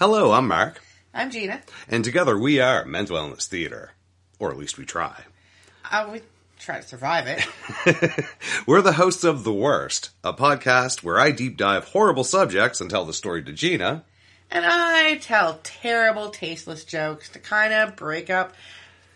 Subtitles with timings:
[0.00, 0.80] Hello, I'm Mark,
[1.12, 1.60] I'm Gina.
[1.86, 3.92] and together we are Mental Wellness Theater.
[4.38, 5.24] Or at least we try.
[5.90, 6.22] Uh, we
[6.58, 8.24] try to survive it.
[8.66, 12.88] We're the hosts of The Worst, a podcast where I deep dive horrible subjects and
[12.88, 14.04] tell the story to Gina.
[14.50, 18.54] and I tell terrible, tasteless jokes to kind of break up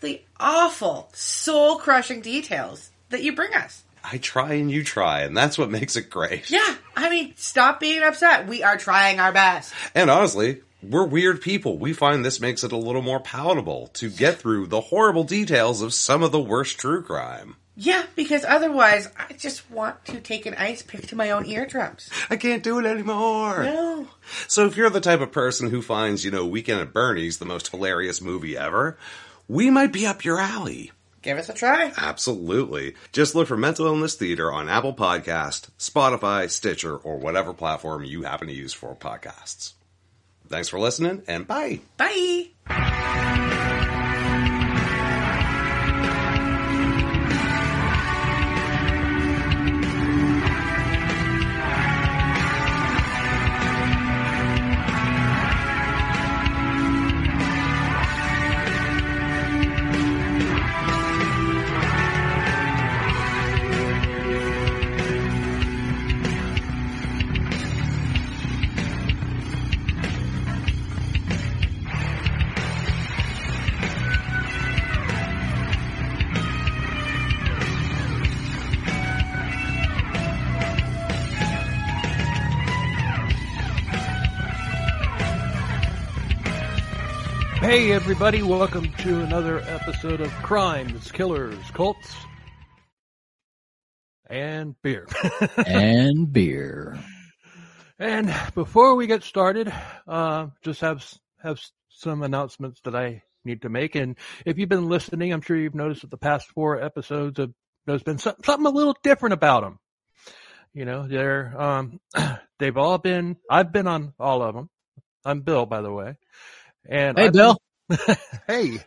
[0.01, 3.81] the awful, soul crushing details that you bring us.
[4.03, 6.51] I try and you try, and that's what makes it great.
[6.51, 8.47] Yeah, I mean, stop being upset.
[8.47, 9.73] We are trying our best.
[9.95, 11.77] And honestly, we're weird people.
[11.77, 15.81] We find this makes it a little more palatable to get through the horrible details
[15.81, 17.55] of some of the worst true crime.
[17.77, 22.09] Yeah, because otherwise, I just want to take an ice pick to my own eardrums.
[22.29, 23.63] I can't do it anymore.
[23.63, 24.07] No.
[24.47, 27.45] So if you're the type of person who finds, you know, Weekend at Bernie's the
[27.45, 28.97] most hilarious movie ever,
[29.49, 30.91] we might be up your alley.
[31.21, 31.91] Give us a try.
[31.97, 32.95] Absolutely.
[33.11, 38.23] Just look for Mental Illness Theater on Apple Podcast, Spotify, Stitcher, or whatever platform you
[38.23, 39.73] happen to use for podcasts.
[40.49, 41.79] Thanks for listening, and bye.
[41.97, 43.91] Bye.
[88.05, 92.13] Everybody, welcome to another episode of Crimes, Killers, Cults,
[94.27, 95.07] and Beer.
[95.65, 96.99] and beer.
[97.97, 99.73] and before we get started,
[100.07, 101.03] uh, just have
[101.41, 103.95] have some announcements that I need to make.
[103.95, 107.53] And if you've been listening, I'm sure you've noticed that the past four episodes have
[107.87, 109.79] there's been some, something a little different about them.
[110.75, 111.99] You know, they're um,
[112.59, 113.37] they've all been.
[113.49, 114.69] I've been on all of them.
[115.25, 116.17] I'm Bill, by the way.
[116.87, 117.57] And Hey, I've Bill.
[118.47, 118.79] hey,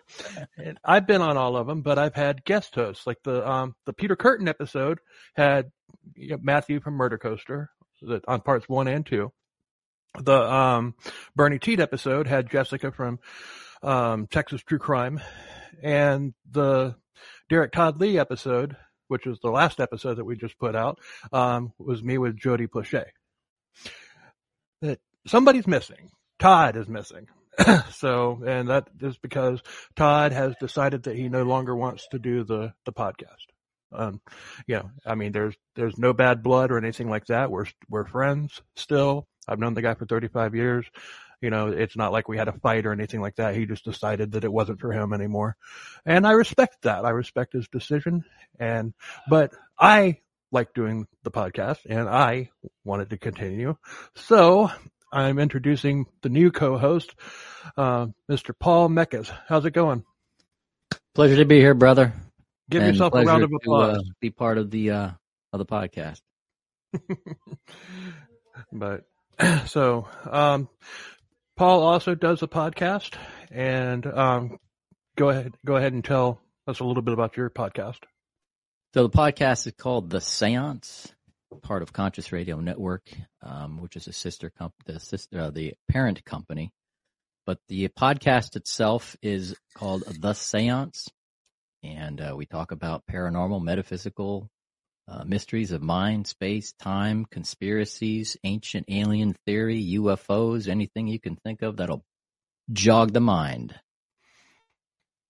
[0.57, 3.07] and I've been on all of them, but I've had guest hosts.
[3.07, 4.99] Like the um the Peter Kürten episode
[5.37, 5.71] had
[6.17, 7.71] you know, Matthew from Murder Coaster
[8.27, 9.33] on parts one and two.
[10.19, 10.95] The um
[11.37, 13.21] Bernie Tiede episode had Jessica from
[13.83, 15.21] um Texas True Crime,
[15.81, 16.97] and the
[17.49, 18.77] Derrick Todd Lee episode,
[19.07, 20.99] which was the last episode that we just put out,
[21.33, 23.13] um was me with Jody Plachet.
[24.83, 26.11] That somebody's missing.
[26.41, 27.29] Todd is missing.
[27.93, 29.63] so, and that is because
[29.97, 33.47] Todd has decided that he no longer wants to do the, the podcast.
[33.93, 34.21] Um,
[34.67, 37.51] you know, I mean, there's, there's no bad blood or anything like that.
[37.51, 39.27] We're, we're friends still.
[39.49, 40.87] I've known the guy for 35 years.
[41.41, 43.55] You know, it's not like we had a fight or anything like that.
[43.55, 45.57] He just decided that it wasn't for him anymore.
[46.05, 47.05] And I respect that.
[47.05, 48.25] I respect his decision.
[48.59, 48.93] And,
[49.31, 50.19] but I
[50.51, 52.51] like doing the podcast and I
[52.85, 53.77] wanted to continue.
[54.17, 54.71] So
[55.11, 57.15] I'm introducing the new co-host,
[57.77, 58.53] uh, Mr.
[58.59, 59.31] Paul Meckes.
[59.49, 60.05] How's it going?
[61.15, 62.13] Pleasure to be here, brother.
[62.71, 63.99] Give And yourself a round of to, applause.
[63.99, 65.11] uh, be part of the uh,
[65.53, 66.21] of the podcast.
[68.73, 69.05] but
[69.67, 70.69] so, um,
[71.57, 73.15] Paul also does a podcast,
[73.51, 74.59] and um,
[75.17, 77.99] go ahead, go ahead and tell us a little bit about your podcast.
[78.95, 81.13] So the podcast is called The Seance,
[81.63, 83.09] part of Conscious Radio Network,
[83.43, 86.73] um, which is a sister comp, the sister, uh, the parent company.
[87.47, 91.09] But the podcast itself is called The Seance,
[91.83, 94.51] and uh, we talk about paranormal, metaphysical
[95.09, 101.63] uh, mysteries of mind, space, time, conspiracies, ancient alien theory, UFOs, anything you can think
[101.63, 102.05] of that'll
[102.73, 103.75] jog the mind.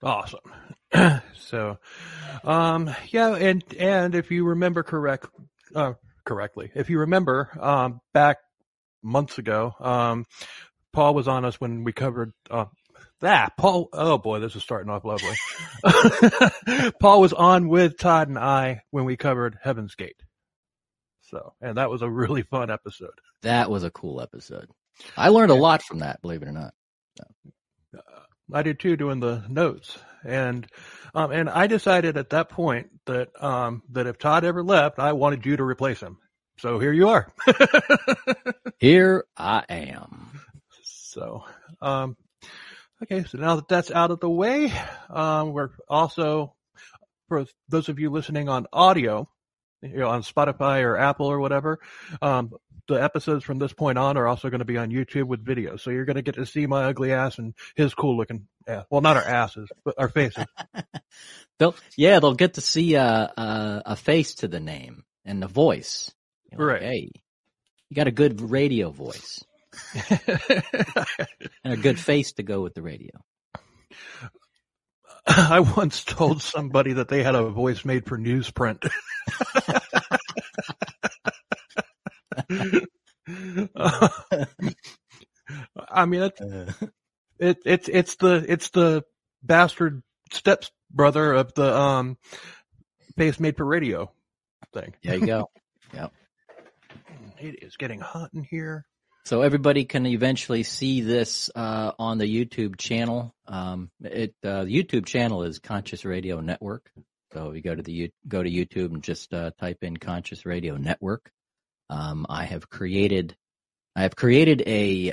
[0.03, 0.41] Awesome.
[1.35, 1.79] so,
[2.45, 5.27] um, yeah, and and if you remember correct,
[5.75, 5.95] uh,
[6.29, 8.37] correctly, if you remember, um, back
[9.03, 10.27] months ago, um,
[10.93, 12.67] Paul was on us when we covered uh,
[13.21, 13.57] that.
[13.57, 15.35] Paul, oh boy, this is starting off lovely.
[17.01, 20.21] Paul was on with Todd and I when we covered Heaven's Gate.
[21.23, 23.19] So, and that was a really fun episode.
[23.43, 24.69] That was a cool episode.
[25.17, 26.75] I learned a lot from that, believe it or not.
[28.53, 30.67] I did too, doing the notes, and
[31.15, 35.13] um, and I decided at that point that um, that if Todd ever left, I
[35.13, 36.19] wanted you to replace him.
[36.59, 37.33] So here you are.
[38.79, 40.41] Here I am.
[40.83, 41.45] so,
[41.81, 42.17] um,
[43.03, 44.73] okay, so now that that's out of the way,
[45.09, 46.55] um, we're also
[47.29, 49.29] for those of you listening on audio,
[49.83, 51.79] you know, on Spotify or Apple or whatever.
[52.23, 52.53] Um,
[52.89, 55.77] the episodes from this point on are also going to be on YouTube with video.
[55.77, 58.87] So you're going to get to see my ugly ass and his cool looking ass.
[58.91, 60.45] Well, not our asses, but our faces.
[61.59, 63.03] They'll yeah, they'll get to see a
[63.37, 66.13] a, a face to the name and the voice.
[66.53, 66.83] You're like, Right.
[66.83, 67.11] hey,
[67.89, 69.45] you got a good radio voice
[71.65, 73.11] and a good face to go with the radio.
[75.51, 78.89] I once told somebody that they had a voice made for newsprint.
[85.91, 86.41] I mean, it's
[87.39, 89.05] it, it's it's the it's the
[89.43, 90.03] bastard
[90.33, 92.17] steps brother of the um
[93.17, 94.11] face made for radio
[94.73, 94.95] thing.
[95.03, 95.51] There you go.
[95.95, 96.13] Yep.
[97.41, 98.85] It is getting hot in here.
[99.29, 103.35] So everybody can eventually see this uh, on the YouTube channel.
[103.47, 106.91] Um, it uh, the YouTube channel is Conscious Radio Network.
[107.35, 110.79] So you go to the go to YouTube and just uh, type in Conscious Radio
[110.79, 111.31] Network.
[111.91, 113.37] Um, I have created
[113.95, 115.13] I have created a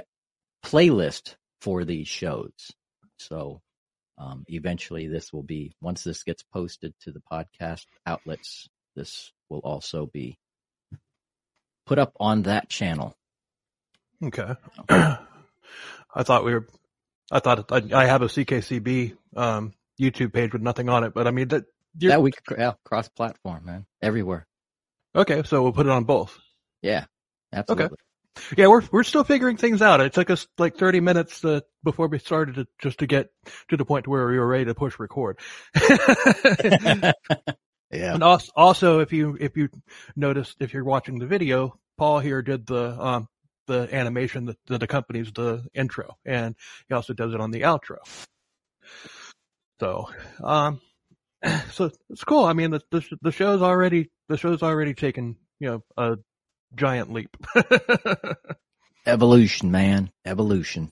[0.64, 2.72] playlist for these shows.
[3.20, 3.60] So
[4.18, 8.70] um, eventually, this will be once this gets posted to the podcast outlets.
[8.96, 10.38] This will also be
[11.86, 13.14] put up on that channel.
[14.24, 14.54] Okay.
[14.90, 15.18] I
[16.24, 16.68] thought we were.
[17.32, 21.28] I thought I, I have a CKCB um, YouTube page with nothing on it, but
[21.28, 21.66] I mean that.
[22.00, 23.86] you're- Yeah, we could yeah, cross platform, man.
[24.02, 24.46] Everywhere.
[25.16, 26.38] Okay, so we'll put it on both.
[26.82, 27.06] Yeah.
[27.54, 27.86] Absolutely.
[27.86, 27.96] Okay.
[28.58, 30.02] Yeah, we're we're still figuring things out.
[30.02, 33.30] It took us like 30 minutes uh, before we started to, just to get
[33.70, 35.40] to the point where we were ready to push record.
[36.64, 37.14] yeah.
[37.92, 39.70] and also, also, if you if you
[40.16, 43.28] noticed, if you're watching the video, Paul here did the um
[43.68, 46.56] the animation that, that accompanies the intro, and
[46.88, 47.98] he also does it on the outro.
[49.80, 50.10] So,
[50.44, 50.82] um,
[51.72, 52.46] so it's cool.
[52.46, 56.18] I mean, the the, the show's already the show's already taken you know a
[56.76, 57.36] giant leap.
[59.06, 60.12] Evolution, man.
[60.26, 60.92] Evolution.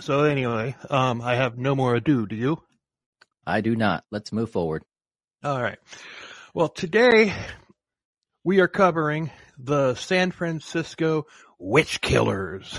[0.00, 2.26] So anyway, um, I have no more ado.
[2.26, 2.62] Do you?
[3.46, 4.04] I do not.
[4.10, 4.84] Let's move forward.
[5.44, 5.78] All right.
[6.54, 7.32] Well, today
[8.44, 11.26] we are covering the San Francisco
[11.58, 12.78] witch killers,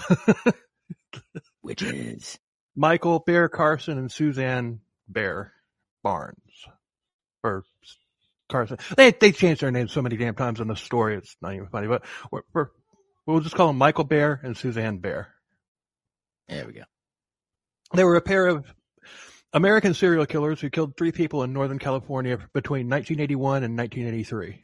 [1.64, 2.38] Witches.
[2.76, 5.54] Michael Bear Carson and Suzan Bear
[6.02, 6.66] Barnes,
[7.44, 7.64] or
[8.50, 8.78] Carson.
[8.98, 11.16] They they changed their names so many damn times in the story.
[11.16, 12.68] It's not even funny, but we're, we're,
[13.26, 15.34] we'll just call them Michael Bear and Suzan Bear.
[16.48, 16.84] There we go.
[17.94, 18.66] They were a pair of
[19.54, 24.64] American serial killers who killed three people in Northern California between 1981 and 1983.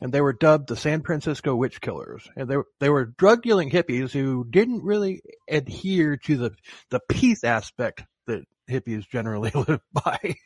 [0.00, 2.28] And they were dubbed the San Francisco Witch Killers.
[2.36, 6.50] And they were, they were drug dealing hippies who didn't really adhere to the,
[6.90, 10.36] the peace aspect that hippies generally live by.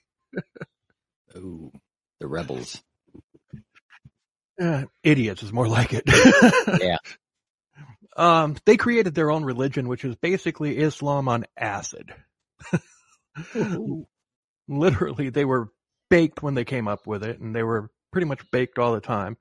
[1.37, 1.70] Ooh.
[2.20, 2.82] The rebels.
[4.60, 6.05] Uh, idiots is more like it.
[6.81, 6.98] Yeah.
[8.16, 12.14] Um, they created their own religion, which is basically Islam on acid.
[14.69, 15.70] Literally, they were
[16.10, 19.00] baked when they came up with it, and they were pretty much baked all the
[19.00, 19.36] time.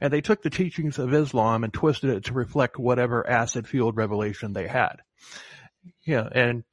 [0.00, 4.52] And they took the teachings of Islam and twisted it to reflect whatever acid-fueled revelation
[4.52, 4.96] they had.
[6.06, 6.64] Yeah, and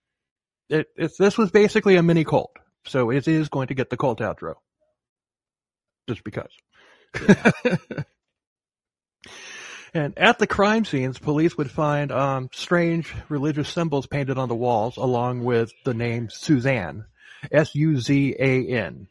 [0.69, 2.55] it, it this was basically a mini cult,
[2.85, 4.55] so it is going to get the cult outro,
[6.07, 6.51] just because.
[9.93, 14.55] And at the crime scenes, police would find um, strange religious symbols painted on the
[14.55, 17.05] walls, along with the name Suzan,
[17.51, 19.07] S-U-Z-A-N.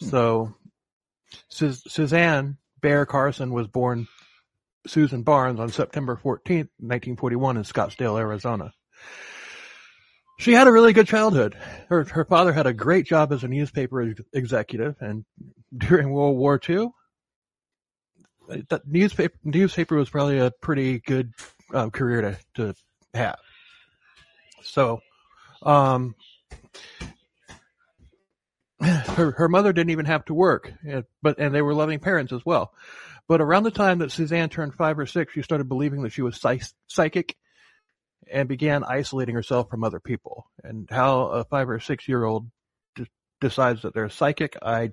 [0.00, 0.54] So,
[1.48, 4.06] Sus- Suzan Bear Carson was born
[4.86, 8.72] Susan Barnes on September 14th, 1941 in Scottsdale, Arizona.
[10.38, 11.56] She had a really good childhood.
[11.88, 15.24] Her, her father had a great job as a newspaper ex- executive, and
[15.76, 16.90] during World War II,
[18.68, 21.32] that newspaper newspaper was probably a pretty good
[21.74, 22.74] um, career to to
[23.14, 23.38] have.
[24.62, 25.00] So,
[25.62, 26.14] um,
[28.82, 32.32] her her mother didn't even have to work, and- but and they were loving parents
[32.32, 32.72] as well.
[33.28, 36.22] But around the time that Suzan turned five or six, she started believing that she
[36.22, 37.36] was psych- psychic,
[38.30, 40.46] and began isolating herself from other people.
[40.62, 42.48] And how a five or six year old
[42.94, 43.06] d-
[43.40, 44.92] decides that they're psychic, I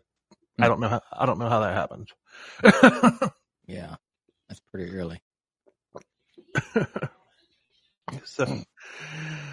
[0.60, 3.32] I don't know how I don't know how that happens.
[3.66, 3.96] Yeah.
[4.50, 5.22] That's pretty early.
[8.26, 8.46] so,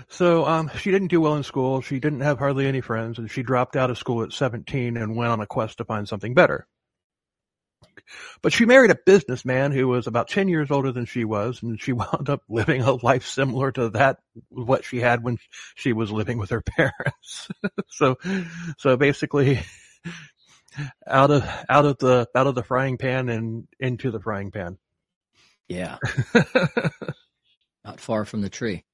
[0.09, 1.80] so um, she didn't do well in school.
[1.80, 5.16] She didn't have hardly any friends, and she dropped out of school at 17 and
[5.16, 6.66] went on a quest to find something better.
[8.42, 11.80] But she married a businessman who was about 10 years older than she was, and
[11.80, 14.18] she wound up living a life similar to that,
[14.49, 15.38] what she had when
[15.75, 17.49] she was living with her parents.
[17.88, 18.16] so,
[18.78, 19.61] so basically,
[21.06, 24.78] out of out of the out of the frying pan and into the frying pan.
[25.68, 25.99] Yeah,
[27.85, 28.85] not far from the tree.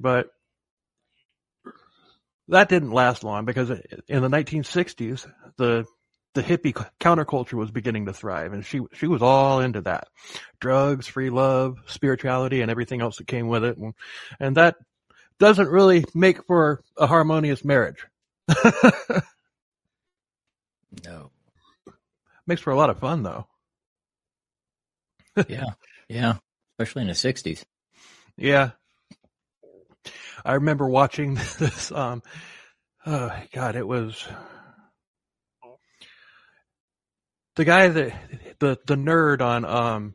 [0.00, 0.28] But
[2.48, 5.84] that didn't last long because in the 1960s, the
[6.34, 10.08] the hippie counterculture was beginning to thrive, and she she was all into that,
[10.60, 13.94] drugs, free love, spirituality, and everything else that came with it, and,
[14.40, 14.76] and that
[15.38, 18.06] doesn't really make for a harmonious marriage.
[21.06, 21.30] No.
[22.46, 23.46] Makes for a lot of fun though.
[25.48, 25.70] Yeah,
[26.08, 26.34] yeah,
[26.78, 27.64] especially in the '60s.
[28.36, 28.70] Yeah.
[30.44, 32.22] I remember watching this, um,
[33.06, 34.26] oh God, it was
[37.56, 38.12] the guy that,
[38.58, 40.14] the, the nerd on, um,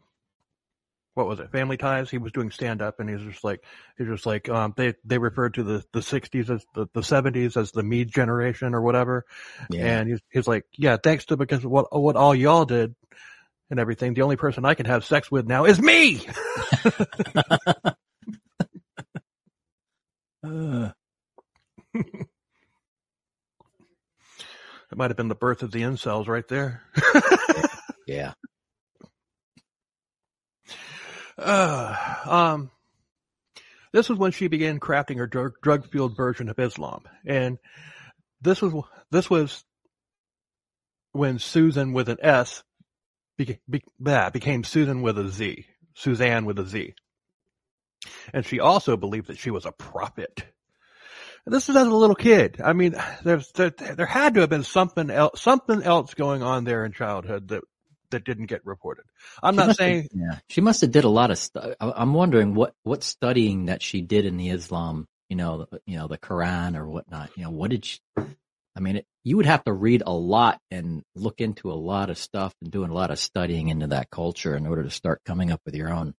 [1.14, 2.10] what was it, Family Ties?
[2.10, 3.64] He was doing stand up and he was just like,
[3.98, 7.04] he was just like, um, they, they referred to the, the sixties as the, the
[7.04, 9.26] seventies as the me generation or whatever.
[9.70, 12.96] Yeah, And he's, he's like, yeah, thanks to because what, what all y'all did
[13.70, 16.28] and everything, the only person I can have sex with now is me.
[20.56, 20.92] Uh,
[21.94, 22.28] It
[24.96, 26.82] might have been the birth of the incels right there.
[28.08, 28.34] yeah,
[31.38, 31.96] Uh,
[32.26, 32.72] um,
[33.92, 37.58] this was when she began crafting her drug, drug-fueled version of Islam, and
[38.42, 38.74] this was
[39.12, 39.66] this was
[41.12, 42.64] when Susan with an S
[43.38, 43.60] be,
[44.00, 45.66] bah, became Susan with a Z,
[45.98, 46.94] Suzan with a Z,
[48.34, 50.44] and she also believed that she was a prophet.
[51.46, 52.60] And This is as a little kid.
[52.64, 56.64] I mean, there's there, there had to have been something else something else going on
[56.64, 57.64] there in childhood that
[58.12, 59.06] that didn't get reported.
[59.44, 61.74] I'm She not must have- saying yeah, she must have did a lot of stuff.
[61.80, 65.98] I'm wondering what what studying that she did in the Islam, you know, the, you
[65.98, 67.30] know, the Quran or whatnot.
[67.36, 68.00] You know, what did she?
[68.78, 72.10] I mean, it, you would have to read a lot and look into a lot
[72.10, 75.22] of stuff and doing a lot of studying into that culture in order to start
[75.26, 76.14] coming up with your own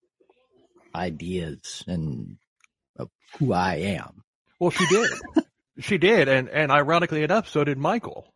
[0.96, 2.36] ideas and
[2.98, 4.24] of who I am.
[4.58, 5.10] Well, she did.
[5.80, 8.32] she did, and and ironically enough, so did Michael.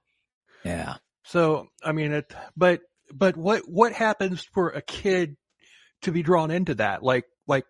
[0.65, 2.33] Yeah, So I mean, it.
[2.57, 5.37] But but what what happens for a kid
[6.03, 7.03] to be drawn into that?
[7.03, 7.65] Like like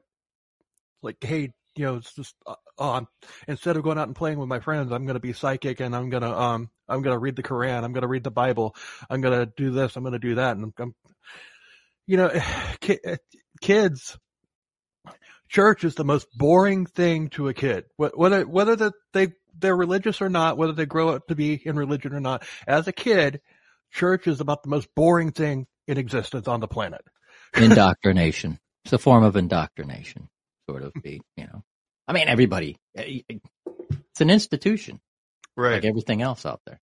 [1.03, 3.07] like hey, you know, it's just uh, um
[3.47, 5.95] instead of going out and playing with my friends, I'm going to be psychic and
[5.95, 8.31] I'm going to um I'm going to read the Quran, I'm going to read the
[8.33, 8.75] Bible,
[9.09, 10.95] I'm going to do this, I'm going to do that, and I'm,
[12.07, 12.31] you know,
[12.81, 12.99] ki-
[13.61, 14.19] kids
[15.51, 17.85] church is the most boring thing to a kid.
[17.97, 21.77] Whether whether that they they're religious or not, whether they grow up to be in
[21.77, 23.41] religion or not, as a kid,
[23.93, 27.03] church is about the most boring thing in existence on the planet.
[27.57, 28.59] indoctrination.
[28.85, 30.31] It's a form of indoctrination,
[30.69, 31.63] sort of be, you know.
[32.09, 32.79] I mean, everybody.
[32.97, 35.01] eh, It's an institution,
[35.57, 35.75] right?
[35.75, 36.81] like everything else out there.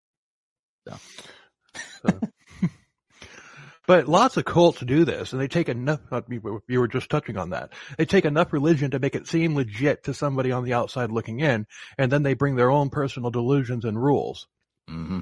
[3.87, 6.00] But lots of cults do this, and they take enough.
[6.11, 7.73] uh, You were- just touching on that.
[7.99, 11.41] They take enough religion to make it seem legit to somebody on the outside looking
[11.41, 11.67] in,
[11.99, 14.47] and then they bring their own personal delusions and rules.
[14.88, 15.21] hmm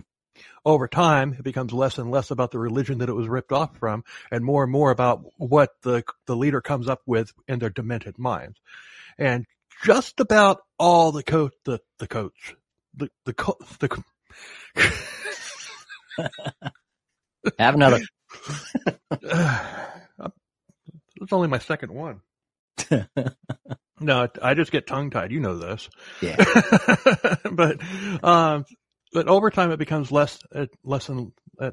[0.64, 3.76] over time, it becomes less and less about the religion that it was ripped off
[3.78, 7.70] from and more and more about what the, the leader comes up with in their
[7.70, 8.58] demented minds.
[9.18, 9.44] And
[9.84, 12.54] just about all the coach, the, the coach,
[12.94, 14.02] the, the, co- the,
[17.58, 18.00] Have another.
[21.20, 22.20] it's only my second one.
[24.02, 25.32] No, I just get tongue tied.
[25.32, 25.88] You know this.
[26.20, 26.36] Yeah.
[27.52, 27.80] but,
[28.24, 28.64] um,
[29.12, 31.70] but over time it becomes less, uh, less and, uh,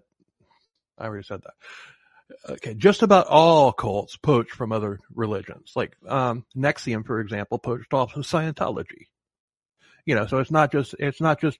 [0.97, 2.51] I already said that.
[2.53, 2.75] Okay.
[2.75, 5.71] Just about all cults poach from other religions.
[5.75, 9.07] Like, um, NXIVM, for example, poached off of Scientology.
[10.05, 11.57] You know, so it's not just, it's not just,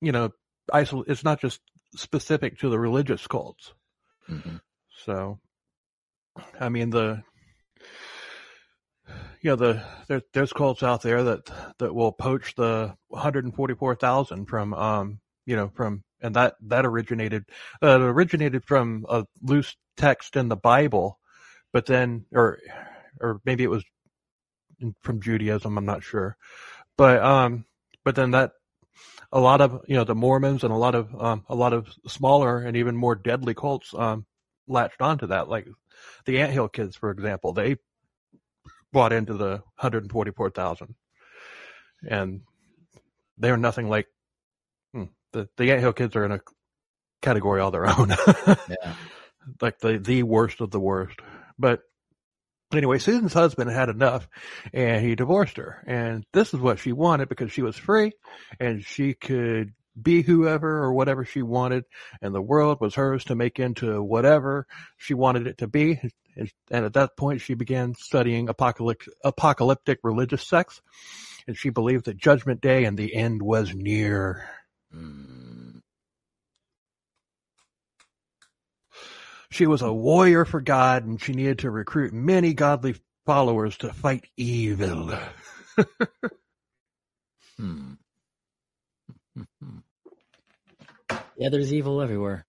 [0.00, 0.30] you know,
[0.72, 1.60] isol- it's not just
[1.94, 3.72] specific to the religious cults.
[4.28, 4.56] Hmm
[5.04, 5.38] So,
[6.60, 7.22] I mean, the,
[9.40, 14.74] you know, the, there, there's cults out there that, that will poach the 144,000 from,
[14.74, 17.44] um, you know, from, and that, that originated,
[17.82, 21.18] uh, originated from a loose text in the Bible,
[21.72, 22.58] but then, or,
[23.20, 23.84] or maybe it was
[25.02, 26.36] from Judaism, I'm not sure.
[26.96, 27.64] But, um,
[28.04, 28.52] but then that,
[29.32, 31.88] a lot of, you know, the Mormons and a lot of, um, a lot of
[32.06, 34.26] smaller and even more deadly cults, um,
[34.68, 35.48] latched onto that.
[35.48, 35.66] Like
[36.24, 37.76] the Ant Hill kids, for example, they
[38.92, 40.94] bought into the 144,000
[42.08, 42.40] and
[43.38, 44.06] they're nothing like
[44.92, 46.40] hmm, the, the Anthill kids are in a
[47.22, 48.14] category all their own.
[48.68, 48.94] Yeah.
[49.60, 51.20] like the, the worst of the worst.
[51.58, 51.82] But
[52.72, 54.28] anyway, Susan's husband had enough
[54.72, 55.82] and he divorced her.
[55.86, 58.12] And this is what she wanted because she was free
[58.60, 61.84] and she could be whoever or whatever she wanted
[62.20, 64.66] and the world was hers to make into whatever
[64.98, 66.00] she wanted it to be.
[66.36, 70.82] And, at that point she began studying apocalyptic, apocalyptic religious sects
[71.46, 74.46] and she believed that judgment day and the end was near.
[74.94, 75.80] Mm.
[79.50, 83.92] She was a warrior for God and she needed to recruit many godly followers to
[83.92, 85.18] fight evil.
[87.58, 87.94] Hmm.
[91.38, 92.46] Yeah, there's evil everywhere.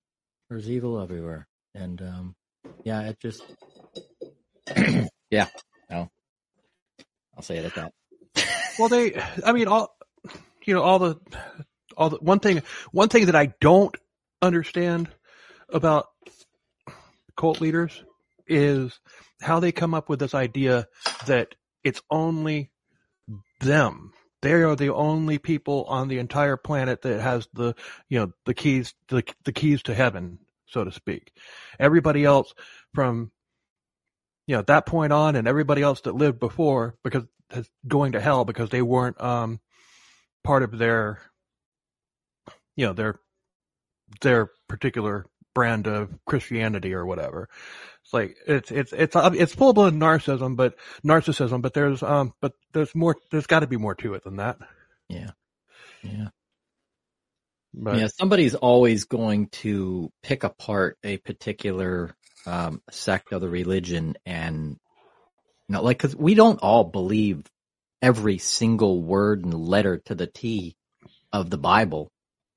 [0.49, 1.47] There's evil everywhere.
[1.75, 2.35] And um
[2.83, 3.41] yeah, it just
[5.29, 5.47] Yeah.
[5.89, 6.09] No.
[7.35, 7.93] I'll say it at that.
[8.79, 9.95] Well, they, I mean, all,
[10.65, 11.15] you know, all the,
[11.95, 12.61] all the, one thing,
[12.91, 13.95] one thing that I don't
[14.41, 15.09] understand
[15.69, 16.07] about
[17.37, 18.03] cult leaders
[18.47, 18.99] is
[19.41, 20.87] how they come up with this idea
[21.27, 22.71] that it's only
[23.61, 24.11] them.
[24.41, 27.75] They are the only people on the entire planet that has the,
[28.09, 31.31] you know, the keys, the, the keys to heaven, so to speak.
[31.79, 32.53] Everybody else
[32.93, 33.31] from,
[34.45, 38.21] you know, that point on and everybody else that lived before, because is going to
[38.21, 39.59] hell because they weren't um
[40.43, 41.19] part of their
[42.75, 43.19] you know their
[44.21, 45.25] their particular
[45.57, 47.49] brand of Christianity or whatever.
[48.03, 51.63] It's like it's it's it's it's full blown narcissism, but narcissism.
[51.63, 53.15] But there's um but there's more.
[53.31, 54.57] There's got to be more to it than that.
[55.09, 55.31] Yeah.
[56.03, 56.27] Yeah.
[57.73, 64.15] But yeah, somebody's always going to pick apart a particular um, sect of the religion
[64.27, 64.77] and
[65.67, 67.41] you know, like, cause we don't all believe
[67.99, 70.75] every single word and letter to the T
[71.33, 72.11] of the Bible.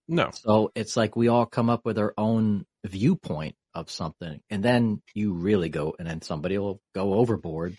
[0.07, 4.41] no, So it's like we all come up with our own viewpoint of something.
[4.51, 7.77] And then you really go, and then somebody will go overboard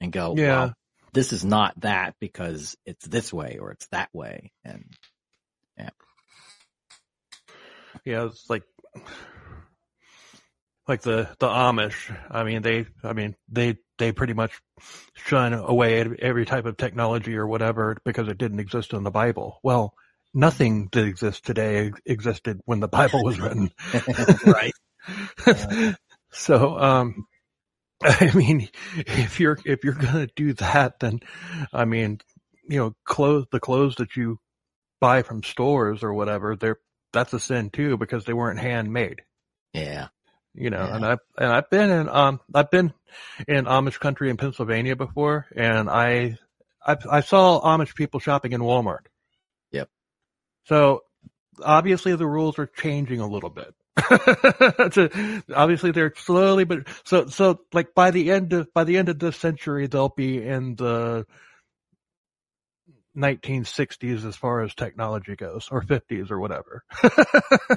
[0.00, 0.48] and go, Yeah.
[0.48, 0.74] well,
[1.12, 4.52] this is not that because it's this way or it's that way.
[4.64, 4.84] And
[5.76, 5.90] yeah,
[8.04, 8.64] Yeah, it's like
[10.86, 12.16] like the the Amish.
[12.30, 14.58] I mean, they I mean they they pretty much
[15.14, 19.60] shun away every type of technology or whatever because it didn't exist in the Bible.
[19.62, 19.94] Well,
[20.38, 23.72] nothing that exists today existed when the Bible was written.
[24.46, 24.72] right.
[26.30, 27.26] so, um,
[28.02, 31.20] I mean, if you're if you're gonna do that, then
[31.72, 32.20] I mean,
[32.68, 34.38] you know, clothes the clothes that you
[35.00, 36.78] buy from stores or whatever, they're
[37.12, 39.22] that's a sin too because they weren't handmade.
[39.72, 40.08] Yeah.
[40.54, 40.96] You know, Yeah.
[40.96, 42.92] and I've and I've been in um I've been
[43.48, 46.38] in Amish country in Pennsylvania before, and I
[46.86, 49.06] I, I saw Amish people shopping in Walmart.
[50.68, 51.02] So
[51.62, 53.74] obviously the rules are changing a little bit.
[54.92, 59.08] To- obviously they're slowly, but so so like by the end of by the end
[59.08, 61.26] of this century they'll be in the
[63.16, 66.84] 1960s as far as technology goes, or 50s or whatever.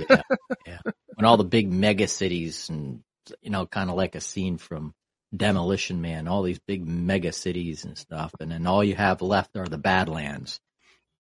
[0.09, 0.21] yeah,
[0.67, 0.79] yeah.
[1.15, 3.03] When all the big mega cities and
[3.41, 4.93] you know, kind of like a scene from
[5.35, 9.55] Demolition Man, all these big mega cities and stuff, and then all you have left
[9.55, 10.59] are the Badlands.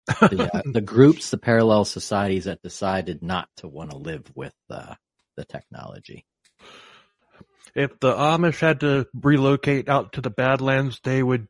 [0.07, 4.53] The, uh, the groups, the parallel societies that decided not to want to live with
[4.69, 4.95] uh,
[5.37, 6.25] the technology.
[7.75, 11.47] if the Amish had to relocate out to the Badlands, they would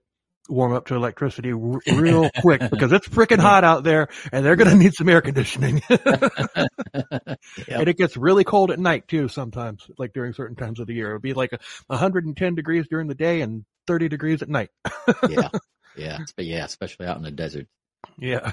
[0.49, 4.55] warm up to electricity r- real quick because it's freaking hot out there and they're
[4.55, 5.81] going to need some air conditioning.
[7.79, 10.93] And it gets really cold at night too sometimes, like during certain times of the
[10.93, 11.11] year.
[11.11, 14.69] It would be like a 110 degrees during the day and 30 degrees at night.
[15.29, 15.49] yeah,
[15.95, 17.67] yeah, but yeah, especially out in the desert.
[18.17, 18.51] Yeah.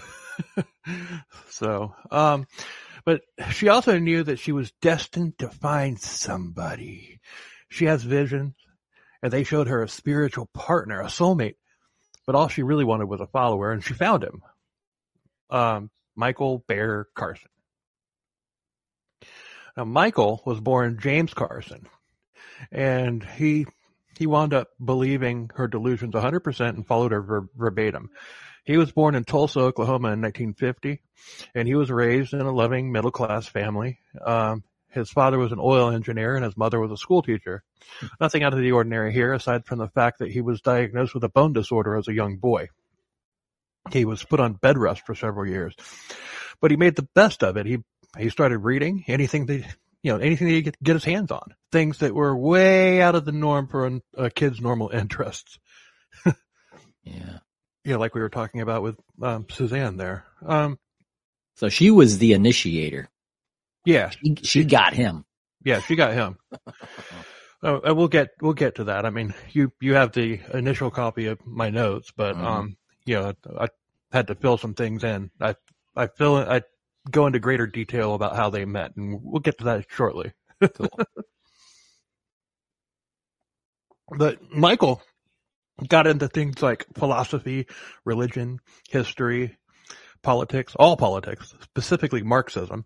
[1.50, 2.46] so, um,
[3.04, 7.20] but she also knew that she was destined to find somebody.
[7.70, 8.54] She has visions
[9.22, 11.56] and they showed her a spiritual partner, a soulmate,
[12.26, 14.42] but all she really wanted was a follower and she found him.
[15.50, 17.48] Um, Michael Bear Carson.
[19.76, 21.86] Now, Michael was born James Carson
[22.70, 23.66] and he,
[24.18, 28.10] he wound up believing her delusions 100% and followed her ver- verbatim.
[28.68, 31.00] He was born in Tulsa, Oklahoma in 1950,
[31.54, 33.98] and he was raised in a loving middle class family.
[34.22, 37.62] Um, his father was an oil engineer and his mother was a school teacher.
[38.20, 41.24] Nothing out of the ordinary here, aside from the fact that he was diagnosed with
[41.24, 42.68] a bone disorder as a young boy.
[43.90, 45.74] He was put on bed rest for several years,
[46.60, 47.64] but he made the best of it.
[47.64, 47.78] He
[48.18, 49.64] he started reading anything that
[50.02, 53.14] you know anything that he could get his hands on, things that were way out
[53.14, 55.58] of the norm for a, a kid's normal interests.
[57.02, 57.38] Yeah.
[57.88, 60.24] Yeah, like we were talking about with um, Suzan there.
[60.44, 60.78] Um,
[61.56, 63.08] So she was the initiator.
[63.86, 65.24] yeah, She, she got him.
[65.64, 66.36] yeah, she got him.
[67.60, 69.04] Oh, uh, we'll get we'll get to that.
[69.04, 72.44] I mean, you you have the initial copy of my notes, but Mhm.
[72.44, 73.66] um, you know, I
[74.12, 75.32] had to fill some things in.
[75.40, 75.56] I
[75.96, 76.62] I fill I
[77.10, 80.32] go into greater detail about how they met, and we'll get to that shortly.
[80.76, 81.00] Cool.
[84.16, 85.02] But Michael
[85.86, 87.66] got into things like philosophy,
[88.04, 89.56] religion, history,
[90.22, 92.84] politics, all politics, specifically Marxism.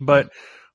[0.00, 0.30] But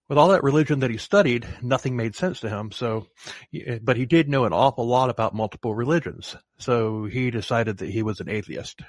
[0.08, 2.72] with all that religion that he studied, nothing made sense to him.
[2.72, 3.08] So,
[3.54, 6.36] eh, but he did know an awful lot about multiple religions.
[6.58, 8.82] So he decided that he was an atheist.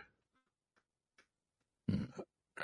[1.88, 2.04] Hmm.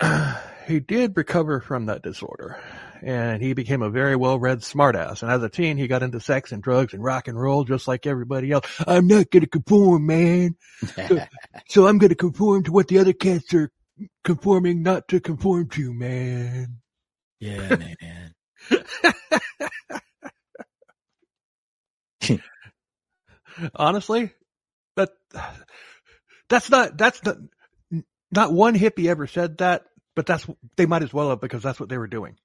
[0.65, 2.57] He did recover from that disorder
[3.03, 5.23] and he became a very well-read smartass.
[5.23, 7.89] And as a teen, he got into sex and drugs and rock and roll just
[7.89, 8.67] like everybody else.
[8.87, 10.57] I'm not going to conform, man.
[11.69, 13.71] So I'm going to conform to what the other cats are
[14.25, 16.79] conforming not to conform to, man.
[17.41, 18.35] yeah, man.
[23.75, 24.33] Honestly,
[24.97, 25.11] that
[26.49, 27.37] that's not that's not
[28.31, 29.85] not one hippie ever said that,
[30.15, 32.37] but that's they might as well have because that's what they were doing.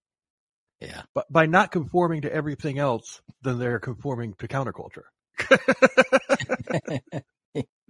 [0.80, 1.02] Yeah.
[1.14, 5.04] But by not conforming to everything else, then they're conforming to counterculture.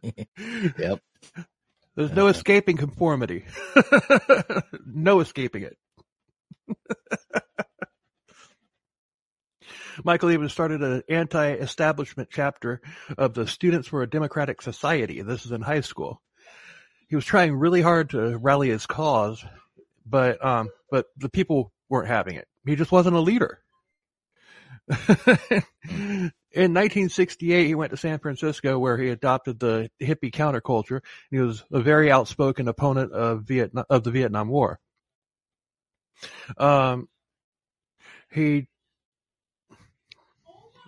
[0.03, 0.99] Yep.
[1.95, 2.27] There's no Uh-huh.
[2.27, 3.43] escaping conformity.
[4.85, 5.75] no escaping it.
[10.03, 12.81] Michael even started an anti-establishment chapter
[13.17, 15.21] of the Students for a Democratic Society.
[15.23, 16.21] This is in high school.
[17.09, 19.43] He was trying really hard to rally his cause,
[20.05, 22.47] but um, but the people weren't having it.
[22.67, 23.59] He just wasn't a leader.
[26.57, 31.01] In 1968, he went to San Francisco where he adopted the hippie counterculture.
[31.29, 34.79] He was a very outspoken opponent of Vietnam, of the Vietnam War.
[36.57, 37.07] Um,
[38.31, 38.67] he,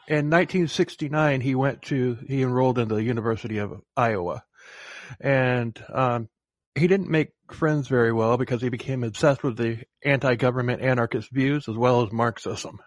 [0.08, 4.44] in 1969, he went to, he enrolled in the University of Iowa.
[5.20, 6.30] And, um,
[6.80, 11.68] he didn't make friends very well because he became obsessed with the anti-government anarchist views
[11.68, 12.80] as well as Marxism.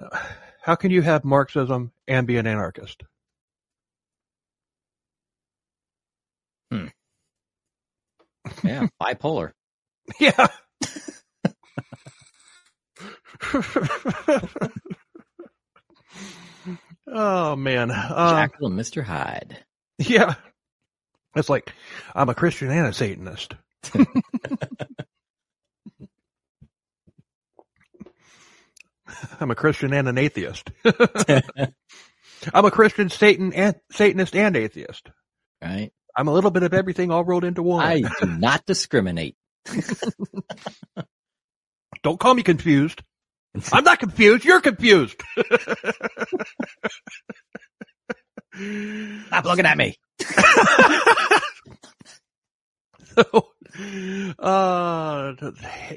[0.00, 0.18] Uh,
[0.62, 3.02] how can you have Marxism and be an anarchist?
[8.64, 8.88] Yeah.
[9.00, 9.52] Bipolar.
[10.18, 10.48] Yeah.
[17.06, 17.90] oh man.
[17.90, 19.02] Um, Jekyll and Mr.
[19.02, 19.58] Hyde.
[19.98, 20.34] yeah.
[21.34, 21.72] It's like,
[22.14, 23.54] I'm a Christian and a Satanist.
[29.40, 30.70] I'm a Christian and an atheist.
[30.84, 35.10] I'm a Christian, Satan, and Satanist and atheist.
[35.62, 35.92] Right?
[36.16, 37.84] I'm a little bit of everything all rolled into one.
[37.84, 39.36] I do not discriminate.
[42.02, 43.02] Don't call me confused.
[43.72, 44.44] I'm not confused.
[44.44, 45.22] You're confused.
[48.54, 49.96] Stop looking at me.
[53.14, 53.52] so,
[54.38, 55.32] uh,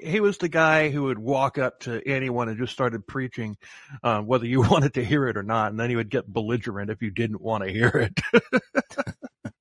[0.01, 3.57] he was the guy who would walk up to anyone and just started preaching,
[4.03, 6.89] um, whether you wanted to hear it or not, and then he would get belligerent
[6.89, 8.19] if you didn't want to hear it.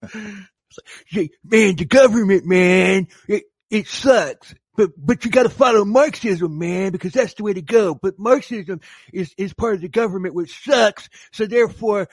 [1.44, 4.54] Man, the government, man, it, it sucks.
[4.76, 7.94] But, but you gotta follow Marxism, man, because that's the way to go.
[7.94, 8.80] But Marxism
[9.12, 11.08] is, is part of the government, which sucks.
[11.32, 12.08] So therefore,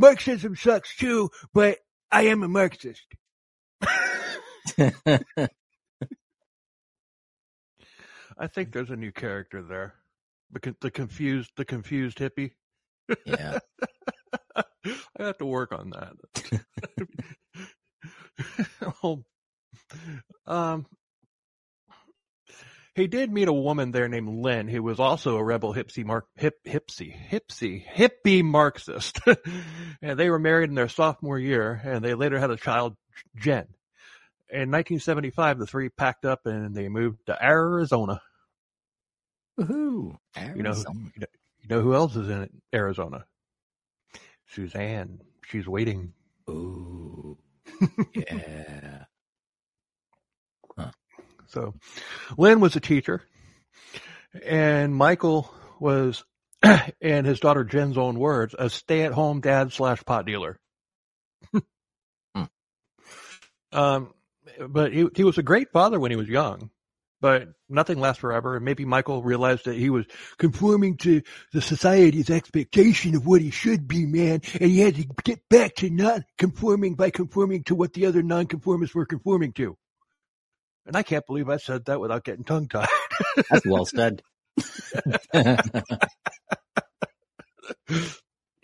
[0.00, 1.78] Marxism sucks too, but
[2.10, 3.04] I am a Marxist.
[8.38, 9.94] I think there's a new character there.
[10.52, 12.52] The, confused, the confused hippie.
[13.26, 13.58] yeah.
[14.56, 14.64] I
[15.18, 16.62] have to work on that.
[19.02, 19.22] Oh,
[20.46, 20.86] um,
[23.00, 26.26] he did meet a woman there named Lynn, who was also a rebel hipsy mark,
[26.36, 29.20] hip, hipsy, hipsy, hippie Marxist.
[30.02, 32.96] and they were married in their sophomore year, and they later had a child,
[33.36, 33.66] Jen.
[34.52, 38.20] In 1975, the three packed up and they moved to Arizona.
[39.58, 40.16] Woohoo.
[40.56, 40.98] You know, Arizona.
[41.14, 41.26] you know,
[41.60, 43.24] you know who else is in Arizona?
[44.54, 45.20] Suzan.
[45.46, 46.12] She's waiting.
[46.48, 47.38] Ooh.
[48.14, 49.04] Yeah.
[51.50, 51.74] So
[52.36, 53.22] Lynn was a teacher
[54.44, 56.24] and Michael was,
[57.00, 60.58] in his daughter Jen's own words, a stay at home dad slash pot dealer.
[62.32, 62.44] Hmm.
[63.72, 64.14] Um,
[64.68, 66.70] but he, he was a great father when he was young,
[67.20, 68.54] but nothing lasts forever.
[68.54, 70.06] And maybe Michael realized that he was
[70.38, 74.42] conforming to the society's expectation of what he should be, man.
[74.60, 78.22] And he had to get back to not conforming by conforming to what the other
[78.22, 79.76] nonconformists were conforming to.
[80.86, 82.88] And I can't believe I said that without getting tongue tied.
[83.50, 84.22] That's well said.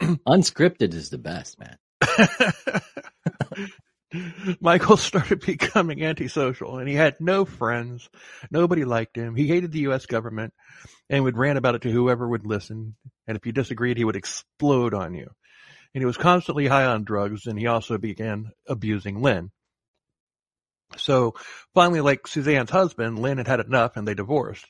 [0.00, 1.76] Unscripted is the best, man.
[4.60, 8.08] Michael started becoming antisocial and he had no friends.
[8.50, 9.34] Nobody liked him.
[9.34, 10.06] He hated the U.S.
[10.06, 10.54] government
[11.10, 12.96] and would rant about it to whoever would listen.
[13.26, 15.28] And if you disagreed, he would explode on you.
[15.94, 19.50] And he was constantly high on drugs and he also began abusing Lynn.
[20.96, 21.34] So
[21.74, 24.66] finally, like Suzan's husband, Lynn had had enough and they divorced.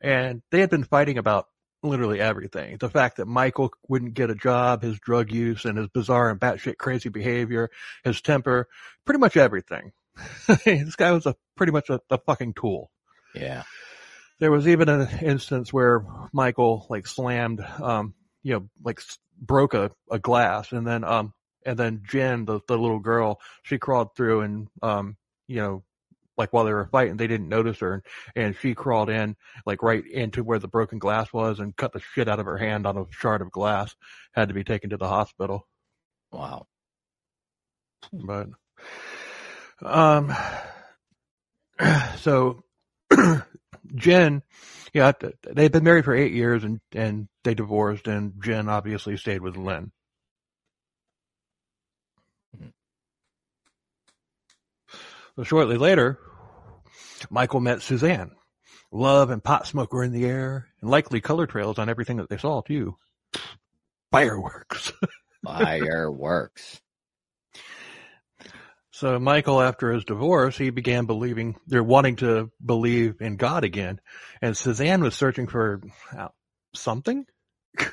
[0.00, 1.46] And they had been fighting about
[1.82, 2.76] literally everything.
[2.78, 6.40] The fact that Michael wouldn't get a job, his drug use and his bizarre and
[6.40, 7.70] batshit crazy behavior,
[8.02, 8.68] his temper,
[9.04, 9.92] pretty much everything.
[10.64, 12.90] this guy was a pretty much a, a fucking tool.
[13.34, 13.64] Yeah.
[14.40, 19.00] There was even an instance where Michael like slammed, um, you know, like
[19.40, 21.32] broke a, a glass and then, um,
[21.66, 25.84] and then Jen, the, the little girl, she crawled through and, um, you know,
[26.36, 28.02] like while they were fighting, they didn't notice her and,
[28.34, 32.00] and she crawled in like right into where the broken glass was and cut the
[32.00, 33.94] shit out of her hand on a shard of glass,
[34.32, 35.66] had to be taken to the hospital.
[36.32, 36.66] Wow.
[38.12, 38.48] But,
[39.82, 40.34] um,
[42.18, 42.64] so
[43.94, 44.42] Jen,
[44.92, 45.12] yeah,
[45.52, 49.56] they'd been married for eight years and, and they divorced and Jen obviously stayed with
[49.56, 49.92] Lynn.
[55.36, 56.18] So shortly later,
[57.30, 58.30] Michael met Suzan.
[58.92, 62.28] Love and pot smoke were in the air and likely color trails on everything that
[62.28, 62.96] they saw too.
[64.12, 64.92] Fireworks.
[65.44, 66.80] Fireworks.
[68.92, 74.00] So Michael, after his divorce, he began believing, they're wanting to believe in God again.
[74.40, 75.82] And Suzan was searching for
[76.16, 76.28] uh,
[76.74, 77.26] something.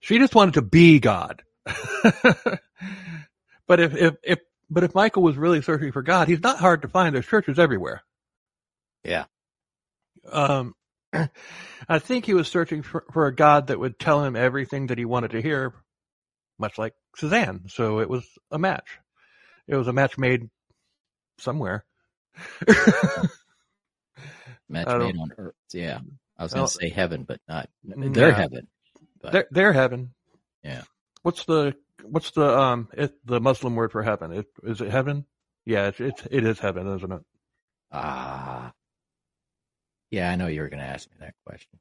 [0.00, 1.42] she just wanted to be God.
[3.66, 4.38] but if, if, if,
[4.70, 7.14] but if Michael was really searching for God, he's not hard to find.
[7.14, 8.02] There's churches everywhere.
[9.04, 9.24] Yeah.
[10.30, 10.74] Um,
[11.12, 14.98] I think he was searching for, for a God that would tell him everything that
[14.98, 15.74] he wanted to hear,
[16.58, 17.70] much like Suzan.
[17.70, 18.98] So it was a match.
[19.68, 20.48] It was a match made
[21.38, 21.84] somewhere.
[24.68, 25.54] Match made on earth.
[25.72, 26.00] Yeah.
[26.36, 28.66] I was going to say heaven, but not their heaven.
[29.22, 30.12] But They're, they're heaven.
[30.62, 30.82] Yeah.
[31.22, 34.32] What's the what's the um it, the Muslim word for heaven?
[34.32, 35.24] It, is it heaven?
[35.64, 37.22] Yeah, it's, it's it is heaven, isn't it?
[37.92, 38.72] ah.
[40.10, 41.78] Yeah, I know you were going to ask me that question.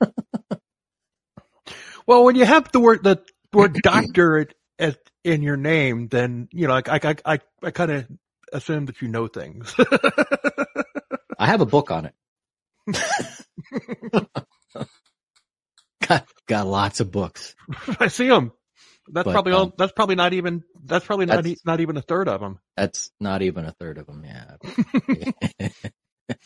[2.06, 6.66] well, when you have the word the word doctor at, in your name, then you
[6.66, 8.06] know I I I, I kind of
[8.52, 9.74] assume that you know things.
[11.38, 12.14] I have a book on it.
[16.18, 17.54] got, got lots of books.
[18.00, 18.52] I see them.
[19.08, 19.62] That's But, probably all.
[19.64, 20.62] um, That's probably not even.
[20.84, 22.58] That's probably not That's- not even a third of them.
[22.76, 24.24] That's not even a third of them.
[24.24, 25.68] Yeah.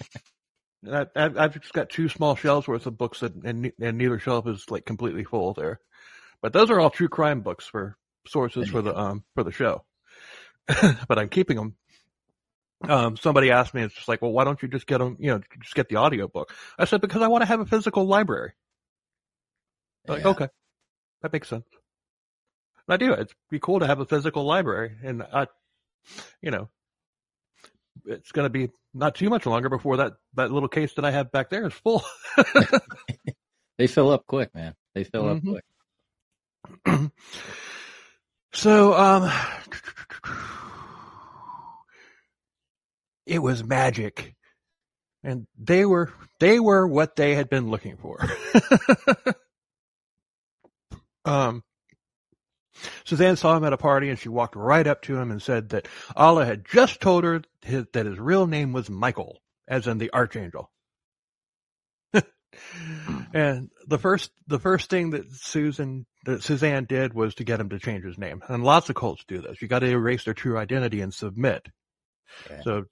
[0.88, 4.18] I, I've I've just got two small shelves worth of books, that, and and neither
[4.18, 5.81] shelf is like completely full there.
[6.42, 7.96] But those are all true crime books for
[8.29, 9.85] sources for the um for the show.
[11.09, 11.74] but I'm keeping them.
[12.83, 15.16] Um, somebody asked me, it's just like, well, why don't you just get them?
[15.18, 16.52] You know, just get the audio book.
[16.79, 18.52] I said because I want to have a physical library.
[20.09, 20.29] Like, Yeah.
[20.29, 20.49] okay,
[21.23, 21.66] that makes sense.
[22.88, 23.12] And I do.
[23.12, 25.47] It'd be cool to have a physical library, and I,
[26.40, 26.69] you know,
[28.05, 31.11] it's going to be not too much longer before that that little case that I
[31.11, 32.03] have back there is full.
[33.79, 34.75] They fill up quick, man.
[34.95, 35.37] They fill Mhm.
[35.37, 35.61] up
[36.87, 37.11] quick.
[38.55, 39.31] so, um,
[43.27, 44.35] it was magic,
[45.23, 48.19] and they were they were what they had been looking for.
[51.26, 51.62] um.
[53.06, 55.70] Suzan saw him at a party and she walked right up to him and said
[55.70, 59.96] that Allah had just told her his, that his real name was Michael, as in
[59.96, 60.70] the archangel.
[63.32, 67.70] and the first, the first thing that Susan, that Suzan did was to get him
[67.70, 68.42] to change his name.
[68.46, 69.62] And lots of cults do this.
[69.62, 71.66] You got to erase their true identity and submit.
[72.50, 72.62] Yeah.
[72.62, 72.84] So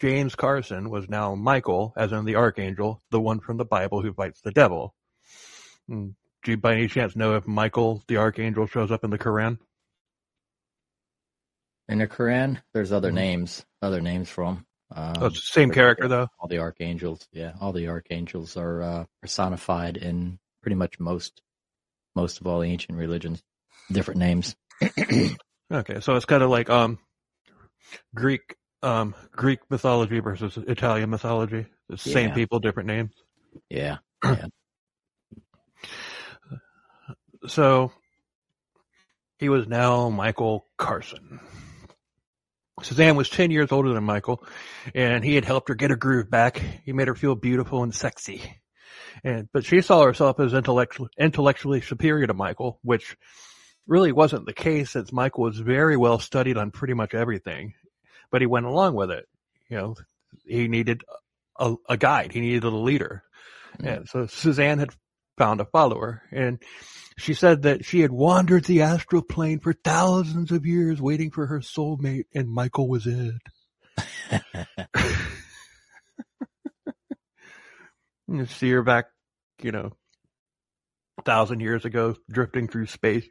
[0.00, 4.12] James Carson was now Michael, as in the archangel, the one from the Bible who
[4.12, 4.94] fights the devil.
[5.88, 9.18] And do you by any chance know if Michael, the archangel, shows up in the
[9.18, 9.58] Quran?
[11.88, 13.14] In the Quran, there's other Mhm.
[13.14, 14.44] names, other names for.
[14.46, 14.64] Um,
[15.20, 16.28] oh, it's the same character though.
[16.38, 21.42] all the archangels, yeah, all the archangels are uh, personified in pretty much most,
[22.14, 23.42] most of all the ancient religions.
[23.90, 24.56] Different names.
[25.72, 26.98] Okay, so it's kind of like um
[28.12, 31.66] Greek um Greek mythology versus Italian mythology.
[31.88, 32.34] The same Yeah.
[32.34, 33.12] people, different names.
[33.68, 34.46] Yeah, yeah.
[37.46, 37.92] So
[39.38, 41.40] he was now Michael Carson.
[42.80, 44.44] Suzan was 10 years older than Michael,
[44.94, 46.62] and he had helped her get her groove back.
[46.84, 48.42] He made her feel beautiful and sexy.
[49.24, 53.16] And but she saw herself as intellectually intellectually superior to Michael, which
[53.86, 57.74] really wasn't the case since Michael was very well studied on pretty much everything.
[58.30, 59.28] But he went along with it.
[59.68, 59.96] You know,
[60.46, 61.02] he needed
[61.58, 62.32] a, a guide.
[62.32, 63.24] He needed a leader.
[63.78, 63.96] Mm.
[63.96, 64.90] And so Suzan had
[65.40, 66.62] found a follower and
[67.16, 71.46] she said that she had wandered the astral plane for thousands of years waiting for
[71.46, 73.34] her soulmate and Michael was it.
[78.32, 79.06] You see her back,
[79.60, 79.90] you know,
[81.18, 83.26] a thousand years ago, drifting through space.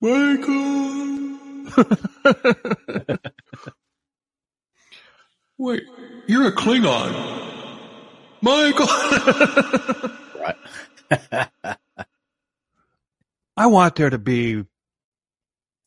[0.00, 1.38] Michael!
[5.58, 5.84] Wait,
[6.26, 7.12] you're a Klingon.
[8.42, 8.88] Michael!
[10.38, 11.48] Right.
[13.56, 14.64] I want there to be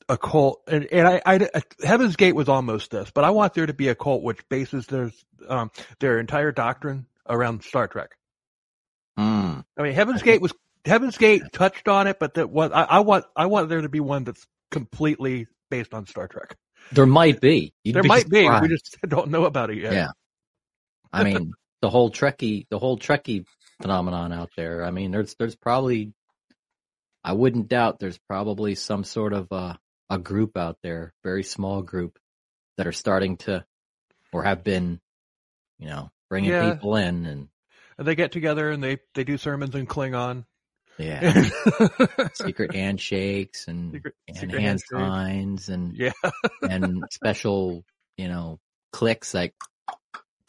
[0.10, 1.48] a cult, and, and I, I,
[1.84, 4.86] Heaven's Gate was almost this, but I want there to be a cult which bases
[4.88, 5.12] their,
[5.48, 8.18] um, their entire doctrine around Star Trek.
[9.18, 9.64] Mm.
[9.78, 10.54] I mean, Heaven's Gate was
[10.86, 13.90] Heaven's Gate touched on it, but that was I, I want I want there to
[13.90, 16.56] be one that's completely based on Star Trek.
[16.92, 17.74] There might be.
[17.84, 18.50] You'd there might be.
[18.50, 19.94] We just don't know about it yet.
[19.94, 20.08] Yeah.
[21.14, 23.46] I mean, the whole Trekkie, the whole Trekkie
[23.82, 24.84] phenomenon out there.
[24.84, 26.14] I mean, there's, there's probably,
[27.24, 29.78] I wouldn't doubt there's probably some sort of a,
[30.10, 32.18] a group out there, very small group
[32.78, 33.66] that are starting to,
[34.34, 35.00] or have been,
[35.80, 36.74] you know, bringing Yeah.
[36.74, 37.48] people in and
[37.98, 40.46] And they get together and they they do sermons in Klingon.
[40.98, 41.50] yeah,
[42.34, 44.90] secret handshakes and, Secret- and secret hand handshakes.
[44.90, 46.12] signs and, yeah.
[46.70, 47.84] and special,
[48.18, 48.60] you know,
[48.92, 49.54] clicks like,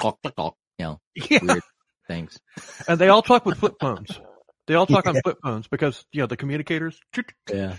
[0.00, 1.38] talk, talk, talk, you know, Yeah.
[1.42, 1.62] weird
[2.12, 2.38] things.
[2.88, 4.20] And they all talk with flip phones.
[4.66, 6.98] They all talk on flip phones because you know the communicators.
[7.52, 7.76] Yeah.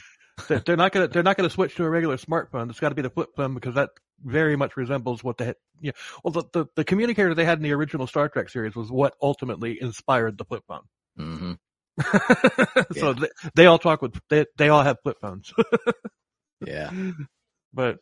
[0.48, 2.70] They're not gonna they're not gonna switch to a regular smartphone.
[2.70, 3.92] It's got to be the flip phone because that
[4.24, 5.56] very much resembles what they had.
[5.80, 5.92] Yeah,
[6.24, 9.14] well, the, the the communicator they had in the original Star Trek series was what
[9.22, 10.82] ultimately inspired the flip phone.
[11.18, 11.54] hmm
[12.02, 13.14] so Yeah.
[13.20, 15.54] they, they all talk with they they all have flip phones.
[16.66, 16.92] Yeah.
[17.74, 17.98] but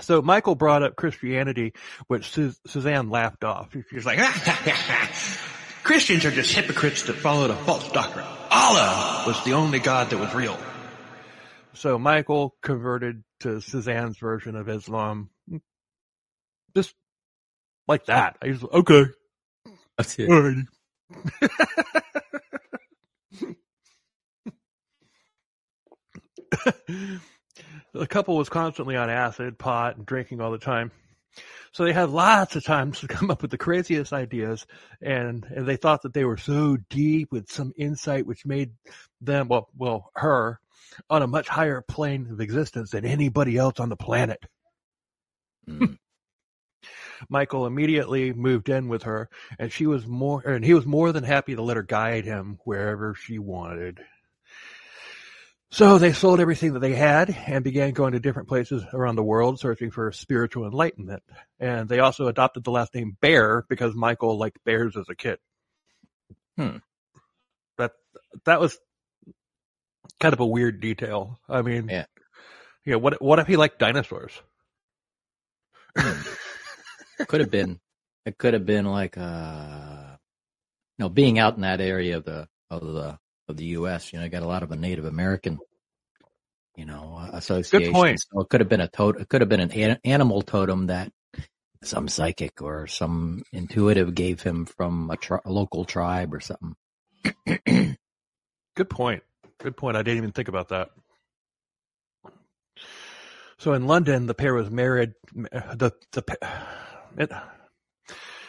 [0.00, 1.72] so Michael brought up Christianity,
[2.06, 3.72] which Su- Suzanne laughed off.
[3.72, 4.18] She was like,
[5.82, 8.26] Christians are just hypocrites that followed a false doctrine.
[8.50, 10.58] Allah was the only God that was real.
[11.74, 15.30] So Michael converted to Suzanne's version of Islam.
[16.74, 16.94] Just
[17.86, 18.36] like that.
[18.42, 19.04] He's okay.
[19.96, 20.28] That's it.
[27.98, 30.90] the couple was constantly on acid, pot, and drinking all the time.
[31.72, 34.66] So they had lots of times to come up with the craziest ideas
[35.02, 38.72] and, and they thought that they were so deep with some insight which made
[39.20, 40.60] them, well, well, her
[41.10, 44.42] on a much higher plane of existence than anybody else on the planet.
[45.68, 45.98] Mm.
[47.28, 49.28] Michael immediately moved in with her
[49.58, 52.58] and she was more, and he was more than happy to let her guide him
[52.64, 54.00] wherever she wanted.
[55.70, 59.22] So they sold everything that they had and began going to different places around the
[59.22, 61.22] world searching for spiritual enlightenment.
[61.58, 65.38] And they also adopted the last name Bear because Michael liked bears as a kid.
[66.56, 66.76] Hmm.
[67.78, 67.92] That,
[68.44, 68.78] that was
[70.20, 71.38] kind of a weird detail.
[71.48, 72.06] I mean, Yeah.
[72.84, 74.32] you know, what, what if he liked dinosaurs?
[77.26, 77.80] could have been
[78.26, 80.16] it could have been like uh
[80.98, 84.18] you know being out in that area of the of the of the US you
[84.18, 85.58] know you got a lot of a Native American
[86.76, 88.20] you know uh, association point.
[88.20, 90.86] so it could have been a totem it could have been an, an animal totem
[90.86, 91.12] that
[91.82, 96.74] some psychic or some intuitive gave him from a, tri- a local tribe or something
[98.76, 99.22] Good point.
[99.58, 99.96] Good point.
[99.96, 100.90] I didn't even think about that.
[103.58, 105.14] So in London, the pair was married.
[105.32, 106.22] The the
[107.16, 107.30] it,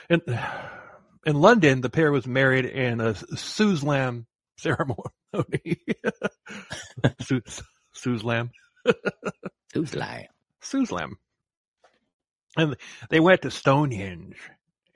[0.09, 0.21] in
[1.25, 4.25] in London, the pair was married in a Suzlam
[4.59, 5.05] ceremony.
[7.21, 7.41] Su-
[7.95, 8.49] Suzlam,
[9.73, 10.27] who's lying
[10.61, 11.13] Suzlam,
[12.55, 12.75] and
[13.09, 14.37] they went to Stonehenge.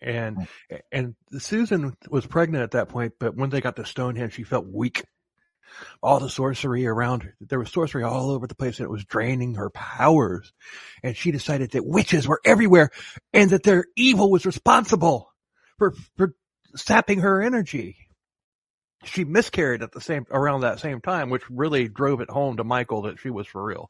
[0.03, 0.75] And hmm.
[0.91, 4.65] and Susan was pregnant at that point, but when they got to Stonehenge, she felt
[4.65, 5.03] weak
[6.01, 7.35] all the sorcery around her.
[7.39, 10.51] There was sorcery all over the place and it was draining her powers.
[11.03, 12.89] And she decided that witches were everywhere
[13.33, 15.31] and that their evil was responsible
[15.77, 16.35] for, for
[16.75, 17.97] sapping her energy.
[19.03, 22.63] She miscarried at the same, around that same time, which really drove it home to
[22.63, 23.89] Michael that she was for real.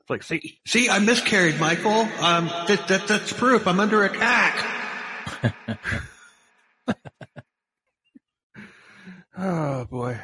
[0.00, 2.02] It's like, see, see, I miscarried, Michael.
[2.20, 3.66] Um, that, that, that's proof.
[3.66, 4.70] I'm under attack.
[9.36, 10.16] oh boy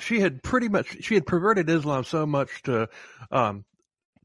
[0.00, 2.88] she had pretty much she had perverted Islam so much to
[3.30, 3.64] um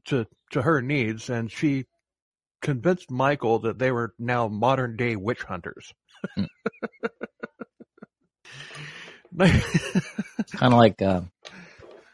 [0.06, 1.86] to to her needs and she
[2.62, 5.92] convinced Michael that they were now modern day witch hunters.
[10.52, 11.22] Kind of like, uh,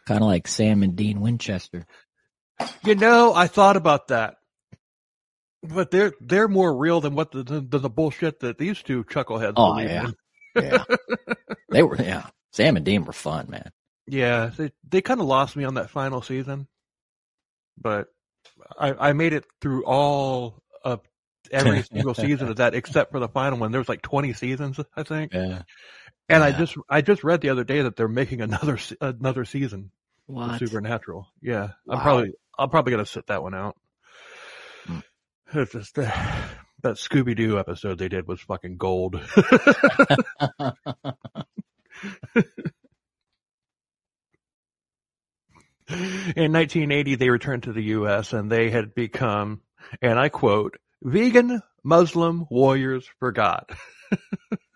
[0.07, 1.87] kind of like Sam and Dean Winchester.
[2.85, 4.37] you know, I thought about that,
[5.63, 9.55] but they're they're more real than what the the, the bullshit that these two chuckleheads
[9.57, 10.07] Oh, yeah.
[10.07, 10.15] in.
[10.63, 10.85] Yeah,
[11.71, 11.97] they were.
[12.01, 13.71] Yeah, Sam and Dean were fun, man.
[14.07, 16.67] Yeah, they they kind of lost me on that final season,
[17.79, 18.09] but
[18.79, 21.01] I I made it through all of
[21.51, 23.71] every single season of that except for the final one.
[23.73, 25.63] There was like twenty seasons, I think, Yeah.
[26.33, 29.91] And I just I just read the other day that they're making another another season
[30.29, 30.59] of What?
[30.59, 31.29] Supernatural.
[31.41, 33.77] Yeah, I'm probably I'm probably gonna sit that one out.
[34.87, 34.99] Hmm.
[35.55, 36.11] It's just uh,
[36.83, 39.15] that Scooby Doo episode they did was fucking gold.
[46.35, 48.33] In 1980, they returned to the U.S.
[48.33, 49.61] and they had become,
[50.01, 53.67] and I quote, vegan Muslim warriors for God.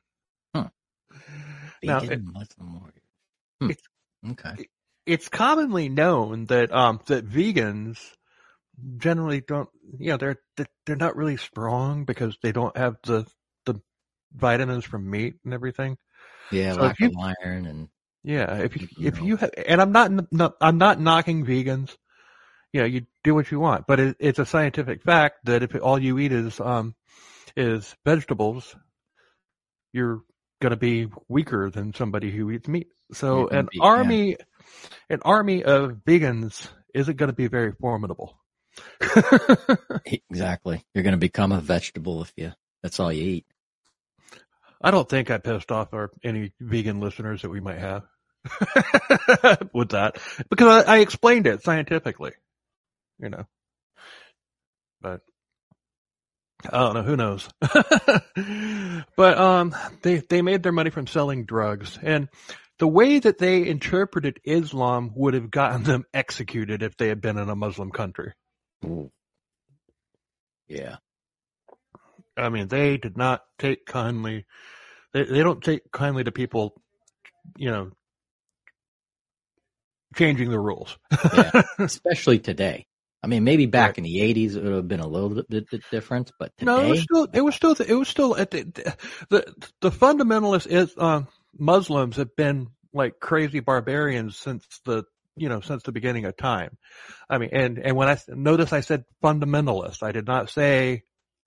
[1.87, 3.03] Now, Vegan Muslim warrior.
[3.61, 3.71] Hmm.
[3.71, 3.89] it's-
[4.33, 4.69] Okay.
[5.07, 7.99] It's commonly known that um that vegans
[8.99, 9.69] generally don't,
[9.99, 13.27] you know, they're they're- not really strong because they don't have the
[13.67, 13.81] the
[14.35, 15.97] vitamins from meat and everything.
[16.51, 17.89] Yeah, So lack if of iron and
[18.23, 19.27] Yeah, if you You if know.
[19.27, 21.97] you have, and I'm not, not I'm not knocking vegans.
[22.73, 25.75] You know, you do what you want, but it, it's a scientific fact that if
[25.83, 26.95] all you eat is um
[27.57, 28.77] is vegetables,
[29.93, 30.23] you're
[30.61, 32.89] going to be weaker than somebody who eats meat.
[33.13, 33.85] So an be- yeah.
[33.85, 34.37] army,
[35.11, 38.39] an army of vegans isn't going to be very formidable.
[40.05, 40.85] exactly.
[40.95, 42.53] You're going to become a vegetable if you.
[42.83, 43.47] That's all you eat.
[44.81, 48.05] I don't think I pissed off our any vegan listeners that we might have
[49.73, 50.19] with that
[50.51, 52.33] because I, I explained it scientifically,
[53.19, 53.47] you know.
[55.01, 55.23] But
[56.65, 57.03] I don't know.
[57.03, 57.49] Who knows?
[59.17, 62.29] but um, they they made their money from selling drugs, and
[62.79, 67.39] the way that they interpreted Islam would have gotten them executed if they had been
[67.39, 68.33] in a Muslim country.
[70.69, 70.97] Yeah.
[72.37, 74.45] I mean, they did not take kindly.
[75.13, 76.75] They they don't take kindly to people,
[77.57, 77.91] you know,
[80.17, 80.99] changing the rules.
[81.33, 81.63] Yeah.
[81.79, 82.87] Especially today.
[83.27, 83.99] I mean, maybe back Right.
[83.99, 86.89] in the '80s it would have been a little bit, bit different, but No, it
[86.91, 88.63] was still it was still it was still at the
[89.31, 91.27] the, the fundamentalist is um,
[91.59, 95.03] Muslims have been like crazy barbarians since the
[95.37, 96.79] you know since the beginning of time.
[97.29, 101.03] I mean, and and when I notice I said fundamentalist, I did not say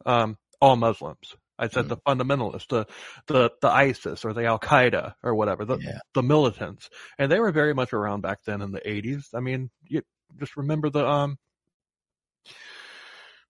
[0.05, 1.33] um, all Muslims.
[1.57, 1.89] I said Mm.
[1.89, 2.87] the fundamentalists, the
[3.27, 7.39] the the ISIS or the Al Qaeda or whatever, the yeah, the militants, and they
[7.39, 9.27] were very much around back then in the 80s.
[9.33, 10.01] I mean, you
[10.37, 11.37] just remember the um,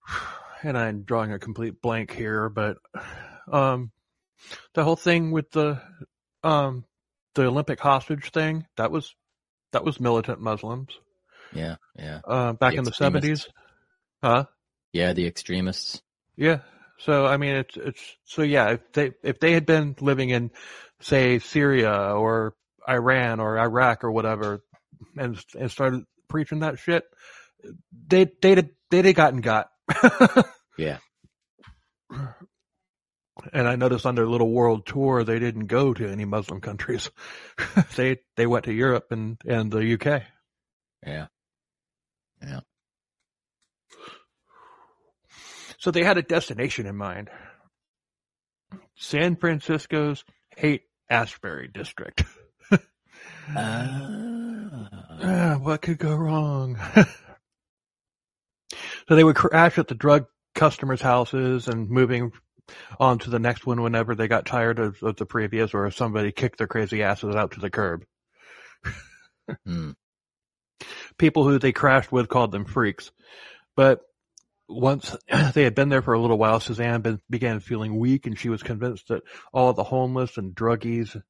[0.62, 2.78] and I'm drawing a complete blank here, but
[3.50, 3.90] um,
[4.74, 5.80] the whole thing with the
[6.42, 6.84] um,
[7.34, 9.14] the Olympic hostage thing that was
[9.72, 10.98] that was militant Muslims
[11.52, 13.46] yeah, yeah, uh, back The in the 70s,
[14.22, 14.44] huh?
[14.92, 15.12] yeah.
[15.12, 16.02] The extremists.
[16.36, 16.60] Yeah.
[16.98, 18.70] So I mean, it's it's so yeah.
[18.70, 20.50] If they if they had been living in,
[21.00, 22.54] say, Syria or
[22.88, 24.62] Iran or Iraq or whatever,
[25.16, 27.04] and and started preaching that shit,
[28.06, 29.70] they they'd have gotten got.
[30.78, 30.98] Yeah.
[33.52, 37.10] And I noticed on their little world tour, they didn't go to any Muslim countries.
[37.96, 40.22] they they went to Europe and and the UK.
[41.06, 41.26] Yeah.
[42.42, 42.60] Yeah.
[45.78, 47.28] So they had a destination in mind.
[48.96, 50.24] San Francisco's
[50.56, 52.24] hate Ashbury district.
[53.52, 54.88] Ah.
[55.22, 56.78] Ah, what could go wrong?
[59.08, 62.32] So they would crash at the drug customers' houses and moving
[62.98, 65.96] on to the next one whenever they got tired of, of the previous or if
[65.96, 68.04] somebody kicked their crazy asses out to the curb.
[69.66, 69.90] Hmm.
[71.18, 73.10] People who they crashed with called them freaks.
[73.74, 74.00] But
[74.68, 75.16] once
[75.54, 78.48] they had been there for a little while, Suzanne be- began feeling weak and she
[78.48, 81.20] was convinced that all the homeless and druggies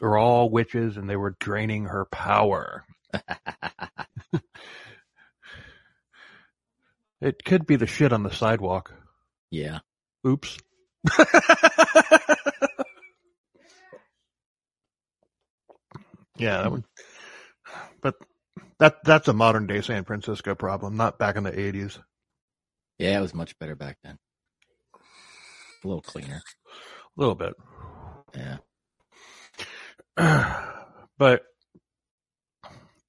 [0.00, 2.84] are all witches and they were draining her power.
[7.20, 8.92] It could be the shit on the sidewalk.
[9.50, 9.80] yeah.
[10.26, 10.58] Oops.
[16.36, 16.84] yeah, that would,
[18.02, 18.14] but
[18.80, 21.98] that that's a modern day San Francisco problem, not back in the eighties.
[22.98, 23.18] Yeah.
[23.18, 24.18] It was much better back then.
[25.84, 26.42] A little cleaner.
[27.16, 27.54] A little bit.
[28.34, 28.56] Yeah.
[31.18, 31.42] but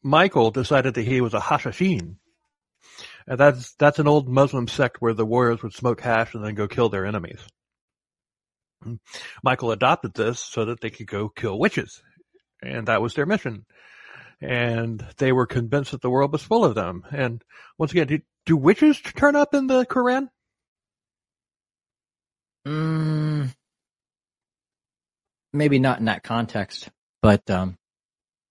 [0.04, 2.18] Michael decided that he was a Hashashin.
[3.28, 6.56] And that's that's an old Muslim sect where the warriors would smoke hash and then
[6.56, 7.42] go kill their enemies.
[9.44, 12.02] Michael adopted this so that they could go kill witches.
[12.62, 13.66] And that was their mission.
[14.40, 17.04] And they were convinced that the world was full of them.
[17.12, 17.44] And
[17.78, 20.28] once again, do, do witches turn up in the Quran?
[22.68, 23.54] Mm,
[25.54, 26.90] maybe not in that context,
[27.22, 27.78] but um,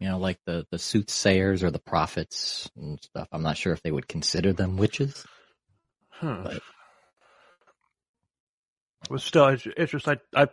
[0.00, 3.28] you know, like the the soothsayers or the prophets and stuff.
[3.32, 5.24] I'm not sure if they would consider them witches.
[6.10, 6.40] Huh.
[6.44, 6.62] But-
[9.08, 10.48] But still, it's, it's just I, I,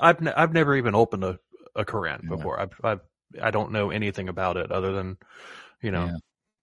[0.00, 1.38] I've ne- I've never even opened a,
[1.74, 2.28] a Quran Yeah.
[2.36, 2.60] before.
[2.60, 3.00] I've, I've
[3.40, 5.16] I don't know anything about it other than,
[5.82, 6.16] you know, Yeah,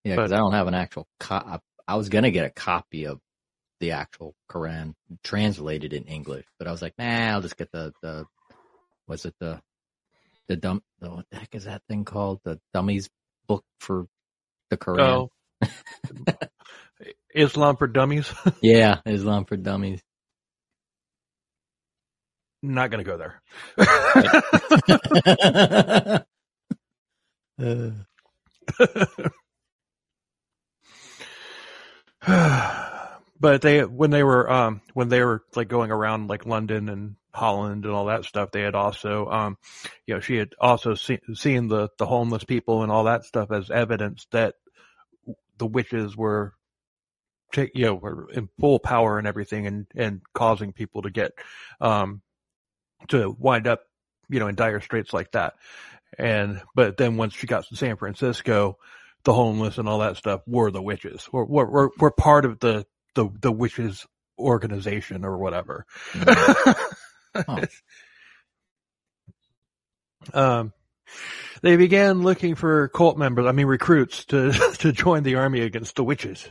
[0.04, 1.08] yeah, because I don't have an actual.
[1.20, 3.20] Co- I, I was gonna get a copy of
[3.80, 4.94] the actual Quran
[5.24, 8.26] translated in English, but I was like, nah, I'll just get the the.
[9.08, 9.62] Was it the
[10.48, 10.82] the dumb?
[11.00, 12.40] The, what the heck is that thing called?
[12.44, 13.10] The dummies
[13.48, 14.08] book for
[14.70, 15.30] the Quran.
[15.62, 15.68] oh,
[17.34, 18.32] Islam for Dummies.
[18.62, 20.02] Yeah, Islam for Dummies.
[22.64, 23.42] Not gonna go there.
[27.58, 27.90] Uh,
[33.40, 37.16] but they when they were um when they were like going around like London and
[37.36, 39.58] Holland and all that stuff, they had also um
[40.06, 43.52] you know she had also seen seen the the homeless people and all that stuff
[43.52, 44.56] as evidence that
[45.58, 46.54] the witches were
[47.56, 51.32] you know were in full power and everything and and causing people to get
[51.80, 52.22] um
[53.08, 53.84] to wind up
[54.30, 55.54] you know in dire straits like that
[56.18, 58.78] and but then once she got to San Francisco
[59.26, 61.28] the homeless and all that stuff were the witches.
[61.34, 64.06] Were were were, were part of the the the witches
[64.40, 65.86] organization or whatever.
[70.34, 70.74] um,
[71.62, 73.46] they began looking for cult members.
[73.46, 76.48] I mean, recruits to to join the army against the witches.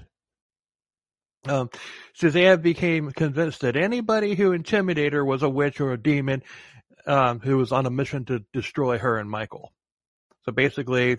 [1.47, 1.70] Um,
[2.14, 6.43] Suzanne became convinced that anybody who intimidated her was a witch or a demon,
[7.07, 9.72] um, who was on a mission to destroy her and Michael.
[10.45, 11.18] So basically,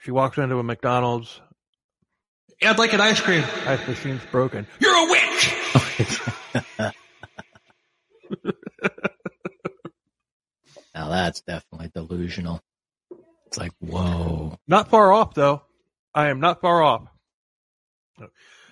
[0.00, 1.40] she walks into a McDonald's.
[2.62, 3.44] I'd like an ice cream.
[3.66, 4.66] Ice machine's broken.
[4.80, 5.54] You're a witch!
[10.94, 12.60] now that's definitely delusional.
[13.46, 14.56] It's like, whoa.
[14.66, 15.62] Not far off though.
[16.14, 17.08] I am not far off.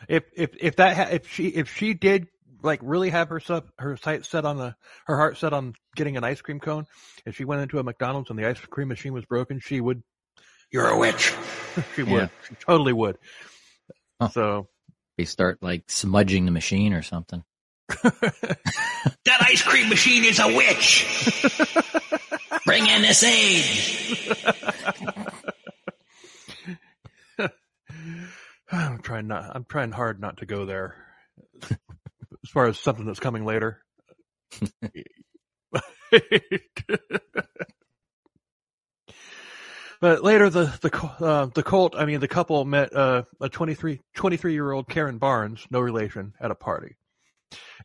[0.09, 2.27] If if if that ha- if she if she did
[2.63, 4.75] like really have her sub, her sight set on the
[5.07, 6.87] her heart set on getting an ice cream cone,
[7.27, 10.03] if she went into a McDonald's and the ice cream machine was broken, she would.
[10.73, 11.35] You're a witch.
[11.95, 12.13] she would.
[12.13, 12.29] Yeah.
[12.49, 13.19] She totally would.
[14.21, 14.29] Huh.
[14.29, 14.69] So
[15.19, 17.45] They start like smudging the machine or something.
[18.03, 21.07] that ice cream machine is a witch.
[22.65, 23.65] Bring in this aid.
[28.73, 29.51] I'm trying not.
[29.55, 30.97] I'm trying hard not to go there.
[31.71, 33.83] as far as something that's coming later.
[40.01, 41.95] but later, the the uh, the cult.
[41.97, 46.35] I mean, the couple met uh, a 23 23 year old Karen Barnes, no relation,
[46.41, 46.97] at a party,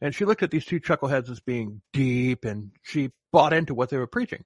[0.01, 3.89] and she looked at these two chuckleheads as being deep, and she bought into what
[3.89, 4.43] they were preaching.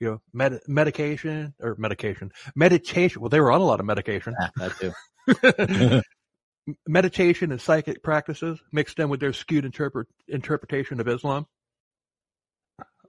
[0.00, 3.20] You know, med- medication or medication, meditation.
[3.20, 6.02] Well, they were on a lot of medication Ah, that too.
[6.86, 11.46] meditation and psychic practices mixed in with their skewed interpret, interpretation of Islam.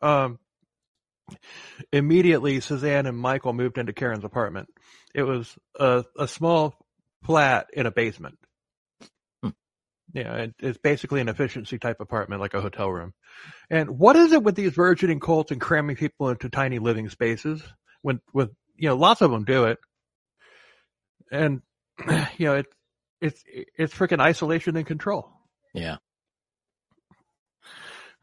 [0.01, 0.39] Um,
[1.91, 4.69] immediately, Suzanne and Michael moved into Karen's apartment.
[5.13, 6.75] It was a, a small
[7.23, 8.37] flat in a basement.
[10.13, 13.13] Yeah, it, it's basically an efficiency type apartment, like a hotel room.
[13.69, 17.61] And what is it with these virgining cults and cramming people into tiny living spaces?
[18.01, 19.77] When, with you know, lots of them do it,
[21.31, 21.61] and
[22.37, 22.65] you know, it,
[23.21, 25.29] it's it's freaking isolation and control.
[25.73, 25.97] Yeah.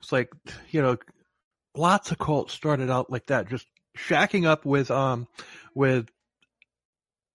[0.01, 0.31] It's like
[0.71, 0.97] you know,
[1.75, 3.67] lots of cults started out like that, just
[3.97, 5.29] shacking up with um
[5.75, 6.09] with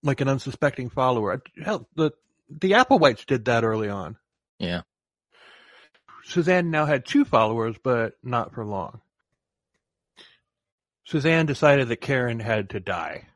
[0.02, 1.42] like an unsuspecting follower.
[1.62, 2.12] Hell, the
[2.50, 4.16] the Applewhites did that early on.
[4.62, 4.82] Yeah.
[6.22, 9.00] Suzanne now had two followers, but not for long.
[11.04, 13.26] Suzanne decided that Karen had to die.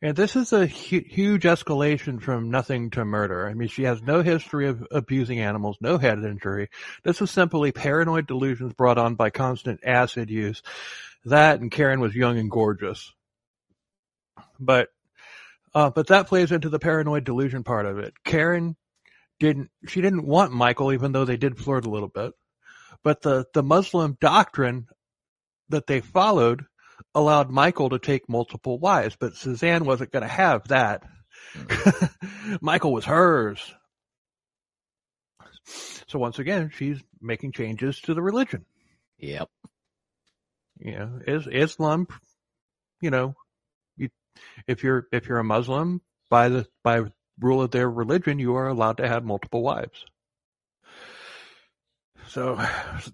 [0.00, 3.48] And this is a hu- huge escalation from nothing to murder.
[3.48, 6.70] I mean, she has no history of abusing animals, no head injury.
[7.02, 10.62] This was simply paranoid delusions brought on by constant acid use.
[11.24, 13.12] That and Karen was young and gorgeous.
[14.60, 14.88] But,
[15.74, 18.14] uh, but that plays into the paranoid delusion part of it.
[18.24, 18.76] Karen
[19.40, 22.32] didn't, she didn't want Michael, even though they did flirt a little bit.
[23.02, 24.86] But the, the Muslim doctrine
[25.70, 26.64] that they followed
[27.14, 31.02] allowed Michael to take multiple wives, but Suzanne wasn't going to have that.
[32.60, 33.60] Michael was hers.
[36.08, 38.64] So once again, she's making changes to the religion.
[39.18, 39.48] Yep.
[40.78, 42.06] You know, is Islam,
[43.00, 43.34] you know,
[43.96, 44.08] you,
[44.66, 47.02] if you're if you're a Muslim by the by
[47.40, 50.04] rule of their religion, you are allowed to have multiple wives.
[52.28, 52.64] So,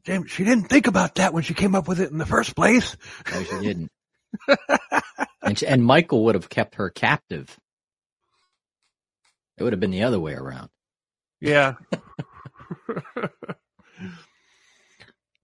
[0.04, 2.54] damn, she didn't think about that when she came up with it in the first
[2.54, 2.96] place.
[3.32, 3.90] No, she didn't.
[5.42, 7.56] and, she, and Michael would have kept her captive.
[9.56, 10.68] It would have been the other way around.
[11.40, 11.74] Yeah.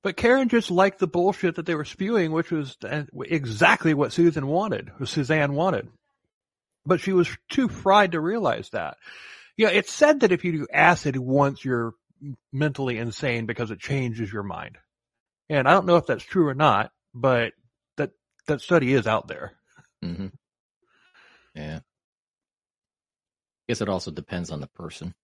[0.03, 2.77] but Karen just liked the bullshit that they were spewing, which was
[3.25, 5.89] exactly what Susan wanted, or Suzanne wanted.
[6.85, 8.97] But she was too fried to realize that.
[9.57, 11.95] Yeah, it's said that if you do acid once, you're
[12.53, 14.79] mentally insane because it changes your mind.
[15.49, 17.53] And I don't know if that's true or not, but
[17.97, 18.11] that
[18.47, 19.53] that study is out there.
[20.05, 20.29] Mm-hmm.
[21.55, 21.77] Yeah.
[21.77, 21.81] I
[23.69, 25.15] guess it also depends on the person.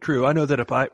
[0.00, 0.24] True.
[0.26, 0.88] I know that if I,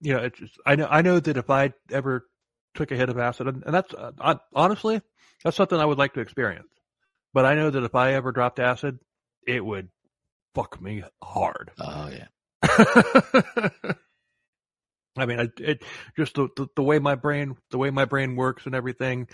[0.00, 2.26] you know, it's just, I know I know that if I ever
[2.74, 5.00] took a hit of acid, and, and that's uh, I, honestly
[5.44, 6.68] that's something I would like to experience.
[7.32, 8.98] But I know that if I ever dropped acid,
[9.46, 9.88] it would
[10.54, 11.70] fuck me hard.
[11.78, 12.26] Oh yeah.
[15.16, 15.82] I mean, it, it
[16.16, 19.28] just the, the, the way my brain the way my brain works and everything.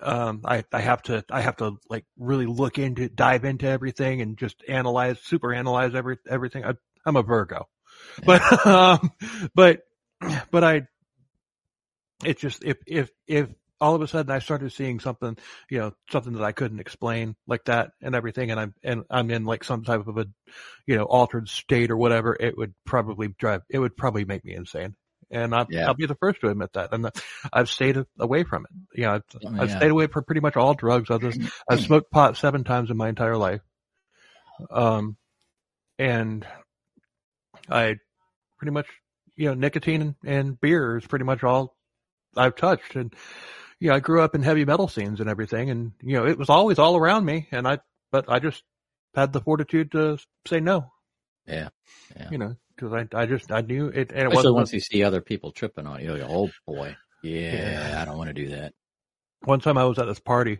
[0.00, 4.20] Um, I I have to I have to like really look into dive into everything
[4.20, 6.64] and just analyze super analyze every everything.
[6.64, 6.74] I,
[7.04, 7.68] I'm a Virgo,
[8.18, 8.24] yeah.
[8.24, 9.10] but um,
[9.54, 9.80] but
[10.50, 10.82] but I
[12.24, 13.48] it's just if if if
[13.80, 15.36] all of a sudden I started seeing something,
[15.70, 19.30] you know, something that I couldn't explain like that and everything, and I'm and I'm
[19.30, 20.26] in like some type of a,
[20.86, 24.54] you know, altered state or whatever, it would probably drive, it would probably make me
[24.54, 24.96] insane
[25.30, 25.86] and I'll, yeah.
[25.86, 26.92] I'll, be the first to admit that.
[26.92, 27.08] And
[27.52, 28.98] I've stayed away from it.
[28.98, 31.10] You know, I've, oh, I've stayed away from pretty much all drugs.
[31.10, 33.60] Other than, I've smoked pot seven times in my entire life.
[34.70, 35.16] Um,
[35.98, 36.46] and
[37.68, 37.96] I
[38.58, 38.86] pretty much,
[39.36, 41.76] you know, nicotine and, and beer is pretty much all
[42.36, 42.96] I've touched.
[42.96, 43.14] And,
[43.80, 45.70] you know, I grew up in heavy metal scenes and everything.
[45.70, 47.48] And, you know, it was always all around me.
[47.50, 47.80] And I,
[48.12, 48.62] but I just
[49.14, 50.92] had the fortitude to say no.
[51.46, 51.70] Yeah.
[52.16, 52.28] yeah.
[52.30, 55.02] You know, because I, I just I knew it, and it wasn't once you see
[55.02, 58.50] other people tripping on you, like, oh boy, yeah, yeah, I don't want to do
[58.50, 58.74] that.
[59.44, 60.58] One time I was at this party,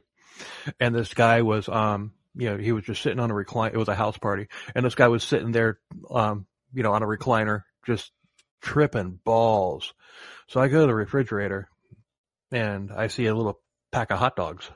[0.78, 3.72] and this guy was um you know he was just sitting on a recline.
[3.72, 5.78] It was a house party, and this guy was sitting there
[6.10, 8.12] um you know on a recliner just
[8.60, 9.94] tripping balls.
[10.48, 11.68] So I go to the refrigerator,
[12.52, 13.60] and I see a little
[13.92, 14.70] pack of hot dogs.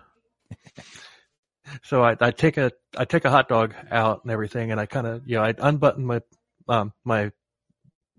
[1.85, 4.87] so I, I take a I take a hot dog out and everything, and I
[4.87, 6.21] kind of you know I unbutton my
[6.69, 7.31] um, my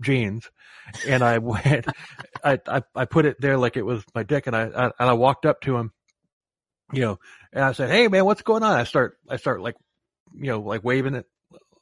[0.02, 0.50] jeans
[1.08, 1.88] and I went,
[2.44, 5.10] I, I, I put it there like it was my dick and I, I, and
[5.10, 5.92] I walked up to him,
[6.92, 7.20] you know,
[7.54, 8.78] and I said, Hey man, what's going on?
[8.78, 9.76] I start, I start like,
[10.34, 11.26] you know, like waving it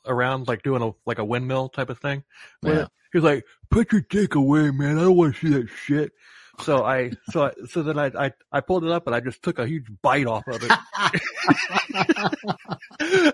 [0.05, 2.24] around, like doing a, like a windmill type of thing.
[2.61, 2.88] Yeah.
[3.11, 4.97] He's like, put your dick away, man.
[4.97, 6.11] I don't want to see that shit.
[6.59, 9.41] So I, so I, so then I, I, I pulled it up and I just
[9.41, 10.71] took a huge bite off of it.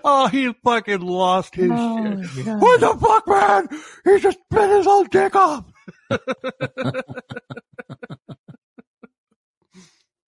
[0.04, 2.46] oh, he fucking lost his oh, shit.
[2.46, 3.68] What the fuck, man?
[4.04, 5.64] He just bit his own dick off.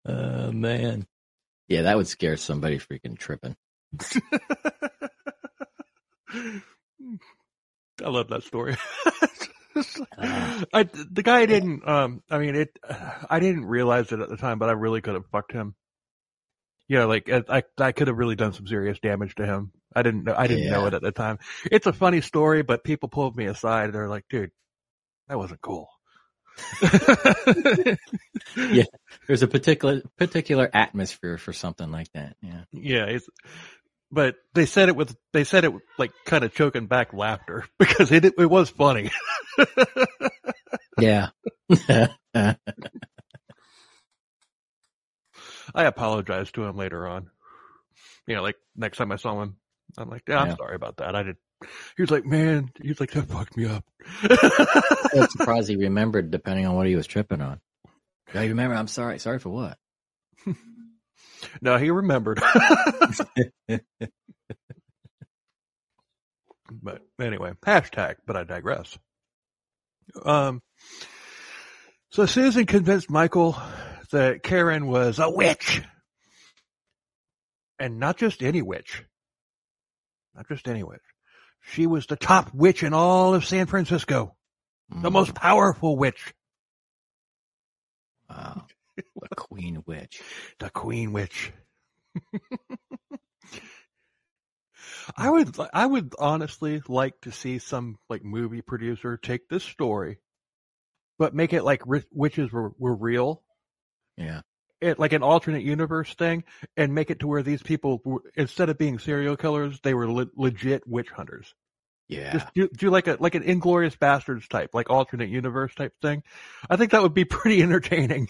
[0.04, 1.06] Oh, uh, man.
[1.68, 3.54] Yeah, that would scare somebody freaking tripping.
[6.34, 8.76] I love that story.
[10.18, 11.86] uh, I, the guy didn't.
[11.88, 12.78] Um, I mean, it.
[13.28, 15.74] I didn't realize it at the time, but I really could have fucked him.
[16.88, 19.72] You know, like I, I could have really done some serious damage to him.
[19.94, 20.34] I didn't know.
[20.36, 20.72] I didn't yeah.
[20.72, 21.38] know it at the time.
[21.70, 23.86] It's a funny story, but people pulled me aside.
[23.86, 24.50] And they're like, "Dude,
[25.28, 25.88] that wasn't cool."
[28.56, 28.84] yeah,
[29.26, 32.36] there's a particular particular atmosphere for something like that.
[32.42, 33.04] Yeah, yeah.
[33.04, 33.28] It's
[34.12, 38.12] but they said it with they said it like kind of choking back laughter because
[38.12, 39.10] it it was funny.
[40.98, 41.30] yeah.
[45.74, 47.30] I apologized to him later on.
[48.26, 49.56] You know, like next time I saw him,
[49.96, 50.56] I'm like, yeah, I'm yeah.
[50.56, 51.16] sorry about that.
[51.16, 51.36] I did.
[51.96, 53.84] He was like, man, he's like, that fucked me up.
[55.14, 57.60] I'm surprised he remembered, depending on what he was tripping on.
[58.34, 58.74] You remember?
[58.74, 59.18] I'm sorry.
[59.18, 59.78] Sorry for what?
[61.60, 62.40] No, he remembered.
[66.70, 68.98] but anyway, hashtag, but I digress.
[70.24, 70.62] Um,
[72.10, 73.56] so Susan convinced Michael
[74.10, 75.82] that Karen was a witch.
[77.78, 79.02] And not just any witch.
[80.34, 81.00] Not just any witch.
[81.62, 84.36] She was the top witch in all of San Francisco.
[84.92, 85.02] Mm.
[85.02, 86.34] The most powerful witch.
[88.28, 88.66] Wow.
[89.28, 90.22] The Queen Witch.
[90.58, 91.52] The Queen Witch.
[95.16, 100.18] I would, I would honestly like to see some like movie producer take this story
[101.22, 103.44] but make it like witches were, were real.
[104.16, 104.40] Yeah.
[104.80, 106.42] It like an alternate universe thing,
[106.76, 108.02] and make it to where these people,
[108.34, 111.54] instead of being serial killers, they were le- legit witch hunters.
[112.12, 112.32] Yeah.
[112.32, 116.22] Just do, do like a like an Inglourious Basterds type, like alternate universe type thing.
[116.68, 118.28] I think that would be pretty entertaining.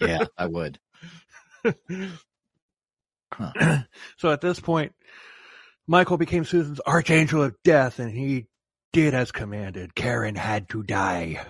[0.00, 0.78] yeah, I would.
[4.16, 4.94] so at this point,
[5.86, 8.46] Michael became Susan's archangel of death, and he
[8.92, 9.94] did as commanded.
[9.94, 11.44] Karen had to die.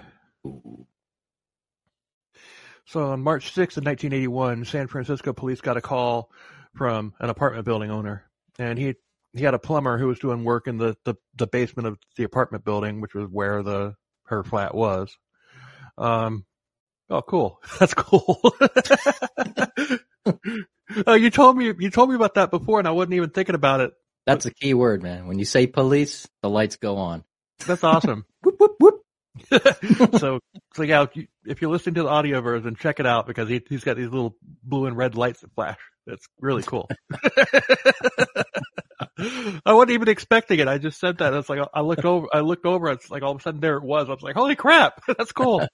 [2.86, 6.30] So on March 6th of 1981, San Francisco police got a call
[6.74, 8.24] from an apartment building owner,
[8.58, 8.94] and he
[9.32, 12.24] he had a plumber who was doing work in the, the, the basement of the
[12.24, 15.16] apartment building, which was where the her flat was.
[15.96, 16.44] Um,
[17.10, 17.60] oh, cool.
[17.78, 18.40] That's cool.
[21.06, 23.54] uh, you told me you told me about that before, and I wasn't even thinking
[23.54, 23.92] about it.
[24.26, 25.26] That's a key word, man.
[25.26, 27.24] When you say police, the lights go on.
[27.66, 28.26] That's awesome.
[28.42, 29.02] Whoop, whoop, whoop.
[30.18, 30.40] so,
[30.74, 33.48] so yeah, if, you, if you're listening to the audio version, check it out because
[33.48, 35.78] he, he's got these little blue and red lights that flash.
[36.08, 36.88] It's really cool.
[39.66, 40.68] I wasn't even expecting it.
[40.68, 41.34] I just said that.
[41.34, 42.26] It's like I looked over.
[42.32, 42.88] I looked over.
[42.90, 44.08] It's like all of a sudden there it was.
[44.08, 45.66] I was like, "Holy crap, that's cool."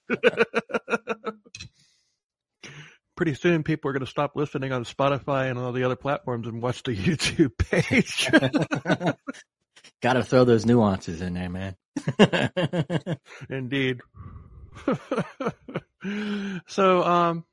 [3.15, 6.47] Pretty soon, people are going to stop listening on Spotify and all the other platforms
[6.47, 8.29] and watch the YouTube page.
[10.01, 11.77] Got to throw those nuances in there, man.
[13.49, 14.01] Indeed.
[16.67, 17.45] so, um,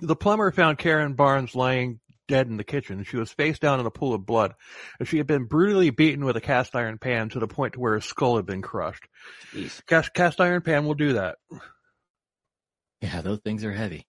[0.00, 3.04] the plumber found Karen Barnes lying dead in the kitchen.
[3.04, 4.54] She was face down in a pool of blood.
[4.98, 7.80] and She had been brutally beaten with a cast iron pan to the point to
[7.80, 9.06] where her skull had been crushed.
[9.86, 11.36] Cast, cast iron pan will do that.
[13.00, 14.06] Yeah, those things are heavy.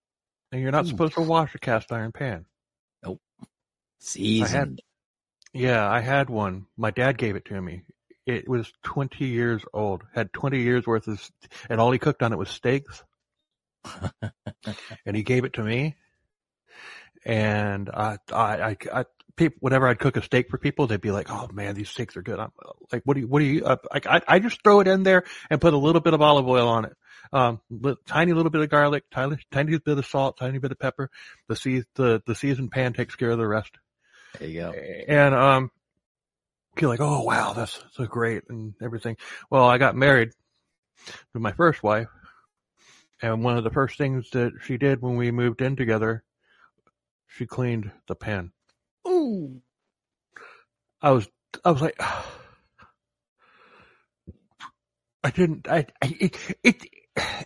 [0.52, 0.90] And you're not Ooh.
[0.90, 2.46] supposed to wash a cast iron pan.
[3.04, 3.22] Nope.
[4.00, 4.82] Seasoned.
[5.54, 6.68] Yeah, I had one.
[6.78, 7.84] My dad gave it to me.
[8.26, 10.04] It was 20 years old.
[10.14, 11.28] Had 20 years worth of,
[11.70, 13.04] and all he cooked on it was steaks.
[15.06, 15.96] and he gave it to me.
[17.24, 19.06] And I, I, I, I
[19.36, 22.18] people, whenever I'd cook a steak for people, they'd be like, "Oh man, these steaks
[22.18, 22.52] are good." I'm
[22.92, 25.04] like, "What do you, what do you?" Uh, like, I, I just throw it in
[25.04, 26.94] there and put a little bit of olive oil on it.
[27.34, 30.80] Um, li- tiny little bit of garlic, tiny, tiny bit of salt, tiny bit of
[30.80, 31.10] pepper.
[31.48, 33.72] The sea, the, the seasoned pan takes care of the rest.
[34.40, 34.72] There you go.
[34.72, 35.72] And, um,
[36.80, 39.18] you're like, oh wow, that's so great and everything.
[39.50, 40.32] Well, I got married
[41.34, 42.08] to my first wife.
[43.22, 46.24] And one of the first things that she did when we moved in together,
[47.28, 48.52] she cleaned the pan.
[49.08, 49.62] Ooh.
[51.02, 51.28] I was,
[51.64, 52.00] I was like,
[55.24, 56.84] I didn't, I, I it, it,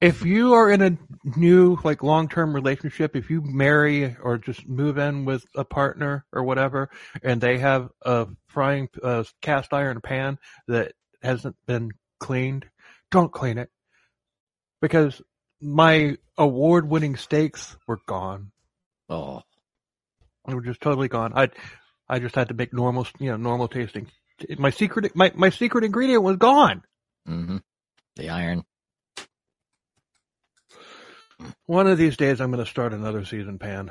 [0.00, 0.98] if you are in a
[1.36, 6.42] new, like, long-term relationship, if you marry or just move in with a partner or
[6.42, 6.90] whatever,
[7.22, 12.66] and they have a frying, uh, cast iron pan that hasn't been cleaned,
[13.12, 13.70] don't clean it.
[14.80, 15.22] Because
[15.60, 18.50] my award-winning steaks were gone.
[19.08, 19.42] Oh,
[20.48, 21.32] They were just totally gone.
[21.36, 21.50] I,
[22.08, 24.08] I just had to make normal, you know, normal tasting.
[24.58, 26.82] My secret, my, my secret ingredient was gone.
[27.26, 27.58] hmm
[28.16, 28.64] The iron.
[31.66, 33.90] One of these days, I'm going to start another season pan,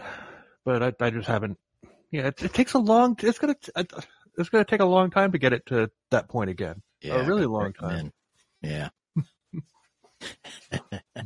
[0.65, 1.57] but I, I just haven't.
[2.11, 3.15] Yeah, it, it takes a long.
[3.22, 3.55] It's gonna.
[4.38, 6.82] It's gonna take a long time to get it to that point again.
[7.01, 8.11] Yeah, a really long recommend.
[8.61, 8.89] Yeah.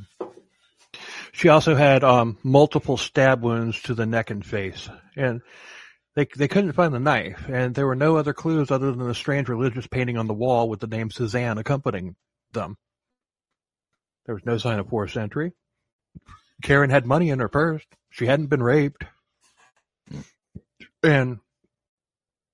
[1.36, 5.42] She also had um, multiple stab wounds to the neck and face, and
[6.16, 9.14] they they couldn't find the knife, and there were no other clues other than the
[9.14, 12.16] strange religious painting on the wall with the name Suzanne accompanying
[12.54, 12.78] them.
[14.26, 15.52] There was no sign of forced entry.
[16.64, 17.84] Karen had money in her purse.
[18.12, 19.04] She hadn't been raped.
[21.04, 21.40] And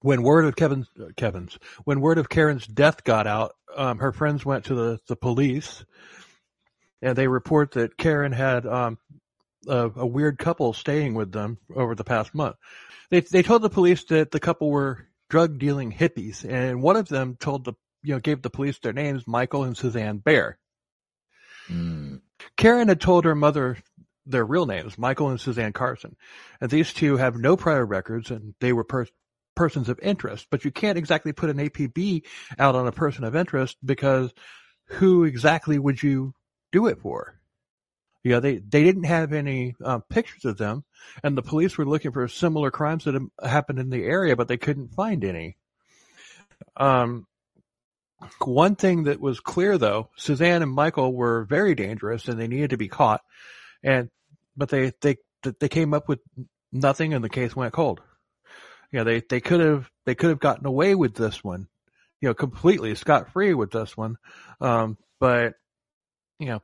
[0.02, 4.12] when word of Kevin's, uh, Kevin's, when word of Karen's death got out, um, her
[4.12, 5.86] friends went to the, the police
[7.02, 8.97] and they report that Karen had, um,
[9.68, 12.56] a, a weird couple staying with them over the past month.
[13.10, 17.08] They, they told the police that the couple were drug dealing hippies and one of
[17.08, 17.74] them told the,
[18.04, 20.58] you know, gave the police their names, Michael and Suzanne Bear.
[21.70, 22.22] Mm.
[22.58, 23.78] Karen had told her mother
[24.26, 26.16] their real names, Michael and Suzanne Carson.
[26.60, 29.08] And these two have no prior records and they were per-
[29.56, 32.24] persons of interest, but you can't exactly put an APB
[32.58, 34.34] out on a person of interest because
[34.86, 36.34] who exactly would you
[36.72, 37.40] do it for?
[38.24, 40.84] You know, they, they didn't have any uh, pictures of them
[41.24, 44.58] and the police were looking for similar crimes that happened in the area, but they
[44.58, 45.58] couldn't find any.
[46.78, 47.26] Um,
[48.40, 52.70] one thing that was clear though, Suzanne and Michael were very dangerous and they needed
[52.72, 53.22] to be caught.
[53.84, 54.10] And,
[54.56, 55.18] but they, they,
[55.60, 56.20] they came up with
[56.72, 58.02] nothing and the case went cold.
[58.92, 61.68] You know, they, they could have, they could have gotten away with this one
[62.22, 64.18] you know, completely scot free with this one.
[64.62, 65.56] Um, but,
[66.42, 66.62] you know,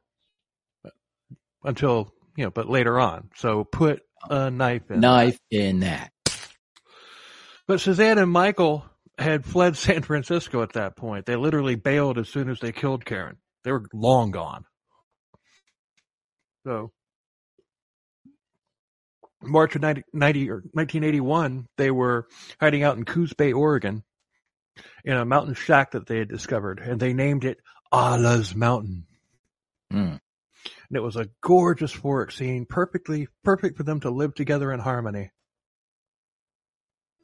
[1.64, 3.30] until, you know, but later on.
[3.36, 5.00] So put a knife in.
[5.00, 6.12] Knife in that.
[7.68, 8.86] But Suzanne and Michael
[9.20, 11.28] had fled San Francisco at that point.
[11.28, 13.38] They literally bailed as soon as they killed Karen.
[13.64, 14.66] They were long gone.
[16.66, 16.92] So,
[19.44, 22.28] March of 90, 90 or 1981, they were
[22.60, 24.04] hiding out in Coos Bay, Oregon,
[25.06, 27.60] in a mountain shack that they had discovered, and they named it
[27.92, 29.06] Allah's Mountain.
[29.92, 30.20] Mm.
[30.90, 34.80] And it was a gorgeous forest scene, perfectly perfect for them to live together in
[34.80, 35.32] harmony.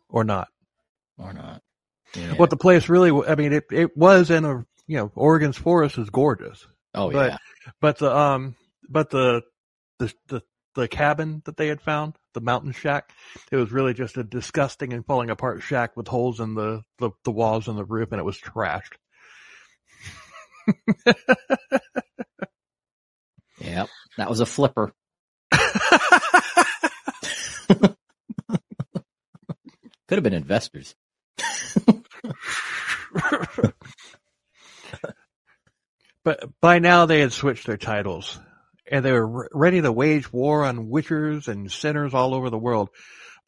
[0.09, 0.47] Or not.
[1.17, 1.61] Or not.
[2.15, 2.33] Yeah.
[2.35, 5.97] What the place really, I mean, it, it was in a, you know, Oregon's forest
[5.97, 7.37] is gorgeous, oh but- yeah.
[7.81, 8.55] but the, um,
[8.89, 9.41] but the,
[9.99, 10.41] the, the,
[10.75, 13.11] the cabin that they had found, the mountain shack,
[13.51, 17.11] it was really just a disgusting and falling apart shack with holes in the, the,
[17.23, 18.93] the walls and the roof and it was trashed.
[23.73, 23.89] Yep.
[24.17, 24.93] That was a flipper.
[30.07, 30.93] Could have been investors.
[36.23, 38.39] but by now they had switched their titles
[38.91, 42.57] and they were re- ready to wage war on witchers and sinners all over the
[42.59, 42.89] world.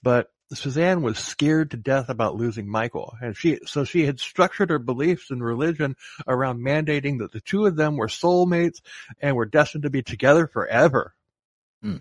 [0.02, 4.70] But Suzanne was scared to death about losing Michael and she, so she had structured
[4.70, 5.96] her beliefs in religion
[6.28, 8.82] around mandating that the two of them were soulmates
[9.20, 11.16] and were destined to be together forever.
[11.82, 11.98] Hmm.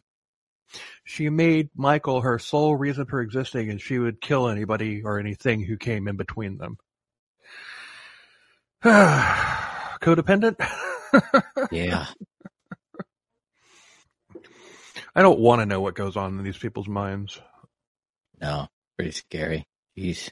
[1.05, 5.63] She made Michael her sole reason for existing and she would kill anybody or anything
[5.65, 6.77] who came in between them.
[8.85, 10.57] Codependent?
[11.71, 12.07] Yeah.
[15.17, 17.41] I don't want to know what goes on in these people's minds.
[18.41, 18.69] No.
[18.97, 19.67] Pretty scary.
[19.97, 20.31] Jeez.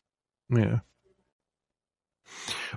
[0.50, 0.80] Yeah.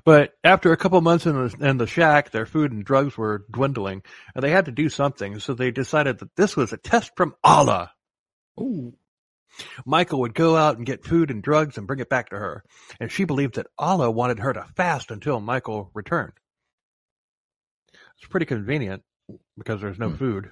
[0.03, 3.45] But after a couple months in the, in the shack, their food and drugs were
[3.51, 4.03] dwindling,
[4.33, 7.35] and they had to do something, so they decided that this was a test from
[7.43, 7.91] Allah.
[8.59, 8.93] Ooh.
[9.85, 12.63] Michael would go out and get food and drugs and bring it back to her,
[12.99, 16.33] and she believed that Allah wanted her to fast until Michael returned.
[18.17, 19.03] It's pretty convenient
[19.57, 20.15] because there's no Hmm.
[20.17, 20.51] food.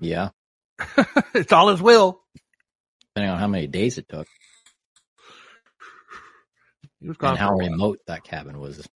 [0.00, 0.30] Yeah.
[1.34, 2.20] it's Allah's will.
[3.14, 4.26] Depending on how many days it took
[7.00, 8.86] He was gone and how remote that cabin was.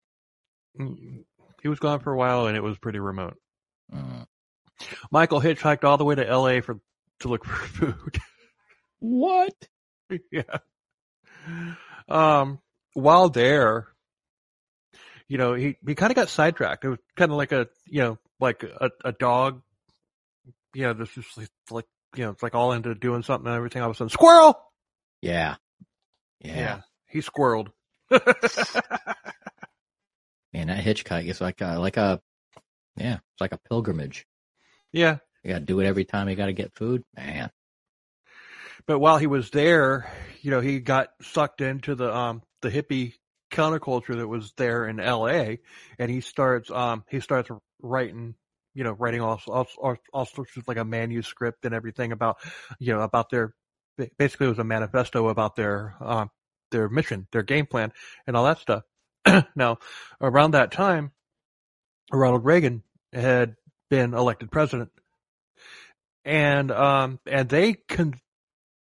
[0.79, 1.25] Mm,
[1.63, 3.37] He was gone for a while, and it was pretty remote.
[3.93, 4.27] Mm.
[5.11, 6.61] Michael hitchhiked all the way to L.A.
[6.61, 6.79] for
[7.21, 7.53] to look for
[7.93, 8.19] food.
[9.01, 9.55] What?
[10.31, 10.59] yeah.
[12.09, 12.59] Um,
[12.93, 13.89] while there,
[15.29, 16.85] you know, he, he kind of got sidetracked.
[16.85, 19.63] It was kind of like a, you know, like a, a dog,
[20.75, 21.25] you know, this is
[21.71, 21.87] like,
[22.17, 23.83] you know, it's like all into doing something and everything.
[23.83, 24.61] All of a sudden, squirrel!
[25.21, 25.57] Yeah.
[26.41, 26.81] Yeah.
[27.09, 27.69] He squirreled.
[30.53, 32.21] Man, that hitchhike is like a, like a,
[32.97, 34.27] yeah, it's like a pilgrimage.
[34.93, 35.19] yeah.
[35.43, 37.05] You gotta do it every time you gotta get food.
[37.17, 37.51] Man.
[38.87, 40.11] But while he was there,
[40.41, 43.15] you know, he got sucked into the, um, the hippie
[43.51, 45.57] counterculture that was there in LA
[45.99, 47.51] and he starts, um, he starts
[47.83, 48.35] writing,
[48.75, 52.39] you know, writing all, all, all, sorts of like a manuscript and everything about,
[52.79, 53.55] you know, about their,
[54.19, 56.31] basically it was a manifesto about their, um,
[56.71, 57.93] their mission, their game plan
[58.27, 58.83] and all that stuff.
[59.57, 59.79] now,
[60.21, 61.13] around that time,
[62.13, 63.57] Ronald Reagan had
[63.91, 64.91] been elected president
[66.25, 68.21] and, um, and they con-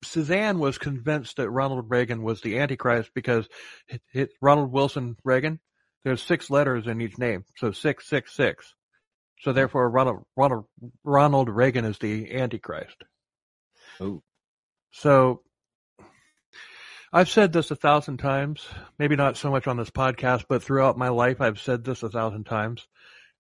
[0.02, 3.48] Suzanne was convinced that Ronald Reagan was the Antichrist because
[3.88, 5.60] it, it, Ronald Wilson Reagan,
[6.04, 8.74] there's six letters in each name, so six six six.
[9.44, 10.64] So therefore, Ronald Ronald
[11.04, 12.96] Ronald Reagan is the Antichrist.
[14.00, 14.22] Oh.
[14.90, 15.42] So
[17.12, 18.66] I've said this a thousand times,
[18.98, 22.08] maybe not so much on this podcast, but throughout my life, I've said this a
[22.08, 22.88] thousand times.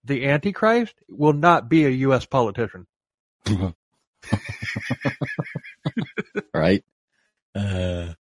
[0.04, 2.26] The Antichrist will not be a U.S.
[2.26, 2.86] politician.
[6.54, 6.84] right?
[7.54, 8.12] Uh,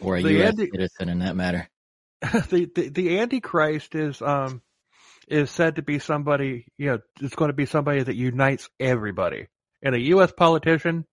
[0.00, 0.48] or a The U.S.
[0.48, 1.68] anti- citizen in that matter.
[2.22, 4.62] the, the the Antichrist is um
[5.30, 9.48] is said to be somebody you know it's going to be somebody that unites everybody.
[9.82, 10.32] And a U.S.
[10.32, 11.04] politician,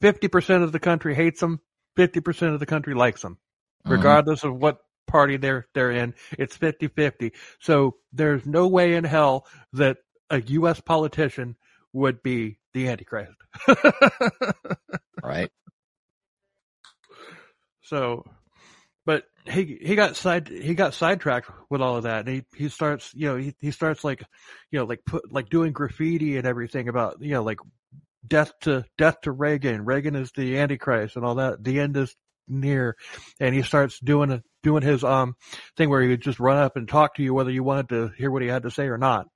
[0.00, 1.60] fifty percent of the country hates them,
[1.96, 3.38] fifty percent of the country likes them,
[3.86, 3.90] Mhm.
[3.92, 6.14] regardless of what party they're they're in.
[6.38, 7.32] It's 50-50.
[7.58, 9.98] So there's no way in hell that
[10.30, 10.80] a U.S.
[10.80, 11.56] politician
[11.92, 13.34] would be the Antichrist.
[15.22, 15.50] Right?
[17.82, 18.24] So,
[19.06, 22.26] but he he got side he got sidetracked with all of that.
[22.26, 24.22] And he he starts you know he he starts like
[24.70, 27.58] you know like put like doing graffiti and everything about you know like
[28.26, 29.84] death to death to Reagan.
[29.84, 31.62] Reagan is the Antichrist and all that.
[31.62, 32.14] The end is
[32.48, 32.96] near,
[33.38, 35.34] and he starts doing a doing his um
[35.76, 38.10] thing where he would just run up and talk to you whether you wanted to
[38.16, 39.26] hear what he had to say or not.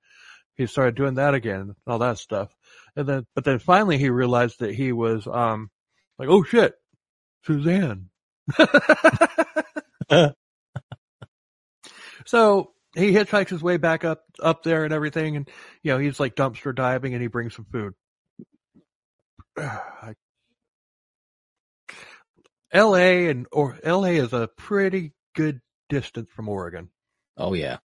[0.55, 2.53] He started doing that again, all that stuff,
[2.95, 5.69] and then but then finally he realized that he was um
[6.19, 6.73] like oh shit,
[7.43, 8.09] Suzanne.
[12.25, 15.49] so he hitchhikes his way back up up there and everything, and
[15.83, 17.93] you know he's like dumpster diving, and he brings some food.
[22.71, 23.29] L.A.
[23.29, 24.17] and or L.A.
[24.17, 26.89] is a pretty good distance from Oregon.
[27.37, 27.77] Oh yeah.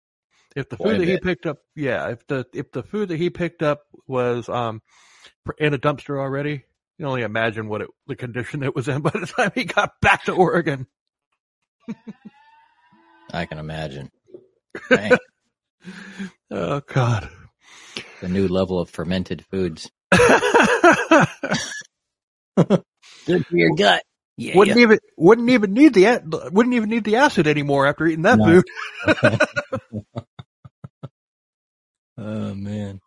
[0.56, 3.18] If the Quite food that he picked up, yeah, if the if the food that
[3.18, 4.82] he picked up was um
[5.58, 6.64] in a dumpster already,
[7.00, 9.92] can only imagine what it the condition it was in by the time he got
[10.02, 10.86] back to Oregon.
[13.32, 14.10] I can imagine.
[16.50, 17.30] Oh God.
[18.20, 19.90] the new level of fermented foods.
[20.12, 20.20] Good
[22.56, 22.84] for
[23.56, 24.02] your gut.
[24.36, 24.58] Yeah.
[24.58, 28.38] wouldn't even wouldn't even need the wouldn't even need the acid anymore after eating that
[28.38, 28.44] No.
[28.44, 28.64] food.
[32.18, 33.00] oh man.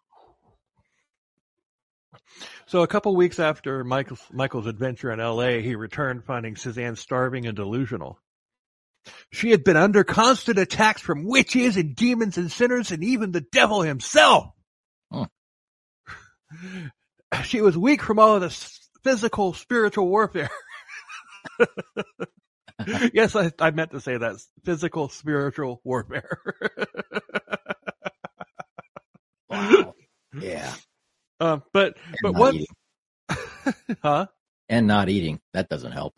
[2.73, 7.45] So a couple weeks after Michael's Michael's adventure in L.A., he returned finding Suzan starving
[7.45, 8.17] and delusional.
[9.31, 13.41] She had been under constant attacks from witches and demons and sinners and even the
[13.41, 14.47] devil himself.
[15.11, 15.25] Hmm.
[17.43, 20.49] She was weak from all of this physical, spiritual warfare.
[23.13, 26.39] yes, I, I meant to say that physical, spiritual warfare.
[29.47, 29.93] Wow.
[30.41, 30.73] Yeah.
[31.43, 32.55] Uh, but And but what?
[34.01, 34.27] Huh?
[34.69, 35.39] And not eating.
[35.53, 36.15] That doesn't help.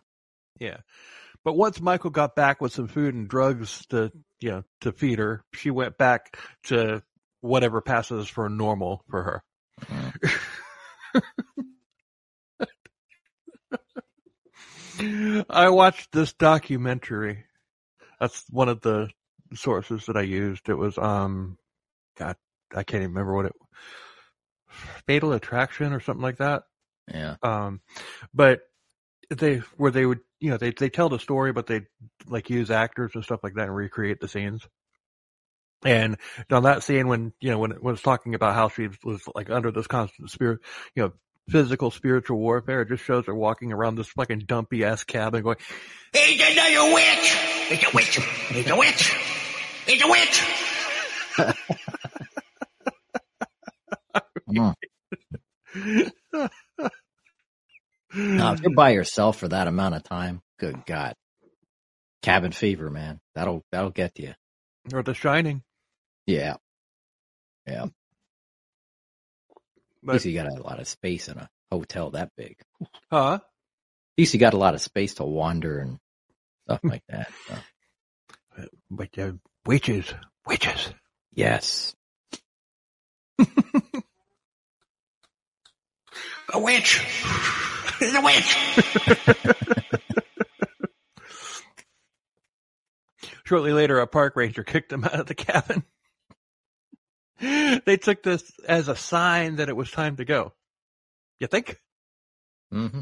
[0.59, 0.77] Yeah.
[1.43, 5.19] But once Michael got back with some food and drugs to, you know, to feed
[5.19, 7.03] her, she went back to
[7.41, 9.43] whatever passes for normal for her.
[15.49, 17.45] I watched this documentary.
[18.19, 19.09] That's one of the
[19.53, 20.69] sources that I used.
[20.69, 21.57] It was, um,
[22.17, 22.37] God,
[22.73, 23.53] I can't even remember what it,
[25.07, 26.63] Fatal Attraction or something like that.
[27.11, 27.35] Yeah.
[27.43, 27.81] Um,
[28.33, 28.61] but
[29.29, 31.81] they where they would you know they they tell the story, but they
[32.27, 34.67] like use actors and stuff like that and recreate the scenes.
[35.83, 36.17] And
[36.49, 39.49] on that scene, when you know when it was talking about how she was like
[39.49, 40.59] under this constant spirit,
[40.95, 41.13] you know,
[41.49, 45.57] physical spiritual warfare, it just shows her walking around this fucking dumpy ass cabin, going,
[46.13, 47.37] He's another witch!
[47.69, 48.19] It's a witch!
[48.51, 49.15] It's a witch!
[49.87, 50.43] It's a witch!
[54.55, 54.73] Mm.
[58.13, 61.15] Now, if you're by yourself for that amount of time, good God.
[62.21, 63.19] Cabin fever, man.
[63.35, 64.33] That'll that'll get you.
[64.93, 65.63] or The Shining.
[66.25, 66.55] Yeah.
[67.67, 67.83] Yeah.
[67.83, 67.89] At
[70.03, 72.57] But least you got a lot of space in a hotel that big.
[73.11, 73.39] huh?
[73.41, 73.41] At
[74.17, 75.97] least you got a lot of space to wander and
[76.67, 77.29] stuff like that.
[77.47, 77.55] So,
[78.89, 79.31] But uh,
[79.65, 80.13] witches,
[80.47, 80.89] witches.
[81.33, 81.93] yes.
[86.53, 87.01] A witch!
[87.99, 89.85] It's a witch!
[93.45, 95.83] Shortly later, a park ranger kicked him out of the cabin.
[97.85, 100.53] they took this as a sign that it was time to go.
[101.39, 101.79] You think?
[102.71, 103.01] hmm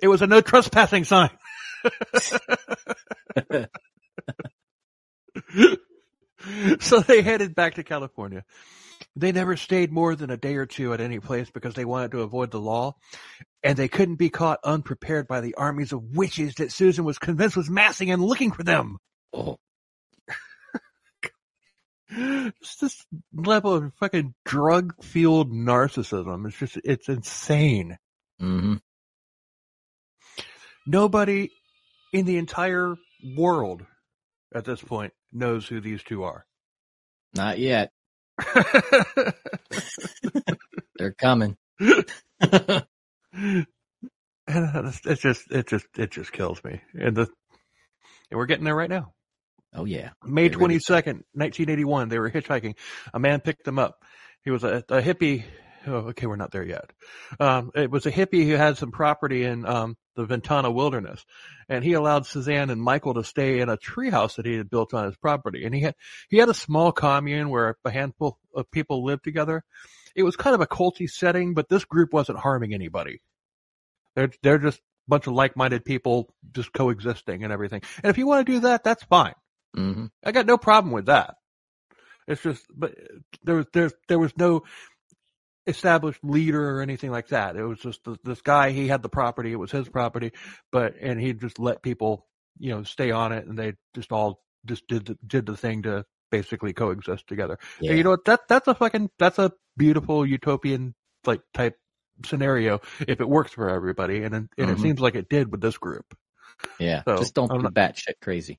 [0.00, 1.30] It was a no trespassing sign.
[6.80, 8.44] so they headed back to California.
[9.14, 12.12] They never stayed more than a day or two at any place because they wanted
[12.12, 12.96] to avoid the law,
[13.62, 17.56] and they couldn't be caught unprepared by the armies of witches that Suzan was convinced
[17.56, 18.96] was massing and looking for them.
[19.34, 19.58] Oh,
[22.14, 23.04] It's this
[23.34, 26.46] level of fucking drug fueled narcissism.
[26.46, 27.98] It's just, it's insane.
[28.38, 28.74] hmm
[30.86, 31.50] Nobody
[32.12, 32.96] in the entire
[33.36, 33.86] world
[34.54, 36.44] at this point knows who these two are.
[37.34, 37.92] Not yet.
[40.96, 41.56] They're coming.
[41.80, 42.86] and
[44.46, 46.80] it's just, it just, it just kills me.
[46.94, 47.28] And the,
[48.30, 49.12] and we're getting there right now.
[49.74, 50.10] Oh yeah.
[50.24, 52.76] May 22nd, 1981, they were hitchhiking.
[53.14, 54.02] A man picked them up.
[54.44, 55.44] He was a, a hippie.
[55.86, 56.92] Oh, okay, we're not there yet.
[57.40, 61.24] Um, it was a hippie who had some property in, um, the Ventana wilderness
[61.68, 64.92] and he allowed Suzan and Michael to stay in a treehouse that he had built
[64.94, 65.64] on his property.
[65.64, 65.94] And he had,
[66.28, 69.64] he had a small commune where a handful of people lived together.
[70.14, 73.22] It was kind of a culty setting, but this group wasn't harming anybody.
[74.14, 77.80] They're, they're just a bunch of like-minded people just coexisting and everything.
[78.02, 79.34] And if you want to do that, that's fine.
[79.74, 81.36] hmm I got no problem with that.
[82.28, 82.94] It's just, but
[83.42, 84.62] there was there there was no
[85.66, 87.56] established leader or anything like that.
[87.56, 88.70] It was just th- this guy.
[88.70, 89.52] He had the property.
[89.52, 90.32] It was his property,
[90.70, 92.26] but and he just let people,
[92.58, 95.82] you know, stay on it, and they just all just did the, did the thing
[95.82, 97.58] to basically coexist together.
[97.80, 98.24] And you know what?
[98.24, 100.94] That that's a fucking that's a beautiful utopian
[101.26, 101.76] like type
[102.24, 104.72] scenario if it works for everybody, and and Mhm.
[104.72, 106.06] it seems like it did with this group.
[106.78, 107.02] Yeah.
[107.06, 108.58] So, Just don't I'm be batshit crazy.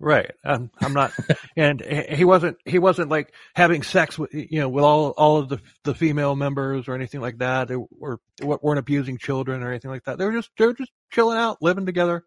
[0.00, 0.30] Right.
[0.44, 1.12] I'm, I'm not,
[1.56, 5.48] and he wasn't, he wasn't like having sex with, you know, with all, all of
[5.48, 7.68] the, the female members or anything like that.
[7.68, 10.18] They were, weren't abusing children or anything like that.
[10.18, 12.24] They were just, they were just chilling out, living together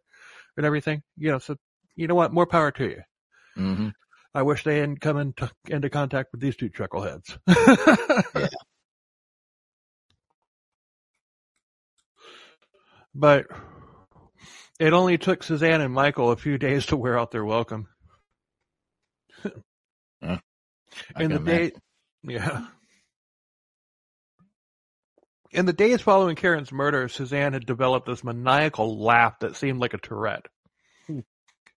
[0.58, 1.02] and everything.
[1.18, 1.56] You know, so
[1.96, 2.34] you know what?
[2.34, 3.02] More power to you.
[3.56, 3.90] hmm
[4.34, 7.38] I wish they hadn't come into, into contact with these two chuckleheads.
[13.14, 13.48] But
[14.82, 17.88] it only took Suzan and Michael a few days to wear out their welcome.
[20.24, 20.40] I
[21.20, 21.72] in the day,
[22.24, 22.66] yeah.
[25.52, 29.94] In the days following Karen's murder, Suzan had developed this maniacal laugh that seemed like
[29.94, 30.48] a Tourette.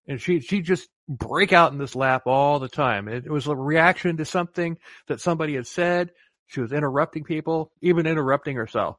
[0.07, 3.07] And she, she just break out in this laugh all the time.
[3.07, 4.77] It, it was a reaction to something
[5.07, 6.11] that somebody had said.
[6.47, 8.97] She was interrupting people, even interrupting herself.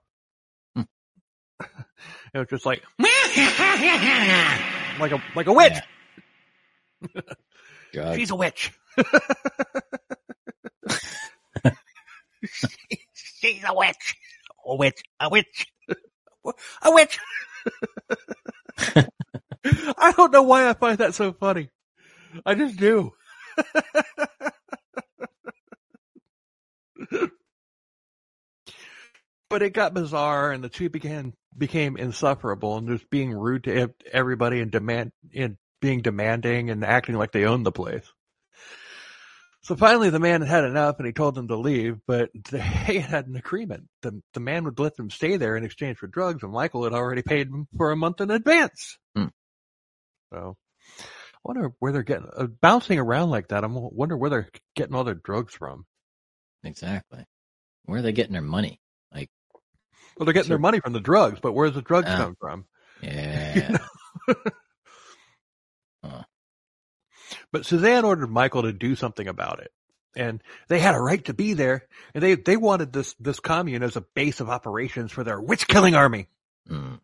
[0.77, 0.83] Hmm.
[2.35, 2.83] it was just like,
[4.99, 5.75] like a, like a witch.
[7.93, 8.17] God.
[8.17, 8.73] She's a witch.
[13.13, 14.17] She's a witch.
[14.65, 15.03] A witch.
[15.21, 15.67] A witch.
[16.83, 17.19] A witch.
[19.65, 21.69] I don't know why I find that so funny.
[22.47, 23.13] I just do.
[29.51, 33.91] but it got bizarre, and the two began became insufferable, and just being rude to
[34.13, 38.05] everybody and demand and being demanding and acting like they owned the place.
[39.63, 41.99] So finally, the man had had enough, and he told them to leave.
[42.07, 43.89] But they had an agreement.
[44.03, 46.93] the The man would let them stay there in exchange for drugs, and Michael had
[46.93, 48.97] already paid them for a month in advance.
[49.17, 49.27] Hmm.
[50.33, 50.57] So,
[51.01, 53.65] I wonder where they're getting uh, bouncing around like that.
[53.65, 55.85] I wonder where they're getting all their drugs from.
[56.63, 57.25] Exactly.
[57.87, 58.81] Where are they getting their money?
[60.17, 62.17] Well, they're getting their money from the drugs, but where's the drugs Ah.
[62.17, 62.65] come from?
[63.03, 63.79] yeah.
[67.53, 69.71] But Suzan ordered Michael to do something about it.
[70.15, 71.87] And they had a right to be there.
[72.15, 75.67] And they, they wanted this, this commune as a base of operations for their witch
[75.69, 76.29] killing army.
[76.71, 77.01] Mm.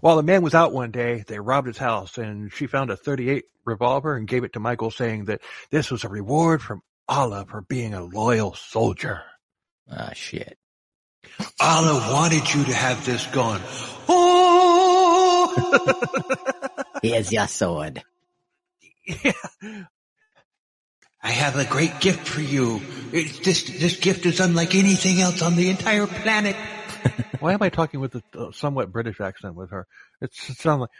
[0.00, 2.96] While the man was out one day, they robbed his house and she found a
[2.96, 5.40] 38 revolver and gave it to Michael saying that
[5.70, 9.22] this was a reward from Allah for being a loyal soldier.
[9.90, 10.58] Ah, shit.
[11.60, 13.60] Allah wanted you to have this gun.
[14.08, 15.52] Oh!
[17.02, 18.02] Here's your sword.
[19.06, 19.32] yeah.
[21.24, 22.80] I have a great gift for you.
[23.12, 26.56] It's this this gift is unlike anything else on the entire planet.
[27.40, 29.86] Why am I talking with a uh, somewhat British accent with her?
[30.20, 30.90] It's, it sounds like,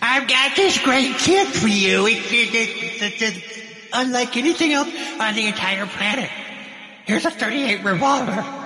[0.00, 2.06] I've got this great gift for you.
[2.06, 4.88] It's, it, it, it, it's unlike anything else
[5.20, 6.30] on the entire planet.
[7.04, 8.65] Here's a 38 revolver.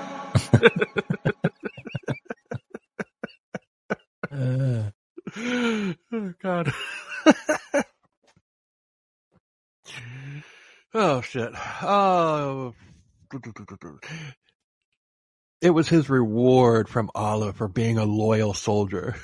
[4.32, 4.90] Oh
[6.42, 6.72] God.
[10.94, 11.52] oh shit.
[11.82, 12.74] Oh.
[15.62, 19.14] It was his reward from Allah for being a loyal soldier.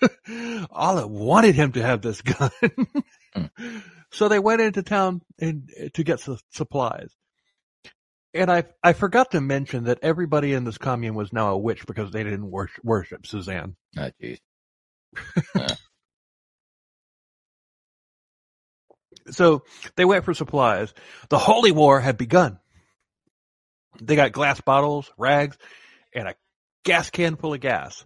[0.70, 2.50] Allah wanted him to have this gun.
[3.34, 3.44] Hmm.
[4.10, 7.14] so they went into town and to get su- supplies.
[8.36, 11.86] And I I forgot to mention that everybody in this commune was now a witch
[11.86, 13.74] because they didn't worship, worship Suzan.
[13.98, 14.38] Oh, jeez.
[19.30, 19.64] So
[19.96, 20.92] they went for supplies.
[21.28, 22.58] The Holy War had begun.
[24.00, 25.56] They got glass bottles, rags,
[26.14, 26.34] and a
[26.84, 28.04] gas can full of gas.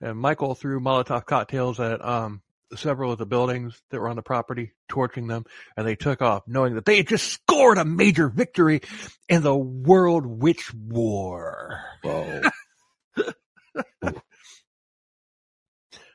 [0.00, 2.42] And Michael threw Molotov cocktails at um,
[2.76, 5.44] several of the buildings that were on the property, torching them,
[5.76, 8.80] and they took off, knowing that they had just scored a major victory
[9.28, 11.80] in the World Witch War.
[12.02, 12.42] Whoa.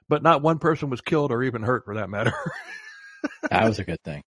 [0.10, 2.34] But not one person was killed or even hurt, for that matter.
[3.50, 4.24] That was a good thing.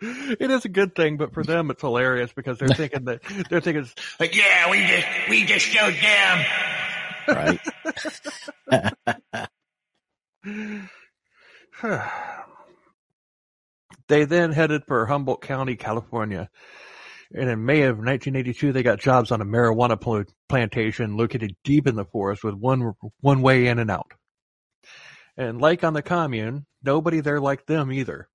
[0.00, 3.60] it is a good thing, but for them it's hilarious because they're thinking that they're
[3.60, 3.86] thinking
[4.20, 7.58] Like, yeah, we just, we just showed them.
[8.72, 9.48] Right?
[14.08, 16.50] they then headed for Humboldt County, California.
[17.34, 21.86] And in May of 1982, they got jobs on a marijuana pl- plantation located deep
[21.86, 24.12] in the forest with one, one way in and out.
[25.36, 28.28] And like on the commune, nobody there liked them either.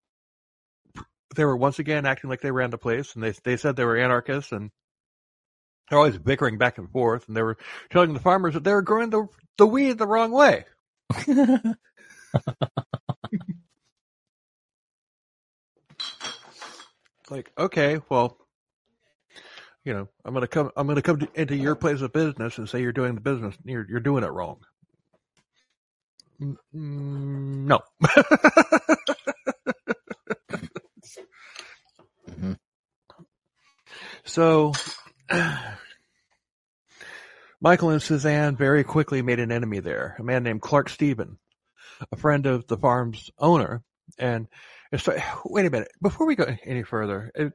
[1.35, 3.85] They were once again acting like they ran the place and they, they said they
[3.85, 4.71] were anarchists and
[5.89, 7.57] They're always bickering back and forth, and they were
[7.91, 9.27] telling the farmers that they were growing the
[9.57, 10.65] the weed the wrong way.
[17.31, 18.37] like, okay, well,
[19.85, 22.69] you know, I'm gonna come, I'm gonna come to, into your place of business and
[22.69, 24.59] say you're doing the business, you're you're doing it wrong.
[26.41, 27.79] Mm, no.
[32.29, 32.57] Mhm.
[34.25, 34.73] So,
[37.61, 41.39] Michael and Suzan very quickly made an enemy there, a man named Clark Stephen,
[42.11, 43.83] a friend of the farm's owner.
[44.19, 44.47] And
[44.91, 45.07] it's,
[45.45, 47.53] wait a minute, before we go any further, it,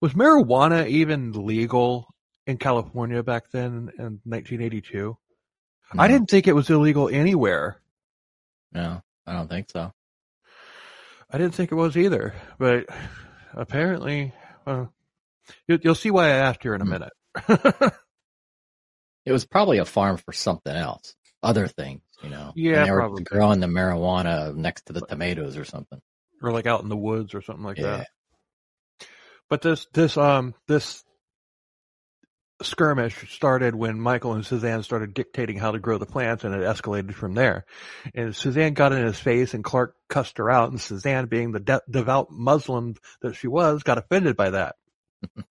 [0.00, 2.12] was marijuana even legal
[2.46, 5.16] in California back then in 1982?
[5.96, 7.80] I didn't think it was illegal anywhere.
[8.72, 9.92] No, I don't think so.
[11.30, 12.86] I didn't think it was either, but
[13.54, 14.32] apparently,
[14.66, 14.86] uh,
[15.68, 16.90] you, you'll see why I asked here in a Hmm.
[16.90, 17.12] minute.
[19.26, 22.52] It was probably a farm for something else, other things, you know.
[22.54, 23.24] Yeah, and they were probably.
[23.24, 25.98] growing the marijuana next to the tomatoes or something.
[26.44, 27.98] Or like out in the woods or something like Yeah.
[27.98, 28.08] that.
[29.48, 31.02] But this this um this
[32.62, 36.60] skirmish started when Michael and Suzan started dictating how to grow the plants, and it
[36.62, 37.64] escalated from there.
[38.14, 41.60] And Suzan got in his face, and Clark cussed her out, and Suzan, being the
[41.60, 44.76] de- devout Muslim that she was, got offended by that.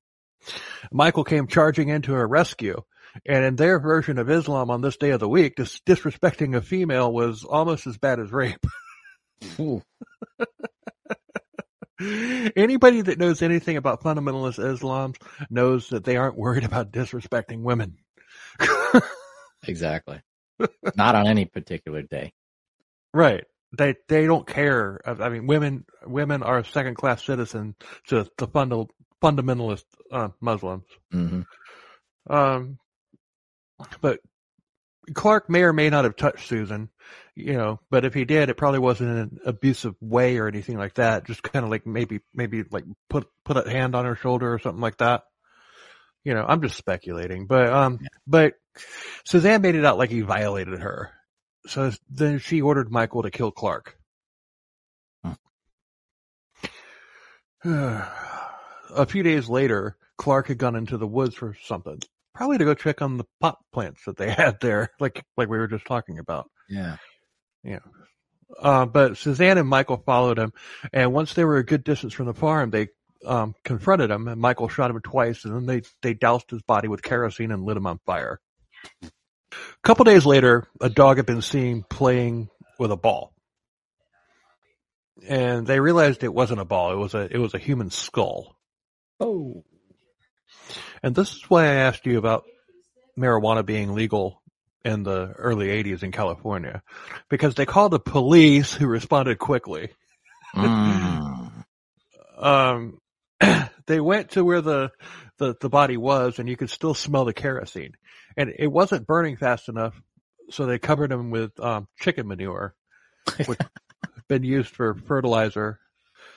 [0.91, 2.81] Michael came charging in to her rescue.
[3.27, 6.61] And in their version of Islam on this day of the week, dis- disrespecting a
[6.61, 8.65] female was almost as bad as rape.
[12.55, 15.13] Anybody that knows anything about fundamentalist Islam
[15.49, 17.97] knows that they aren't worried about disrespecting women.
[19.67, 20.21] exactly.
[20.95, 22.33] Not on any particular day.
[23.13, 23.45] right.
[23.75, 25.01] They they don't care.
[25.03, 27.73] I mean, women women are second class citizens
[28.07, 28.85] to the funda-
[29.19, 30.83] fundamentalist uh, Muslims.
[31.11, 31.41] hmm
[32.29, 32.77] Um,
[33.99, 34.19] but
[35.15, 36.89] Clark may or may not have touched Suzan,
[37.35, 40.77] you know, but if he did, it probably wasn't in an abusive way or anything
[40.77, 41.25] like that.
[41.25, 44.59] Just kind of like maybe, maybe like put, put a hand on her shoulder or
[44.59, 45.23] something like that.
[46.23, 48.53] You know, I'm just speculating, but, um, but
[49.27, 51.11] Suzan made it out like he violated her.
[51.67, 53.97] So then she ordered Michael to kill Clark.
[57.65, 61.99] a few days later, Clark had gone into the woods for something,
[62.35, 65.57] probably to go check on the pot plants that they had there, like like we
[65.57, 66.49] were just talking about.
[66.69, 66.97] Yeah.
[68.59, 70.53] Uh, but Suzan and Michael followed him,
[70.91, 72.89] and once they were a good distance from the farm, they
[73.25, 76.87] um, confronted him, and Michael shot him twice, and then they they doused his body
[76.87, 78.39] with kerosene and lit him on fire.
[79.03, 79.09] A
[79.83, 82.49] couple days later, a dog had been seen playing
[82.79, 83.33] with a ball,
[85.27, 88.55] and they realized it wasn't a ball; it was a it was a human skull.
[89.19, 89.63] Oh.
[91.01, 92.45] And this is why I asked you about
[93.17, 94.42] marijuana being legal
[94.85, 96.81] in the early 80s in California.
[97.29, 99.89] Because they called the police who responded quickly.
[100.55, 101.63] Mm.
[102.37, 102.99] Um,
[103.87, 104.91] they went to where the,
[105.37, 107.93] the, the body was and you could still smell the kerosene.
[108.35, 109.93] And it wasn't burning fast enough,
[110.49, 112.75] so they covered him with um, chicken manure,
[113.45, 115.79] which had been used for fertilizer.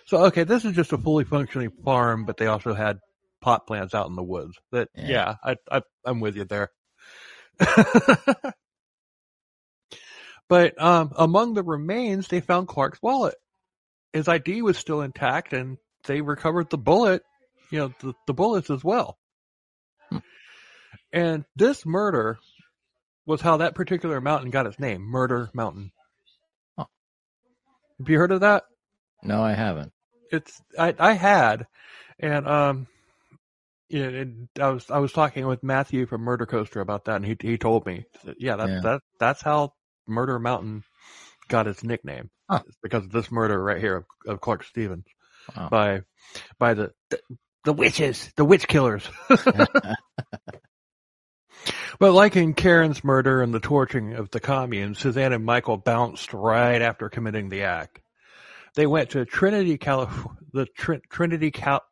[0.06, 2.98] So, okay, this is just a fully functioning farm, but they also had
[3.40, 4.56] pot plants out in the woods.
[4.73, 5.09] That, Yeah.
[5.09, 6.70] yeah, I, I, I'm with you there.
[10.48, 13.34] but um, among the remains, they found Clark's wallet.
[14.12, 17.22] His ID was still intact, and they recovered the bullet,
[17.70, 19.18] you know, the, the bullets as well.
[20.10, 20.18] Hmm.
[21.12, 22.38] And this murder
[23.26, 25.90] was how that particular mountain got its name, Murder Mountain.
[26.78, 26.86] Huh.
[27.98, 28.64] Have you heard of that?
[29.22, 29.92] No, I haven't.
[30.30, 31.66] It's I I had,
[32.18, 32.86] and um,
[33.88, 37.24] yeah, and I was I was talking with Matthew from Murder Coaster about that, and
[37.26, 38.04] he he told me,
[38.38, 38.80] yeah, that Yeah.
[38.82, 39.72] that that's how
[40.06, 40.84] Murder Mountain
[41.48, 42.30] got its nickname.
[42.50, 42.62] Huh.
[42.66, 45.06] It's because of this murder right here of, of Clark Stephens
[45.56, 45.68] Wow.
[45.68, 46.00] by
[46.58, 47.20] by the, the
[47.64, 49.08] the witches, the witch killers.
[51.98, 56.34] But like in Karen's murder and the torching of the commune, Suzan and Michael bounced
[56.34, 58.00] right after committing the act.
[58.74, 61.84] They went to Trinity, Calif- the Trin- Trinity, Cal- Tr-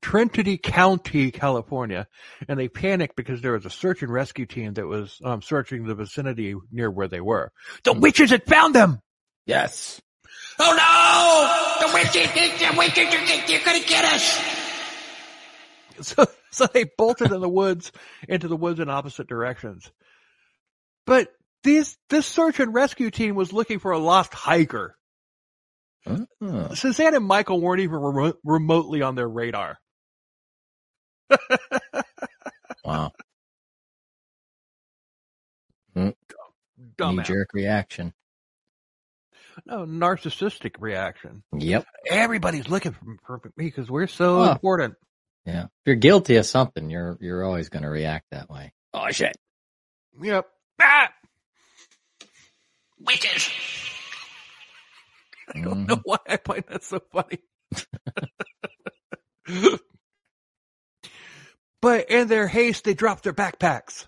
[0.00, 2.06] Trinity County, California,
[2.46, 5.84] and they panicked because there was a search and rescue team that was um, searching
[5.84, 7.50] the vicinity near where they were.
[7.84, 9.00] The witches had found them.
[9.46, 10.00] yes.
[10.60, 10.74] Oh
[11.80, 11.86] no!
[11.86, 14.40] The witches, the witches, are, they're gonna get us!
[16.00, 17.90] So, so they bolted in the woods
[18.28, 19.90] into the woods in opposite directions.
[21.06, 21.28] But
[21.64, 24.94] these, this search and rescue team was looking for a lost hiker.
[26.06, 26.12] Ah.
[26.12, 26.68] Uh-huh.
[26.70, 29.78] Suzan and Michael weren't even remo- remotely on their radar.
[32.84, 33.12] wow.
[35.94, 36.10] Hmm.
[36.96, 38.12] Dumb, Knee jerk reaction.
[39.66, 41.42] No, narcissistic reaction.
[41.56, 41.86] Yep.
[42.08, 42.94] Everybody's looking
[43.26, 44.94] for me because we're so important.
[45.44, 45.64] Yeah.
[45.64, 48.72] If you're guilty of something, you're you're always going to react that way.
[48.94, 49.36] Oh shit.
[50.20, 50.46] Yep.
[50.80, 51.10] Ah!
[53.00, 53.50] Witches.
[55.54, 57.38] I don't know why I find that so funny.
[61.80, 64.06] but in their haste, they dropped their backpacks.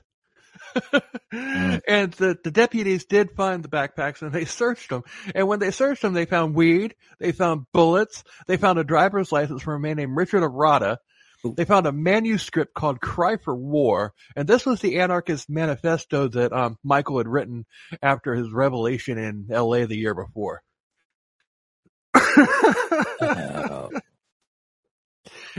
[1.32, 5.02] And the, the deputies did find the backpacks and they searched them.
[5.34, 9.32] And when they searched them, they found weed, they found bullets, they found a driver's
[9.32, 10.98] license from a man named Richard Arata.
[11.56, 14.12] They found a manuscript called Cry for War.
[14.36, 17.64] And this was the anarchist manifesto that um, Michael had written
[18.02, 20.62] after his revelation in LA the year before.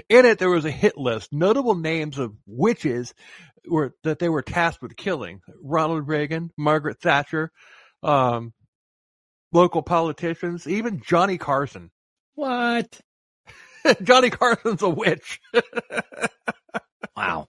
[0.10, 3.14] In it, there was a hit list, notable names of witches
[3.68, 7.52] were that they were tasked with killing: Ronald Reagan, Margaret Thatcher,
[8.04, 8.54] um,
[9.52, 11.92] local politicians, even Johnny Carson.
[12.36, 13.00] what?
[14.04, 15.40] Johnny Carson's a witch.
[17.16, 17.48] Wow.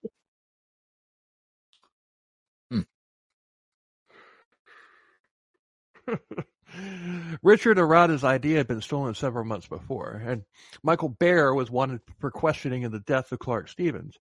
[7.43, 10.45] Richard Arata's idea had been stolen several months before, and
[10.83, 14.17] Michael Bear was wanted for questioning in the death of Clark Stephens.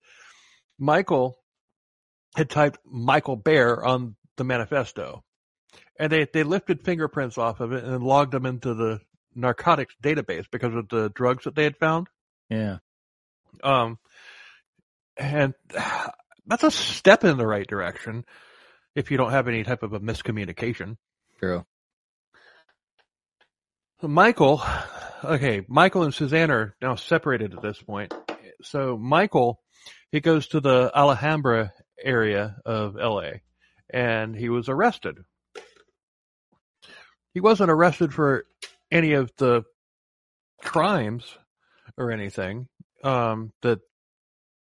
[0.77, 1.37] Michael
[2.35, 5.23] had typed Michael Bear on the manifesto,
[5.99, 8.99] and they, they lifted fingerprints off of it and logged them into the
[9.35, 12.07] narcotics database because of the drugs that they had found.
[12.49, 12.77] Yeah.
[13.63, 13.99] Um,
[15.17, 15.53] and
[16.45, 18.25] that's a step in the right direction
[18.95, 20.97] if you don't have any type of a miscommunication.
[21.39, 21.65] True.
[24.01, 24.61] Michael,
[25.23, 28.13] okay, Michael and Suzan are now separated at this point.
[28.61, 29.59] So Michael,
[30.11, 33.31] he goes to the Alhambra area of LA
[33.89, 35.17] and he was arrested.
[37.33, 38.45] He wasn't arrested for
[38.89, 39.63] any of the
[40.61, 41.25] crimes
[41.97, 42.67] or anything.
[43.03, 43.79] Um, that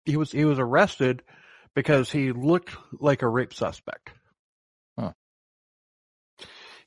[0.06, 1.24] he was, he was arrested
[1.76, 4.12] because he looked like a rape suspect.
[4.98, 5.14] Huh.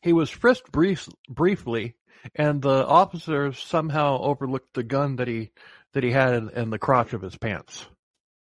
[0.00, 1.96] He was frisked brief, briefly
[2.34, 5.50] and the officer somehow overlooked the gun that he
[5.92, 7.86] that he had in, in the crotch of his pants.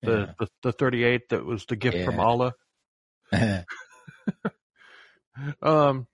[0.02, 2.54] The, the the 38 that was the gift from Allah.
[5.64, 6.06] Um,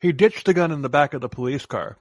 [0.00, 1.96] he ditched the gun in the back of the police car.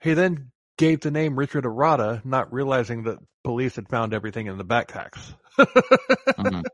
[0.00, 4.58] He then gave the name Richard Arata, not realizing that police had found everything in
[4.58, 5.34] the backpacks.
[5.58, 6.64] Mhm.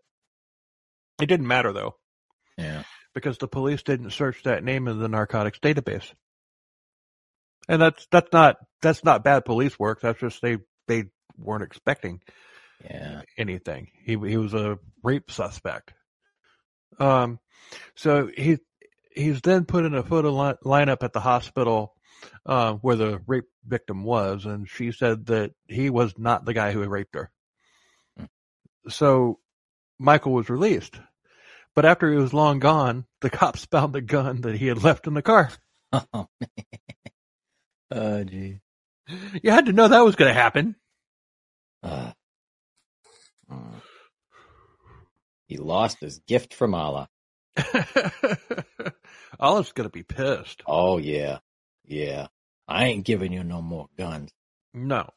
[1.20, 1.96] It didn't matter though,
[2.56, 2.84] Yeah.
[3.18, 6.12] Because the police didn't search that name in the narcotics database.
[7.68, 10.00] And that's that's not that's not bad police work.
[10.00, 11.04] That's just they they
[11.36, 12.20] weren't expecting
[12.82, 13.22] Yeah.
[13.36, 13.88] anything.
[14.04, 15.92] He he was a rape suspect.
[16.98, 17.38] Um,
[17.94, 18.58] so he
[19.14, 21.94] he's then put in a photo li- lineup at the hospital
[22.46, 26.72] uh, where the rape victim was, and she said that he was not the guy
[26.72, 27.30] who raped her.
[28.16, 28.24] Hmm.
[28.88, 29.38] So
[29.98, 30.98] Michael was released,
[31.78, 35.06] but after he was long gone, the cops found the gun that he had left
[35.06, 35.52] in the car.
[35.92, 36.50] Oh, man.
[37.92, 38.58] Oh, gee.
[39.40, 40.74] You had to know that was going to happen.
[41.84, 42.10] Uh,
[43.48, 43.80] mm.
[45.46, 47.08] He lost his gift from Allah.
[49.38, 50.64] Olive's going to be pissed.
[50.66, 51.38] Oh, yeah.
[51.86, 52.26] Yeah.
[52.66, 54.32] I ain't giving you no more guns.
[54.74, 55.08] No.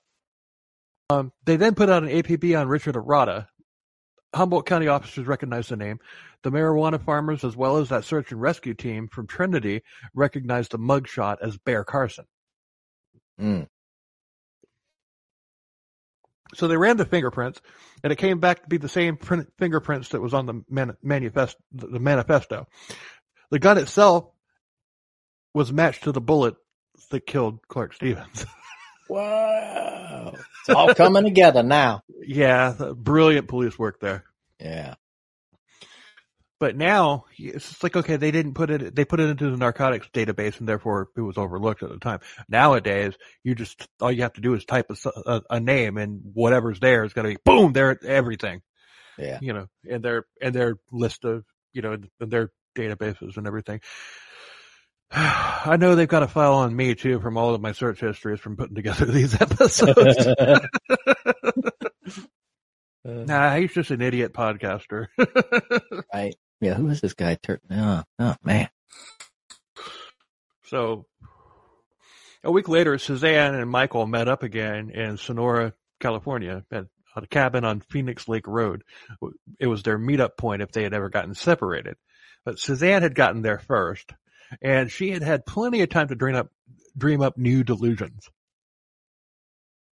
[1.10, 3.48] Um, they then put out an APB on Richard Arata.
[4.34, 6.00] Humboldt County officers recognized the name.
[6.44, 9.84] The marijuana farmers, as well as that search and rescue team from Trinity,
[10.14, 12.26] recognized the mugshot as Bear Carson.
[13.40, 13.68] Mm.
[16.54, 17.62] So they ran the fingerprints,
[18.04, 20.96] and it came back to be the same print, fingerprints that was on the man,
[21.02, 22.68] manifest, the manifesto.
[23.52, 24.26] The gun itself
[25.54, 26.56] was matched to the bullet
[27.10, 28.46] that killed Clark Stephens.
[29.12, 30.34] Wow.
[30.36, 32.04] It's all coming together now.
[32.26, 34.24] yeah, brilliant police work there.
[34.58, 34.96] Yeah.
[36.62, 38.96] But now it's just like okay, they didn't put it.
[38.96, 42.20] They put it into the narcotics database, and therefore it was overlooked at the time.
[42.48, 43.14] Nowadays,
[43.44, 44.90] you just all you have to do is type
[45.26, 47.74] a name, and whatever's there is going to be boom.
[47.74, 48.62] There, everything.
[49.18, 49.40] Yeah.
[49.42, 51.44] You know, and their and their list of
[51.74, 53.82] you know and their databases and everything.
[55.14, 58.40] I know they've got a file on me too from all of my search histories
[58.40, 60.28] from putting together these episodes.
[63.06, 65.08] nah, he's just an idiot podcaster.
[66.14, 66.36] right.
[66.60, 66.76] Yeah.
[66.76, 67.38] Who is this guy?
[67.42, 68.70] Tur- oh, oh, man.
[70.66, 71.06] So
[72.44, 76.86] a week later, Suzan and Michael met up again in Sonora, California, at
[77.16, 78.84] a cabin on Phoenix Lake Road.
[79.60, 81.96] It was their meetup point if they had ever gotten separated.
[82.46, 84.14] but Suzan had gotten there first,
[84.62, 86.50] and she had had plenty of time to dream up
[86.98, 88.30] dream up new delusions.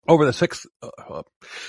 [0.06, 1.22] Over the six, uh,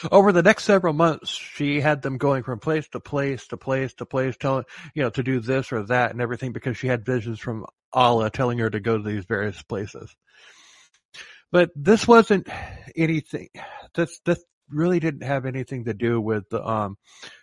[0.09, 3.93] over the next several months, she had them going from place to place to place
[3.95, 4.63] to place, telling
[4.95, 8.29] you know to do this or that and everything because she had visions from Allah
[8.29, 10.15] telling her to go to these various places.
[11.51, 12.47] But this wasn't
[12.95, 13.49] anything.
[13.93, 14.41] This this
[14.71, 16.97] really didn't have anything to do with the, um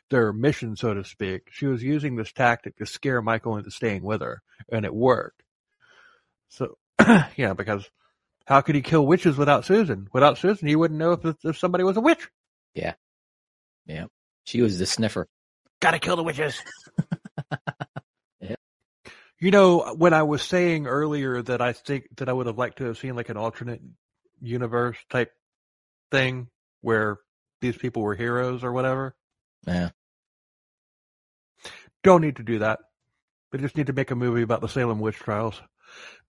[0.09, 1.49] their mission, so to speak.
[1.51, 4.41] She was using this tactic to scare Michael into staying with her,
[4.71, 5.43] and it worked.
[6.49, 6.79] So,
[7.37, 7.91] yeah, because
[8.47, 10.07] how could he kill witches without Suzan?
[10.13, 12.29] Without Suzan, he wouldn't know if, if somebody was a witch.
[12.75, 12.95] Yeah.
[13.85, 14.07] Yeah.
[14.45, 15.27] She was the sniffer.
[15.81, 16.63] Gotta kill the witches.
[19.39, 22.79] You know, when I was saying earlier that I think that I would have liked
[22.79, 23.83] to have seen like an alternate
[24.41, 25.31] universe type
[26.11, 26.49] thing
[26.87, 27.19] where
[27.61, 29.17] these people were heroes or whatever,
[29.67, 29.91] Yeah.
[32.05, 32.79] don't need to do that.
[33.51, 35.61] They just need to make a movie about the Salem witch trials.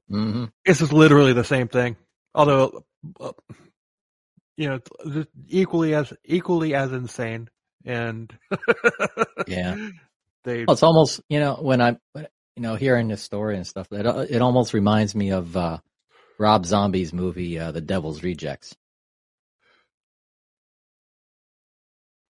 [0.10, 1.96] hmm This is literally the same thing,
[2.34, 2.86] although,
[3.20, 3.34] uh,
[4.58, 7.50] you know, it's equally as equally as insane.
[7.86, 8.34] And
[9.48, 9.76] Yeah.
[10.44, 12.28] they Well, it's almost you know when I'm you
[12.64, 13.88] know hearing this story and stuff.
[13.92, 15.78] It it almost reminds me of uh,
[16.40, 18.76] Rob Zombie's movie, uh, The Devil's Rejects.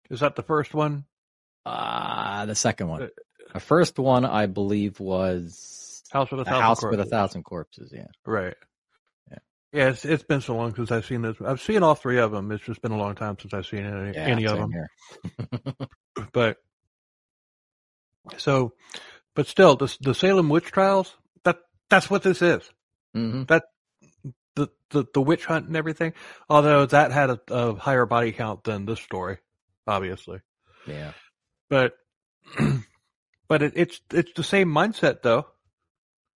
[0.10, 1.06] Is that the first one?
[1.66, 3.04] Uh, the second one.
[3.04, 3.08] Uh,
[3.54, 7.12] The first one, I believe, was House with a Thousand House with a Corpses.
[7.12, 7.92] Thousand Corpses.
[7.94, 8.08] Yeah.
[8.26, 8.56] Right.
[9.32, 9.38] Yeah.
[9.74, 11.38] Yeah, it's it's been so long since I've seen this.
[11.44, 12.52] I've seen all three of them.
[12.52, 14.26] It's just been a long time since I've seen any, Yeah.
[14.28, 14.72] any of them.
[16.34, 16.58] But
[18.38, 18.74] so,
[19.36, 21.16] but still, the the Salem witch trials.
[21.44, 21.60] That
[21.90, 22.62] that's what this is.
[23.14, 23.44] hmm
[24.56, 26.14] The the the witch hunt and everything.
[26.50, 29.38] Although that had a, a higher body count than this story,
[29.88, 30.40] obviously.
[30.88, 31.12] Yeah.
[31.70, 31.94] But
[33.48, 35.48] but it, it's it's the same mindset though.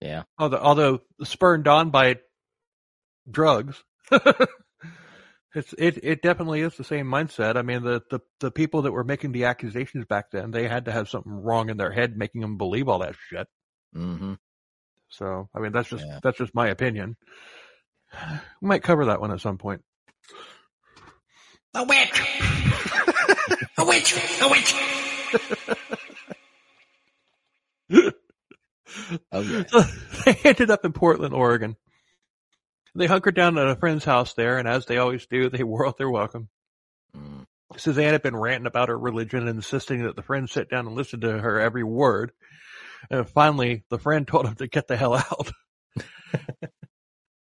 [0.01, 0.23] Yeah.
[0.37, 2.17] Although although spurned on by
[3.29, 3.81] drugs.
[4.11, 7.57] it's it it definitely is the same mindset.
[7.57, 10.85] I mean the, the the people that were making the accusations back then, they had
[10.85, 13.47] to have something wrong in their head making them believe all that shit.
[13.93, 14.33] hmm
[15.09, 16.19] So I mean that's just Yeah.
[16.23, 17.17] that's just my opinion.
[18.61, 19.83] We might cover that one at some point.
[21.75, 22.23] A witch!
[23.77, 24.13] a witch!
[24.41, 24.75] A witch!
[29.31, 29.63] Oh yeah.
[29.67, 29.81] So
[30.25, 31.75] they ended up in Portland, Oregon.
[32.95, 35.87] They hunkered down at a friend's house there, and as they always do, they wore
[35.87, 36.49] out their welcome.
[37.15, 37.45] Mm.
[37.75, 40.95] Suzan had been ranting about her religion and insisting that the friend sit down and
[40.95, 42.31] listen to her every word.
[43.11, 45.51] And finally, the friend told him to get the hell out.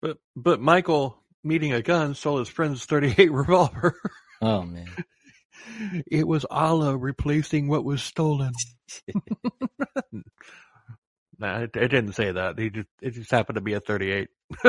[0.01, 3.95] but but Michael, meeting a gun, stole his friend's 38 revolver.
[4.41, 4.89] Oh man.
[6.07, 8.53] It was Allah replacing what was stolen.
[11.39, 12.59] nah, it, it didn't say that.
[12.59, 14.29] He just it just happened to be a 38.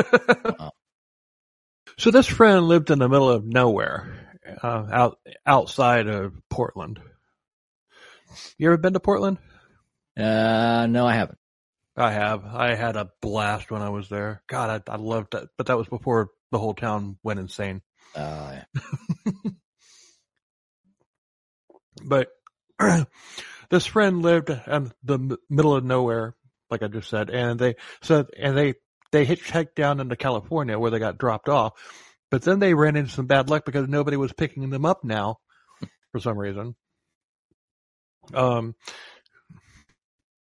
[1.96, 7.00] So this friend lived in the middle of nowhere, uh, out outside of Portland.
[8.56, 9.38] You ever been to Portland?
[10.16, 11.38] Uh, no, I haven't.
[11.96, 12.44] I have.
[12.44, 14.42] I had a blast when I was there.
[14.46, 15.48] God, I, I loved that.
[15.56, 17.82] But that was before the whole town went insane.
[18.14, 18.60] Uh,
[22.04, 22.28] But
[23.70, 26.34] this friend lived in the middle of nowhere,
[26.70, 28.74] like I just said, and they so and they
[29.12, 31.72] they hitchhiked down into California where they got dropped off.
[32.30, 35.38] But then they ran into some bad luck because nobody was picking them up now
[36.12, 36.76] for some reason.
[38.34, 38.74] Um,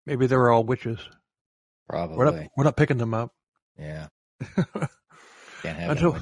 [0.06, 1.00] maybe they were all witches.
[1.88, 2.18] probably.
[2.18, 3.32] We're not we're not picking them up.
[3.80, 4.08] Yeah.
[5.62, 6.20] Can't have Until.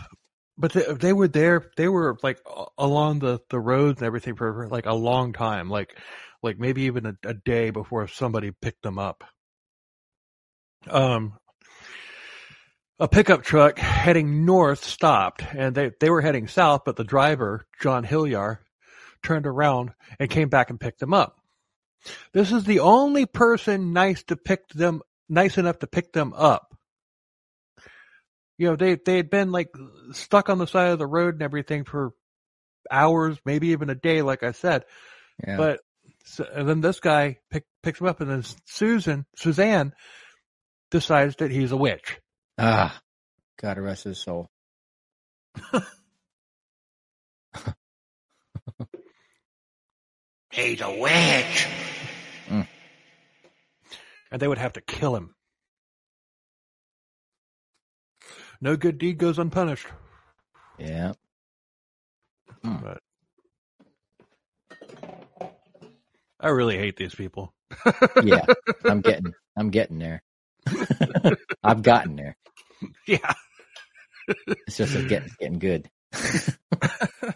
[0.57, 1.69] But they, they were there.
[1.75, 2.39] They were like
[2.77, 5.97] along the the roads and everything for like a long time, like
[6.41, 9.23] like maybe even a, a day before somebody picked them up.
[10.89, 11.33] Um,
[12.99, 17.65] a pickup truck heading north stopped, and they they were heading south, but the driver
[17.81, 18.59] John Hellyar
[19.23, 21.35] turned around and came back and picked them up.
[22.31, 26.75] This is the only person nice to pick them, nice enough to pick them up
[28.57, 29.69] you know, they they had been like
[30.11, 32.11] stuck on the side of the road and everything for
[32.89, 34.85] hours, maybe even a day, like I said.
[35.45, 35.57] Yeah.
[35.57, 35.79] But
[36.25, 39.91] so, and then this guy pick, picks him up, and then Suzan Suzan
[40.91, 42.19] decides that he's a witch.
[42.57, 42.99] ah,
[43.61, 44.49] God rest his soul.
[50.51, 51.67] He's a witch!
[54.31, 55.34] and they would have to kill him.
[58.61, 59.87] No good deed goes unpunished.
[60.77, 61.13] Yeah.
[62.63, 62.77] Hmm.
[62.77, 62.99] But
[66.39, 67.53] I really hate these people.
[68.23, 68.45] Yeah,
[68.83, 70.21] I'm getting, I'm getting there.
[71.63, 72.35] I've gotten there.
[73.07, 73.33] Yeah.
[74.67, 75.89] It's just it's getting getting good.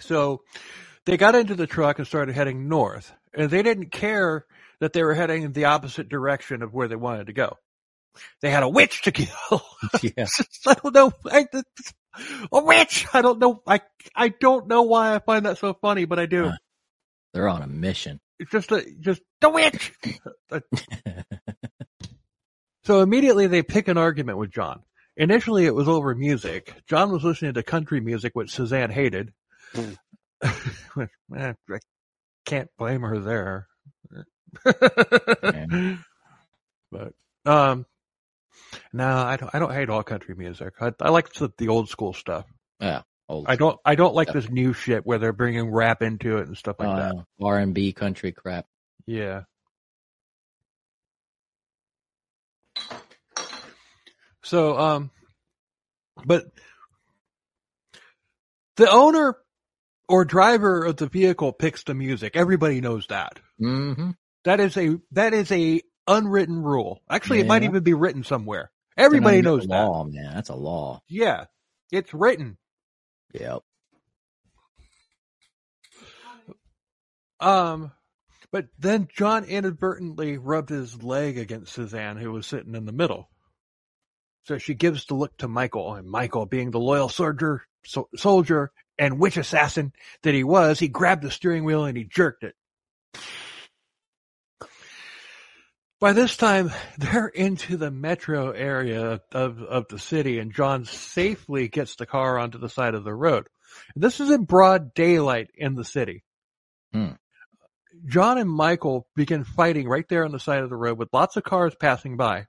[0.00, 0.42] So
[1.04, 4.46] they got into the truck and started heading north, and they didn't care
[4.80, 7.56] that they were heading in the opposite direction of where they wanted to go.
[8.40, 9.28] They had a witch to kill.
[10.02, 10.26] Yeah.
[10.66, 11.12] I don't know.
[11.26, 11.46] I,
[12.52, 13.06] a witch.
[13.12, 13.62] I don't know.
[13.66, 13.80] I
[14.14, 16.46] I don't know why I find that so funny, but I do.
[16.46, 16.56] Uh.
[17.32, 18.20] They're on a mission.
[18.38, 19.92] It's just a just the witch.
[22.84, 24.82] so immediately they pick an argument with John.
[25.16, 26.72] Initially, it was over music.
[26.88, 29.32] John was listening to country music, which Suzan hated.
[29.74, 29.98] Which,
[31.36, 31.78] eh, I
[32.44, 33.66] can't blame her there.
[36.92, 37.12] but
[37.44, 37.84] um,
[38.92, 39.54] no, I don't.
[39.54, 40.74] I don't hate all country music.
[40.80, 42.44] I, I like the, the old school stuff.
[42.80, 43.02] Yeah.
[43.28, 43.78] Old I don't.
[43.84, 46.96] I don't like this new shit where they're bringing rap into it and stuff like
[46.96, 47.14] that.
[47.14, 48.66] uh, R and B country crap.
[49.06, 49.42] Yeah.
[54.42, 55.10] So, um,
[56.24, 56.46] but
[58.76, 59.36] the owner
[60.08, 62.34] or driver of the vehicle picks the music.
[62.34, 63.38] Everybody knows that.
[63.60, 64.12] Mm-hmm.
[64.44, 67.02] That is a that is a unwritten rule.
[67.08, 68.70] Actually, it might even be written somewhere.
[68.96, 69.84] Everybody knows that.
[69.84, 70.34] law, man.
[70.34, 71.02] That's a law.
[71.08, 71.44] Yeah,
[71.92, 72.58] it's written.
[73.32, 73.62] Yep.
[77.40, 77.92] Um,
[78.50, 83.28] but then John inadvertently rubbed his leg against Suzan, who was sitting in the middle.
[84.44, 88.72] So she gives the look to Michael, and Michael, being the loyal soldier, so, soldier
[88.98, 92.54] and witch assassin that he was, he grabbed the steering wheel and he jerked it.
[96.00, 101.68] By this time, they're into the metro area of, of the city, and John safely
[101.68, 103.48] gets the car onto the side of the road.
[103.94, 106.24] This is in broad daylight in the city.
[106.92, 107.12] Hmm.
[108.06, 111.36] John and Michael begin fighting right there on the side of the road with lots
[111.36, 112.46] of cars passing by.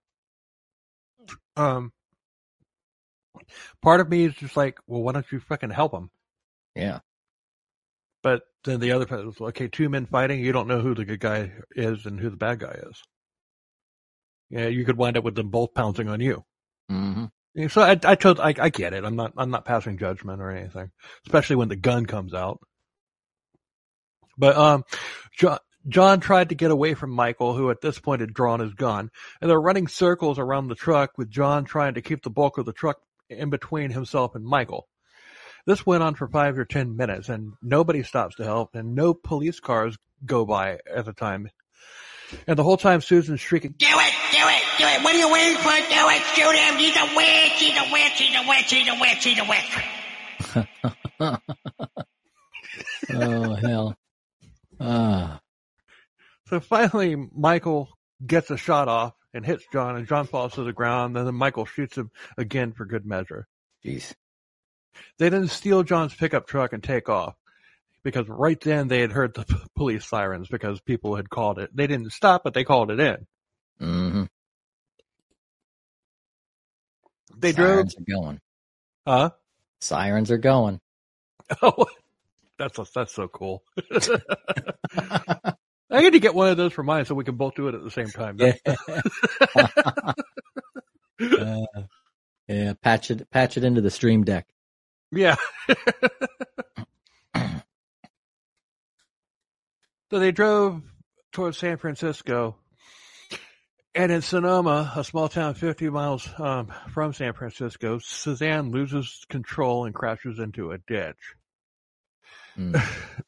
[1.57, 1.91] Um,
[3.81, 6.11] part of me is just like, well, why don't you fucking help them?
[6.75, 6.99] Yeah.
[8.21, 11.05] But then the other part is, okay, two men fighting, you don't know who the
[11.05, 13.01] good guy is and who the bad guy is.
[14.49, 16.43] Yeah, you could wind up with them both pouncing on you.
[16.91, 17.67] Mm-hmm.
[17.67, 19.03] So I, I told, I, I get it.
[19.03, 20.91] I'm not, I'm not passing judgment or anything,
[21.27, 22.59] especially when the gun comes out.
[24.37, 24.85] But um,
[25.37, 28.73] John, John tried to get away from Michael, who at this point had drawn his
[28.73, 29.09] gun,
[29.41, 32.65] and they're running circles around the truck with John trying to keep the bulk of
[32.65, 32.97] the truck
[33.29, 34.87] in between himself and Michael.
[35.65, 39.13] This went on for five or ten minutes, and nobody stops to help, and no
[39.13, 41.49] police cars go by at the time.
[42.47, 44.13] And the whole time, Suzan's shrieking, Do it!
[44.31, 44.63] Do it!
[44.77, 45.03] Do it!
[45.03, 45.69] What are you waiting for?
[45.69, 46.21] Do it!
[46.35, 46.77] Shoot him!
[46.77, 47.59] He's a witch!
[47.59, 48.17] He's a witch!
[48.17, 48.71] He's a witch!
[48.71, 49.23] He's a witch!
[49.23, 51.39] He's a witch!
[53.11, 53.95] Oh hell.
[54.79, 55.39] Ah.
[56.47, 57.89] So finally, Michael
[58.25, 61.15] gets a shot off and hits John, and John falls to the ground.
[61.15, 63.47] Then Michael shoots him again for good measure.
[63.85, 64.13] Jeez.
[65.17, 67.35] They then steal John's pickup truck and take off
[68.03, 71.69] because right then they had heard the p- police sirens because people had called it.
[71.75, 73.27] They didn't stop, but they called it in.
[73.81, 74.23] Mm-hmm.
[77.37, 78.39] They Sirens are going.
[79.07, 79.29] huh?
[79.81, 80.79] Sirens are going.
[81.61, 81.85] Oh,
[82.57, 83.63] that's that's so cool.
[85.91, 87.75] I need to get one of those for mine so we can both do it
[87.75, 88.37] at the same time.
[88.37, 88.53] Yeah.
[91.19, 91.65] uh,
[92.47, 92.73] yeah.
[92.81, 93.29] Patch it.
[93.31, 94.45] Patch it into the stream deck.
[95.11, 95.37] Yeah.
[100.09, 100.81] So they drove
[101.31, 102.57] towards San Francisco.
[103.95, 109.85] And in Sonoma, a small town 50 miles um, from San Francisco, Suzan loses control
[109.85, 111.35] and crashes into a ditch.
[112.57, 112.81] Mm.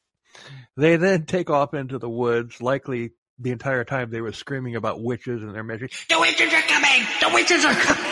[0.77, 5.03] They then take off into the woods, likely the entire time they were screaming about
[5.03, 5.91] witches and their magic.
[6.09, 7.05] The witches are coming!
[7.19, 8.11] The witches are coming!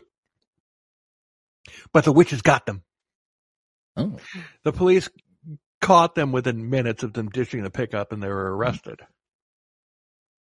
[1.92, 2.84] But the witches got them.
[3.96, 4.16] Oh.
[4.64, 5.08] The police
[5.80, 9.00] caught them within minutes of them ditching the pickup and they were arrested.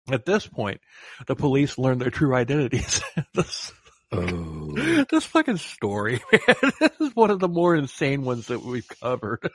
[0.10, 0.82] At this point,
[1.28, 3.02] the police learned their true identities.
[3.34, 3.72] this,
[4.14, 5.06] Oh.
[5.10, 6.72] this fucking story, man.
[6.82, 9.50] This is one of the more insane ones that we've covered.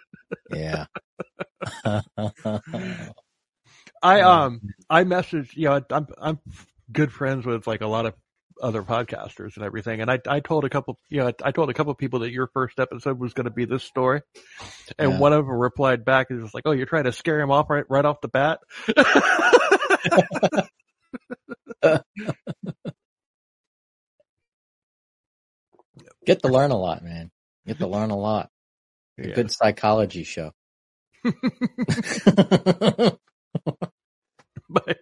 [0.51, 0.86] Yeah.
[1.85, 2.01] I,
[4.20, 4.31] Oh.
[4.31, 6.39] um, I messaged, you know, I'm, I'm
[6.90, 8.14] good friends with like a lot of
[8.62, 10.01] other podcasters and everything.
[10.01, 12.49] And I, I told a couple, you know, I told a couple people that your
[12.55, 14.23] first episode was going to be this story.
[14.99, 15.19] And Yeah.
[15.19, 17.70] one of them replied back and was like, Oh, you're trying to scare him off
[17.70, 18.61] right, right off the bat.
[26.27, 27.31] Get to learn a lot, man.
[27.66, 28.51] Get to learn a lot.
[29.19, 29.35] A Yeah.
[29.35, 30.53] good psychology show.
[34.69, 34.99] but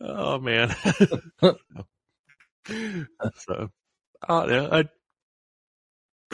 [0.00, 0.74] oh man.
[3.36, 3.70] so,
[4.28, 4.84] oh yeah, I,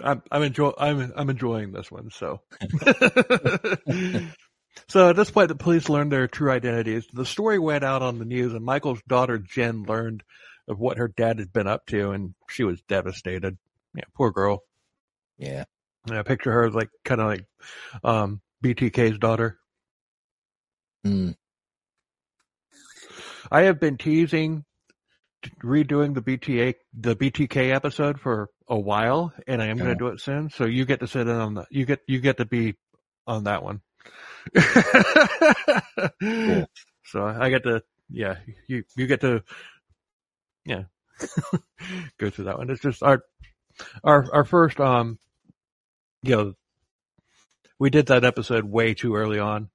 [0.02, 2.10] I'm I'm enjoy I'm I'm enjoying this one.
[2.10, 2.40] So,
[4.88, 7.06] so at this point, the police learned their true identities.
[7.12, 10.22] The story went out on the news, and Michael's daughter Jen learned
[10.68, 13.58] of what her dad had been up to, and she was devastated.
[13.94, 14.62] Yeah, poor girl.
[15.38, 15.64] yeah.
[16.08, 17.46] And I picture her like kind of like
[18.04, 19.58] um BTK's daughter.
[21.06, 21.34] Mm.
[23.50, 24.64] I have been teasing
[25.62, 30.08] redoing the BTA the BTK episode for a while, and I am going to do
[30.08, 30.50] it soon.
[30.50, 32.76] So you get to sit in on the you get you get to be
[33.26, 33.80] on that one.
[37.12, 38.36] So I get to yeah
[38.66, 39.44] you you get to
[40.64, 40.84] yeah
[42.18, 42.70] go through that one.
[42.70, 43.22] It's just our
[44.02, 45.18] our our first um
[46.22, 46.54] you know
[47.78, 49.68] we did that episode way too early on.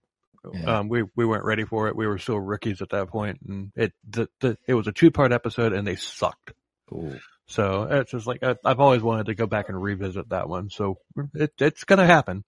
[0.53, 0.80] Yeah.
[0.80, 1.95] Um, we we weren't ready for it.
[1.95, 5.11] We were still rookies at that point, and it the, the it was a two
[5.11, 6.53] part episode, and they sucked.
[6.94, 7.18] Ooh.
[7.48, 10.69] So it's just like I, I've always wanted to go back and revisit that one.
[10.69, 10.98] So
[11.34, 12.44] it it's gonna happen.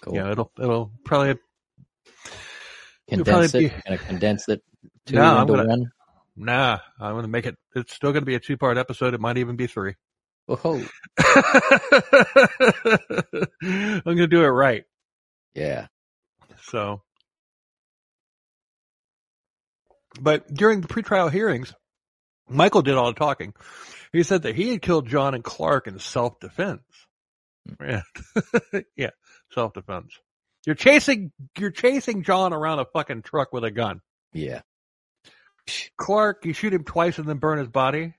[0.00, 0.14] Cool.
[0.14, 1.30] Yeah, it'll it'll probably
[3.08, 3.74] it'll condense probably it.
[3.74, 4.62] be- Gonna condense it
[5.10, 5.90] No, I'm gonna- one.
[6.36, 6.78] nah.
[6.98, 7.56] I'm gonna make it.
[7.74, 9.14] It's still gonna be a two part episode.
[9.14, 9.94] It might even be three.
[10.46, 10.82] Whoa.
[13.62, 14.84] I'm gonna do it right.
[15.54, 15.88] Yeah.
[16.62, 17.02] So,
[20.20, 21.74] but during the pretrial hearings,
[22.48, 23.54] Michael did all the talking.
[24.12, 26.82] He said that he had killed John and Clark in self defense.
[27.80, 28.02] Yeah,
[28.96, 29.10] yeah,
[29.52, 30.18] self defense.
[30.66, 34.00] You're chasing, you're chasing John around a fucking truck with a gun.
[34.32, 34.62] Yeah.
[35.96, 38.14] Clark, you shoot him twice and then burn his body.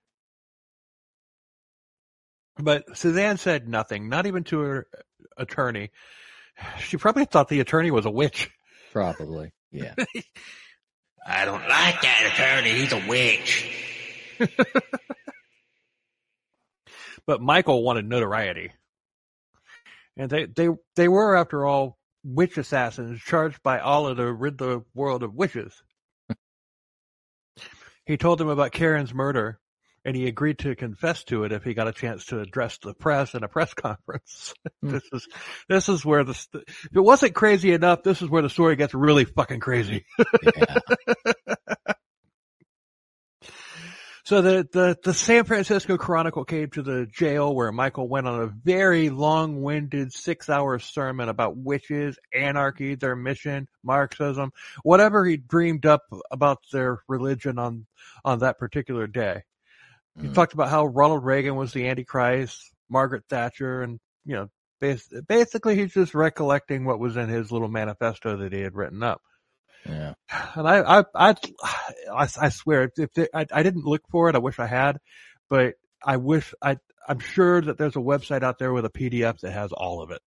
[2.58, 4.88] But Suzanne said nothing, not even to her
[5.38, 5.92] attorney.
[6.80, 8.50] She probably thought the attorney was a witch.
[8.92, 9.52] Probably.
[9.72, 9.96] Yeah.
[11.26, 12.72] I don't like that attorney.
[12.72, 13.66] He's a witch.
[17.26, 18.72] but Michael wanted notoriety.
[20.18, 24.84] And they, they, they were, after all, witch assassins charged by Allah to rid the
[24.94, 25.82] world of witches.
[28.06, 29.60] he told them about Karen's murder,
[30.06, 32.94] and he agreed to confess to it if he got a chance to address the
[32.94, 34.54] press in a press conference.
[34.82, 34.92] Hmm.
[34.92, 35.28] this is,
[35.68, 38.94] this is where the, if it wasn't crazy enough, this is where the story gets
[38.94, 40.06] really fucking crazy.
[40.56, 40.76] Yeah.
[44.30, 48.44] So the, the, the San Francisco Chronicle came to the jail where Michael went on
[48.44, 54.52] a very long-winded six-hour sermon about witches, anarchy, their mission, Marxism,
[54.84, 57.88] whatever he dreamed up about their religion on,
[58.24, 59.46] on that particular day.
[60.20, 60.34] He Mm.
[60.34, 64.50] talked about how Ronald Reagan was the Antichrist, Margaret Thatcher, and, you know,
[64.82, 69.04] bas- basically he's just recollecting what was in his little manifesto that he had written
[69.04, 69.22] up.
[69.86, 70.14] Yeah.
[70.56, 71.36] And I, I, I,
[72.12, 74.98] I, I swear, if there, I, I didn't look for it, I wish I had,
[75.50, 76.78] but I wish I,
[77.08, 80.12] I'm sure that there's a website out there with a PDF that has all of
[80.12, 80.22] it.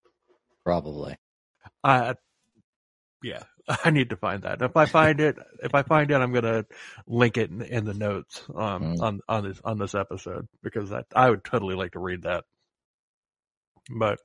[0.64, 1.16] Probably.
[1.84, 2.16] I,
[3.24, 3.44] yeah,
[3.86, 4.62] I need to find that.
[4.62, 6.66] If I find it, if I find it, I'm gonna
[7.08, 9.02] link it in, in the notes um, Mm.
[9.02, 12.44] on on this on this episode because I I would totally like to read that.
[13.90, 14.20] But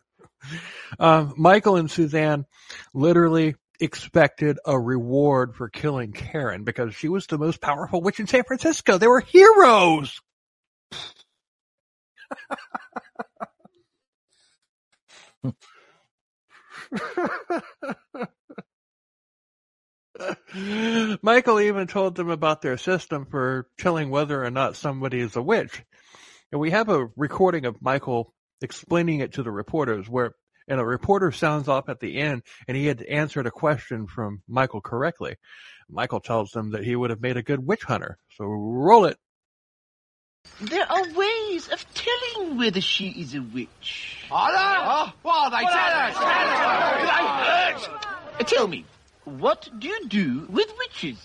[0.98, 2.46] um, Michael and Suzanne
[2.94, 8.26] literally expected a reward for killing Karen because she was the most powerful witch in
[8.26, 8.98] San Francisco.
[8.98, 10.20] They were heroes.
[21.22, 25.42] Michael even told them about their system for telling whether or not somebody is a
[25.42, 25.82] witch.
[26.52, 30.34] And we have a recording of Michael explaining it to the reporters where
[30.68, 34.42] and a reporter sounds off at the end and he had answered a question from
[34.48, 35.36] Michael correctly.
[35.88, 38.18] Michael tells them that he would have made a good witch hunter.
[38.36, 39.16] So roll it.
[40.60, 44.26] There are ways of telling whether she is a witch.
[44.30, 45.66] Oh, what are they?
[45.66, 46.14] Tell us!
[47.84, 47.96] Tell
[48.46, 48.50] us!
[48.50, 48.84] Tell me,
[49.26, 51.18] what do you do with witches?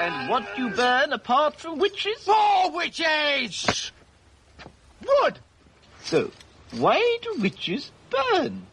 [0.00, 2.26] And what do you burn apart from witches?
[2.26, 3.92] More witches!
[5.06, 5.38] Wood!
[6.04, 6.30] So,
[6.72, 8.66] why do witches burn?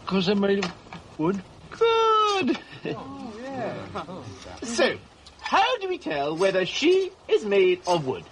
[0.00, 0.72] Because they're made of
[1.16, 1.40] wood.
[1.70, 2.58] Good.
[2.86, 4.22] Oh, yeah.
[4.64, 4.96] so,
[5.40, 8.24] how do we tell whether she is made of wood?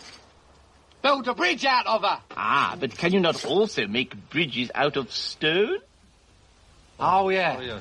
[1.07, 2.19] Build a bridge out of her.
[2.37, 5.79] Ah, but can you not also make bridges out of stone?
[6.99, 7.79] Oh, yeah.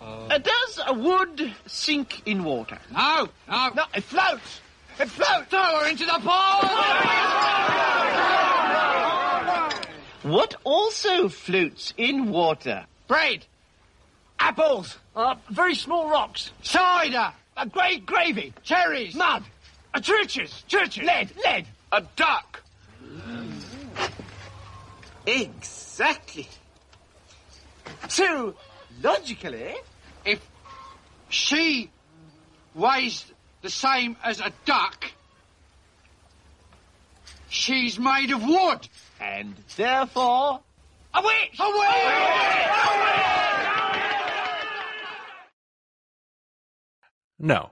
[0.00, 2.78] Uh, does a wood sink in water?
[2.92, 3.70] No, no.
[3.74, 4.60] No, it floats.
[5.00, 5.48] It floats!
[5.48, 6.70] Throw her into the pool!
[10.30, 12.86] What also floats in water?
[13.08, 13.44] Bread!
[14.38, 14.96] Apples!
[15.16, 16.52] Uh, very small rocks.
[16.62, 17.32] Cider!
[17.56, 18.54] A great gravy!
[18.62, 19.16] Cherries!
[19.16, 19.42] Mud.
[19.92, 20.62] Uh, churches.
[20.68, 21.02] Churches.
[21.02, 21.30] Lead!
[21.44, 21.66] Lead!
[21.94, 22.60] A duck!
[25.24, 26.48] Exactly.
[28.08, 28.56] So,
[29.00, 29.76] logically,
[30.24, 30.44] If
[31.28, 31.90] she
[32.74, 33.24] weighs
[33.62, 35.12] the same as a duck,
[37.48, 38.88] she's made of wood.
[39.20, 40.62] and therefore,
[41.14, 41.60] A witch!
[41.60, 42.70] A witch!
[47.38, 47.70] No.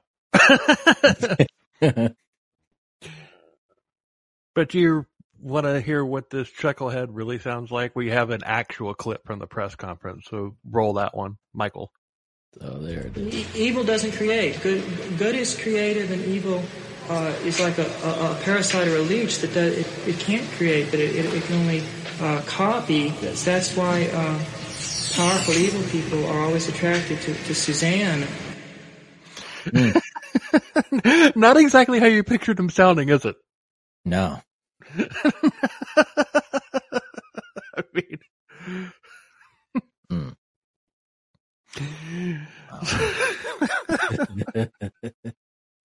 [4.55, 5.07] but do you
[5.39, 7.97] want to hear what this chucklehead really sounds like?
[7.97, 11.93] We have an actual clip from the press conference, so roll that one, Michael.
[12.61, 13.35] So there it is.
[13.35, 14.61] E- evil doesn't create.
[14.63, 14.85] Good,
[15.19, 16.63] good is creative, and evil
[17.09, 20.49] uh, is like a, a, a parasite or a leech that does, it, it can't
[20.53, 21.83] create, but it, it, it can only
[22.21, 23.09] uh, copy.
[23.09, 24.39] That's, that's why uh,
[25.15, 28.27] powerful evil people are always attracted to, to Suzanne.
[31.35, 33.37] Not exactly how you pictured him sounding, is it?
[34.05, 34.41] No.
[37.75, 38.19] I mean,
[40.11, 40.29] Hmm.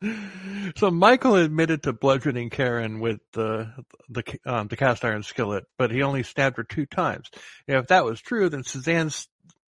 [0.75, 3.73] so Michael admitted to bludgeoning Karen with the
[4.09, 7.29] the um, the cast iron skillet, but he only stabbed her two times.
[7.67, 9.09] if that was true, then Suzanne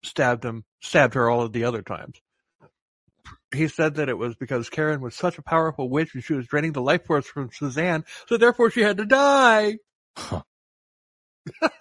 [0.04, 2.20] stabbed him stabbed her all of the other times.
[3.54, 6.48] He said that it was because Karen was such a powerful witch and she was
[6.48, 9.78] draining the life force from Suzanne, so therefore she had to die.
[10.16, 10.44] Huh.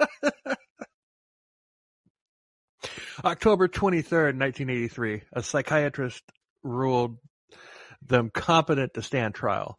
[3.24, 6.22] October 23rd, 1983, a psychiatrist
[6.62, 7.18] ruled
[8.06, 9.78] them competent to stand trial.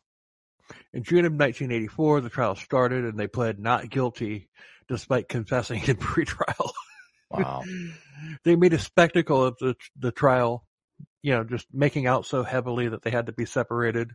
[0.93, 4.49] In June of 1984, the trial started and they pled not guilty
[4.87, 6.71] despite confessing in pretrial.
[7.31, 7.63] Wow.
[8.43, 10.65] they made a spectacle of the, the trial,
[11.21, 14.11] you know, just making out so heavily that they had to be separated.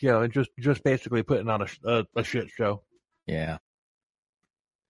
[0.00, 2.82] You know, and just, just basically putting on a, a, a shit show.
[3.26, 3.58] Yeah.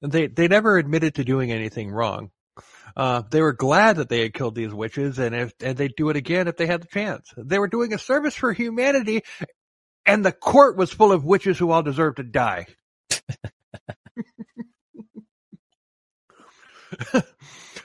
[0.02, 2.30] And they they never admitted to doing anything wrong.
[2.96, 6.10] Uh, they were glad that they had killed these witches, and if and they'd do
[6.10, 7.32] it again if they had the chance.
[7.36, 9.22] They were doing a service for humanity,
[10.06, 12.66] and the court was full of witches who all deserved to die.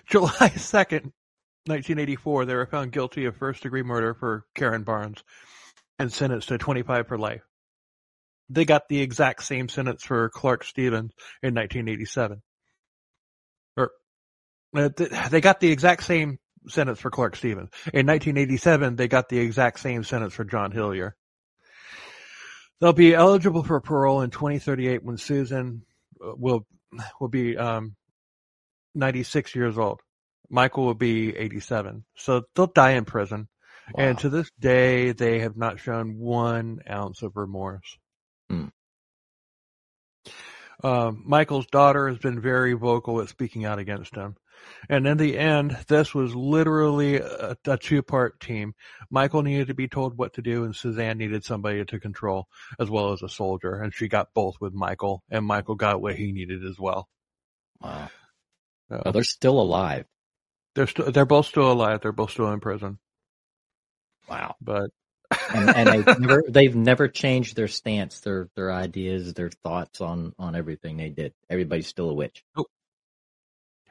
[0.05, 1.11] July second,
[1.67, 5.23] nineteen eighty four, they were found guilty of first degree murder for Karen Barnes,
[5.99, 7.41] and sentenced to twenty five for life.
[8.49, 12.41] They got the exact same sentence for Clark Stephens in 1987.
[13.77, 13.91] Or
[14.75, 14.89] uh,
[15.29, 17.69] they got the exact same sentence for Clark Stephens.
[17.93, 21.11] In 1987, they got the exact same sentence for John Hellyar.
[22.79, 25.81] They'll be eligible for parole in 2038 when Suzan
[26.23, 26.65] uh, will
[27.19, 27.95] will be um,
[28.93, 30.01] 96 years old.
[30.53, 32.05] Michael will be 87.
[32.15, 33.47] So they'll die in prison.
[33.97, 37.97] And to this day, they have not shown one ounce of remorse.
[38.49, 38.67] Hmm.
[40.83, 44.35] Um, Michael's daughter has been very vocal at speaking out against him.
[44.87, 48.73] And in the end, this was literally a, a two-part team.
[49.09, 52.47] Michael needed to be told what to do, and Suzanne needed somebody to control,
[52.79, 53.81] as well as a soldier.
[53.81, 57.09] And she got both with Michael, and Michael got what he needed as well.
[57.81, 58.09] Wow.
[58.89, 60.05] So Oh, they're still alive.
[60.75, 62.01] They're st- they're both still alive.
[62.01, 62.97] They're both still in prison.
[64.29, 64.55] Wow.
[64.61, 64.89] But
[65.53, 70.33] And, and they've never they've never changed their stance, their their ideas, their thoughts on
[70.39, 71.33] on everything they did.
[71.49, 72.43] Everybody's still a witch.
[72.55, 72.65] Oh.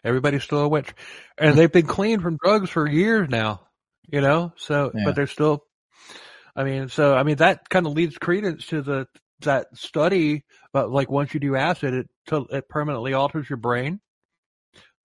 [0.04, 0.92] everybody's still a witch,
[1.38, 3.60] and they've been clean from drugs for years now.
[4.10, 5.02] You know, so Yeah.
[5.04, 5.64] but they're still.
[6.54, 9.06] I mean, so I mean that kind of leads credence to the
[9.40, 12.08] that study about like once you do acid, it
[12.50, 14.00] it permanently alters your brain.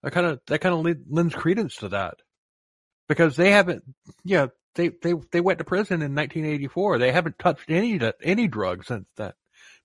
[0.08, 2.14] That kind of that kind of lends credence to that
[3.10, 3.84] because they haven't.
[4.24, 6.98] Yeah, they they they went to prison in 1984.
[6.98, 9.34] They haven't touched any any drugs since then.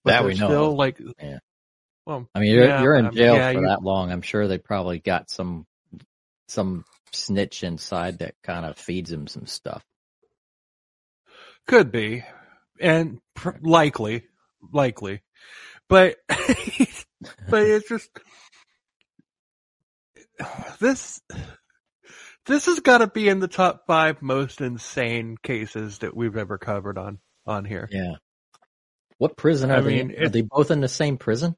[0.05, 1.39] But That we know Still like Yeah.
[2.07, 4.13] Well, I mean, you're, yeah, you're in jail yeah, for you- that long.
[4.13, 5.67] I'm sure they probably got some
[6.47, 9.85] some snitch inside that kind of feeds him some stuff.
[11.67, 12.23] Could be,
[12.81, 14.23] and pr- likely,
[14.73, 15.23] likely,
[15.89, 18.09] but but it's just
[20.81, 21.21] this.
[22.47, 26.59] This has got to be in the top five most insane cases that we've ever
[26.59, 27.89] covered on on here.
[27.91, 28.15] Yeah.
[29.19, 30.03] What prison are I they?
[30.03, 30.25] mean, in?
[30.25, 31.55] Are they both in the same prison?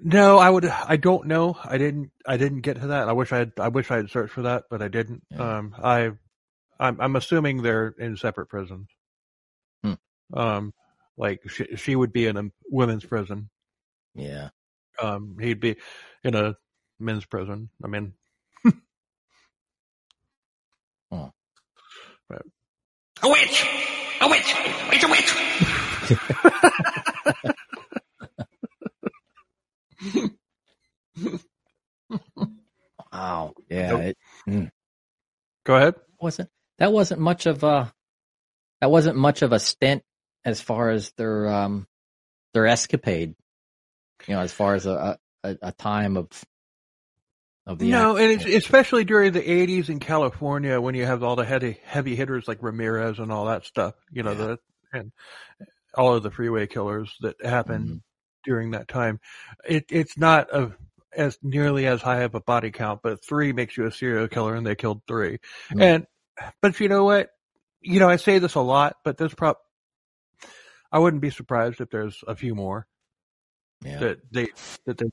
[0.00, 0.66] No, I would.
[0.66, 1.56] I don't know.
[1.64, 2.10] I didn't.
[2.26, 3.08] I didn't get to that.
[3.08, 3.38] I wish I.
[3.38, 5.22] had I wish I had searched for that, but I didn't.
[5.30, 5.58] Yeah.
[5.58, 6.10] Um, I.
[6.80, 8.88] I'm, I'm assuming they're in separate prisons.
[9.82, 9.94] Hmm.
[10.32, 10.74] Um,
[11.16, 13.50] like she, she would be in a women's prison.
[14.14, 14.50] Yeah.
[15.02, 15.76] Um, he'd be
[16.22, 16.54] in a
[17.00, 17.70] men's prison.
[17.82, 18.14] I mean,
[21.10, 21.32] Oh.
[22.28, 22.42] but
[23.22, 23.66] A witch!
[24.20, 24.54] A witch!
[24.92, 25.34] It's a witch!
[33.12, 33.54] Wow.
[33.68, 33.90] Yeah.
[33.90, 34.00] Nope.
[34.00, 34.16] It,
[34.48, 34.70] mm.
[35.64, 35.94] go ahead.
[36.20, 37.92] wasn't that wasn't much of a
[38.80, 40.02] that wasn't much of a stint
[40.44, 41.86] as far as their um
[42.54, 43.34] their escapade.
[44.26, 46.28] You know, as far as a a, a time of
[47.68, 51.36] of the No, and it's, especially during the '80s in California when you have all
[51.36, 53.94] the heavy heavy hitters like Ramirez and all that stuff.
[54.10, 54.36] You know, Yeah.
[54.36, 54.58] the
[54.92, 55.12] and
[55.94, 58.02] all of the freeway killers that happened Mhm.
[58.44, 59.20] during that time.
[59.66, 60.72] It it's not a
[61.16, 64.54] as nearly as high of a body count, but three makes you a serial killer,
[64.54, 65.38] and they killed three.
[65.70, 65.82] Mm.
[65.82, 66.06] And
[66.62, 67.30] but you know what?
[67.80, 69.56] You know, I say this a lot, but there's prob
[70.92, 72.86] I wouldn't be surprised if there's a few more
[73.84, 73.98] yeah.
[73.98, 74.48] that they
[74.86, 75.06] that they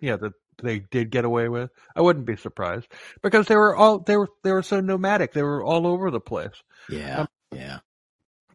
[0.00, 1.70] yeah that they did get away with.
[1.94, 2.86] I wouldn't be surprised
[3.22, 5.32] because they were all they were they were so nomadic.
[5.32, 6.54] They were all over the place.
[6.88, 7.20] yeah.
[7.20, 7.78] um, yeah.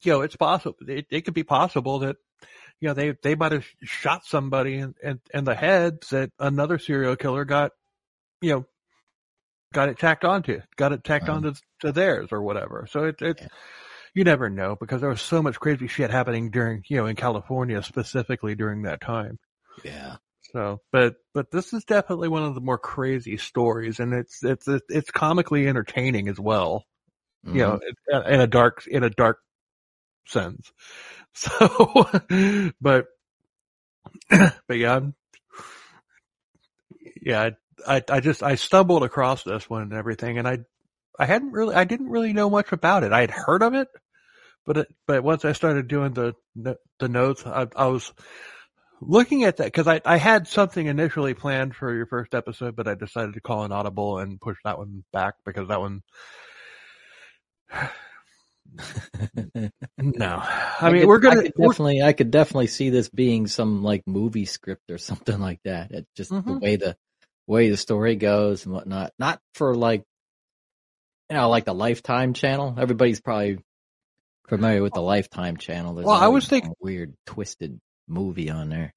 [0.03, 0.77] You know, it's possible.
[0.88, 2.17] It, it could be possible that
[2.79, 6.77] you know they they might have shot somebody in, in in the head that another
[6.79, 7.71] serial killer got
[8.41, 8.65] you know
[9.73, 12.88] got it tacked onto got it tacked Um, onto to theirs or whatever.
[12.89, 13.47] So it it's Yeah.
[14.13, 17.15] you never know because there was so much crazy shit happening during you know in
[17.15, 19.39] California specifically during that time.
[19.84, 20.17] Yeah.
[20.53, 24.68] So, but but this is definitely one of the more crazy stories, and it's it's
[24.68, 26.86] it's comically entertaining as well.
[27.52, 27.80] You know,
[28.11, 28.26] Mhm.
[28.32, 29.40] in a dark in a dark
[30.28, 30.72] sense.
[31.36, 32.10] So,
[32.82, 33.07] but
[34.68, 35.15] but yeah, I'm,
[37.22, 37.49] yeah,
[37.88, 40.60] I, I I just I stumbled across this one and everything, and I
[41.19, 43.14] I hadn't really I didn't really know much about it.
[43.14, 43.88] I had heard of it,
[44.65, 46.36] but it, but once I started doing the
[46.99, 48.14] the notes, I, I was
[49.02, 52.88] looking at that because I, I had something initially planned for your first episode, but
[52.88, 56.02] I decided to call an audible and push that one back because that one.
[59.98, 63.10] No, I mean could- we're gonna I could we're- definitely, I could definitely see this
[63.10, 65.91] being some like movie script or something like that.
[65.91, 66.61] It just the Mhm.
[66.61, 66.95] way the
[67.48, 69.14] way the story goes and whatnot.
[69.18, 70.03] Not for like,
[71.30, 72.76] you know, like the Lifetime channel.
[72.78, 73.60] Everybody's probably
[74.49, 75.94] familiar with the Lifetime channel.
[75.95, 78.93] There's Well, I was thinking- weird, twisted movie on there.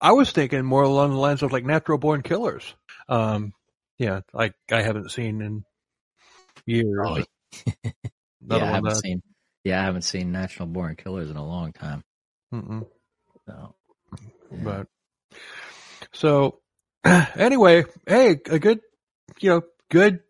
[0.00, 2.74] I was thinking more along the lines of like natural born killers.
[3.08, 3.52] Um,
[3.98, 5.64] yeah, like I haven't seen in
[6.66, 6.98] years.
[7.04, 7.16] Oh,
[7.84, 7.92] yeah,
[8.50, 9.22] I haven't that- seen.
[9.62, 12.02] Yeah, I haven't seen National Born Killers in a long time.
[12.50, 12.86] Mm-mm.
[13.46, 13.74] So,
[14.50, 14.58] yeah.
[14.64, 14.86] But
[16.14, 16.60] so
[17.04, 18.80] anyway, hey, a good,
[19.38, 20.20] you know, good,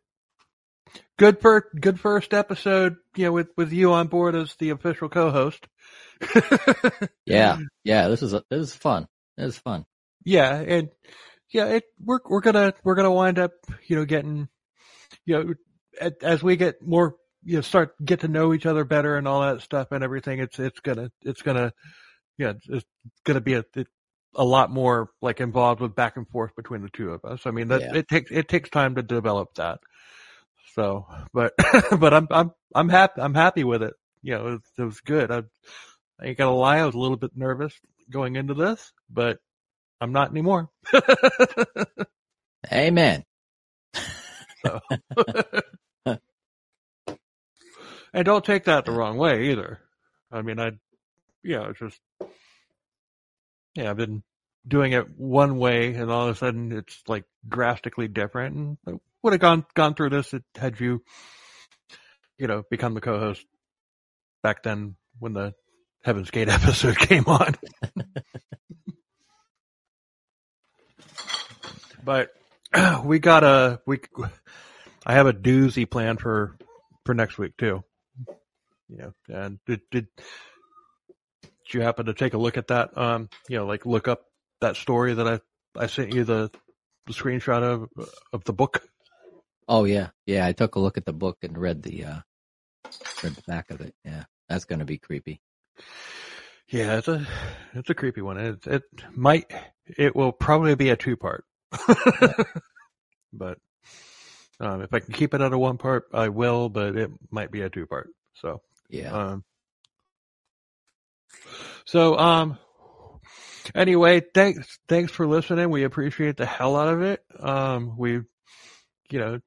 [1.16, 2.96] good first, good first episode.
[3.14, 5.68] You know, with with you on board as the official co-host.
[7.26, 9.06] yeah, yeah, this is a, this is fun.
[9.36, 9.84] This is fun.
[10.24, 10.88] yeah, and
[11.52, 13.52] yeah, it we're we're gonna we're gonna wind up,
[13.86, 14.48] you know, getting,
[15.24, 15.54] you know,
[16.00, 19.26] a- as we get more, you know, start get to know each other better and
[19.26, 20.38] all that stuff and everything.
[20.40, 21.72] It's it's gonna it's gonna,
[22.38, 22.84] yeah, it's
[23.24, 23.86] gonna be a it,
[24.36, 27.46] a lot more like involved with back and forth between the two of us.
[27.46, 27.96] I mean, that Yeah.
[27.96, 29.80] it takes it takes time to develop that.
[30.74, 31.52] So, but
[31.98, 33.94] but I'm I'm I'm happy I'm happy with it.
[34.22, 35.30] You know, it, was- it was good.
[35.32, 35.42] I,
[36.20, 37.72] I ain't gonna lie, I was a little bit nervous
[38.10, 39.38] going into this, but
[40.00, 40.68] I'm not anymore.
[42.72, 43.24] Amen.
[44.62, 44.80] So.
[48.12, 49.80] and don't take that the wrong way either.
[50.30, 50.72] I mean, I,
[51.42, 51.98] yeah, it's just,
[53.74, 54.22] yeah, I've been
[54.68, 58.92] doing it one way and all of a sudden it's like drastically different and I
[59.22, 61.02] would have gone, gone through this had you,
[62.36, 63.46] you know, become the co-host
[64.42, 65.54] back then when the
[66.02, 67.54] Heaven's Gate episode came on.
[72.04, 72.30] but
[73.04, 74.00] we got a, we,
[75.04, 76.56] I have a doozy plan for,
[77.04, 77.84] for next week too.
[78.88, 79.10] Yeah.
[79.28, 80.08] And did, did,
[81.42, 82.96] did you happen to take a look at that?
[82.96, 84.22] Um, you know, like look up
[84.60, 85.40] that story that I,
[85.78, 86.50] I sent you the,
[87.06, 87.88] the screenshot of,
[88.32, 88.82] of the book.
[89.68, 90.46] Oh yeah, yeah.
[90.46, 92.18] I took a look at the book and read the uh
[93.22, 93.94] read the back of it.
[94.04, 95.40] Yeah, that's gonna be creepy.
[96.68, 97.26] Yeah, it's a,
[97.74, 98.38] it's a creepy one.
[98.38, 98.82] It, it
[99.14, 99.50] might,
[99.86, 101.44] it will probably be a two part,
[103.32, 103.58] but,
[104.60, 107.50] um, if I can keep it out of one part, I will, but it might
[107.50, 108.10] be a two part.
[108.34, 109.12] So, Yeah.
[109.12, 109.44] Um,
[111.86, 112.58] so, um,
[113.74, 115.70] anyway, thanks, thanks for listening.
[115.70, 117.24] We appreciate the hell out of it.
[117.38, 118.20] Um, we,
[119.10, 119.40] you know,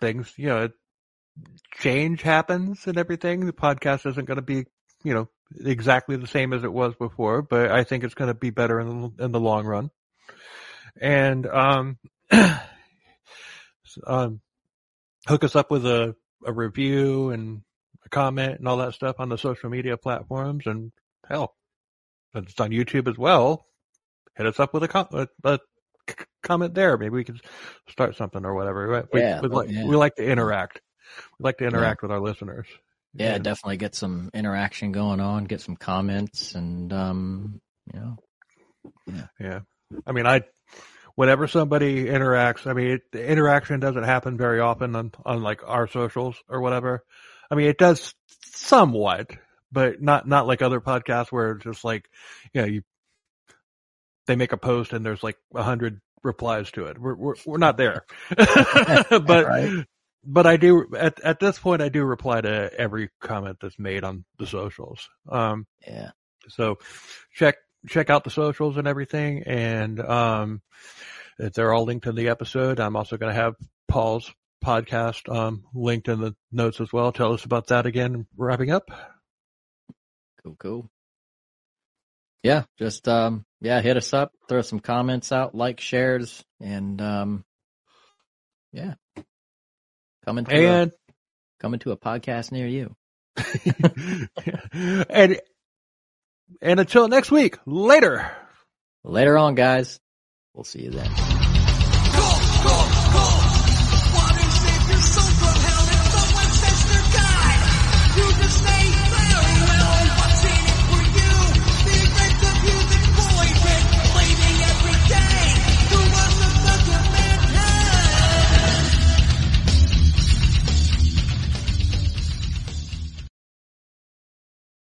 [0.00, 0.68] things, you know,
[1.78, 3.46] change happens and everything.
[3.46, 4.64] The podcast isn't going to be,
[5.06, 5.28] you know,
[5.64, 8.80] exactly the same as it was before, but I think it's going to be better
[8.80, 9.90] in the, in the long run.
[11.00, 11.98] And, um,
[14.06, 14.40] um,
[15.28, 17.62] hook us up with a, a review and
[18.04, 20.66] a comment and all that stuff on the social media platforms.
[20.66, 20.90] And
[21.28, 21.54] hell,
[22.34, 23.64] it's on YouTube as well.
[24.36, 25.60] Hit us up with a, com- a, a
[26.42, 26.98] comment there.
[26.98, 27.38] Maybe we can
[27.88, 28.88] start something or whatever.
[28.88, 29.04] right?
[29.12, 29.86] We, Yeah, we like, yeah.
[29.86, 30.80] we like to interact.
[31.38, 32.66] We like to interact with our listeners.
[33.18, 37.60] Yeah, And- definitely get some interaction going on, get some comments, and um,
[37.92, 38.16] you know,
[39.40, 39.60] Yeah.
[40.06, 40.42] I mean, I,
[41.14, 45.60] whenever somebody interacts, I mean, it, the interaction doesn't happen very often on, on like
[45.66, 47.04] our socials or whatever.
[47.50, 48.12] I mean, it does
[48.54, 49.30] somewhat,
[49.72, 52.04] but not, not like other podcasts where it's just like,
[52.52, 52.82] you know, you,
[54.26, 56.98] they make a post and there's like a hundred replies to it.
[56.98, 58.04] We're, we're, we're not there,
[58.36, 59.84] but, Right.
[60.26, 64.04] But I do, at, at this point, I do reply to every comment that's made
[64.04, 65.08] on the socials.
[65.30, 66.10] Um, yeah,
[66.48, 66.78] so
[67.32, 67.56] check
[67.88, 70.62] check out the socials and everything, and um,
[71.38, 72.80] they're all linked in the episode.
[72.80, 73.54] I'm also going to have
[73.88, 74.32] Paul's
[74.64, 77.12] podcast um, linked in the notes as well.
[77.12, 78.26] Tell us about that again.
[78.36, 78.90] Wrapping up.
[80.42, 80.90] cool, cool.
[82.42, 87.44] Yeah, just um, yeah, hit us up, throw some comments out, like, shares, and um,
[88.72, 88.94] yeah,
[90.26, 90.94] coming to And a,
[91.60, 92.94] coming to a podcast near you.
[95.08, 95.40] and
[96.60, 97.58] and until next week.
[97.66, 98.30] Later.
[99.04, 100.00] Later on, guys.
[100.54, 101.08] We'll see you then.
[101.08, 102.95] Go, go,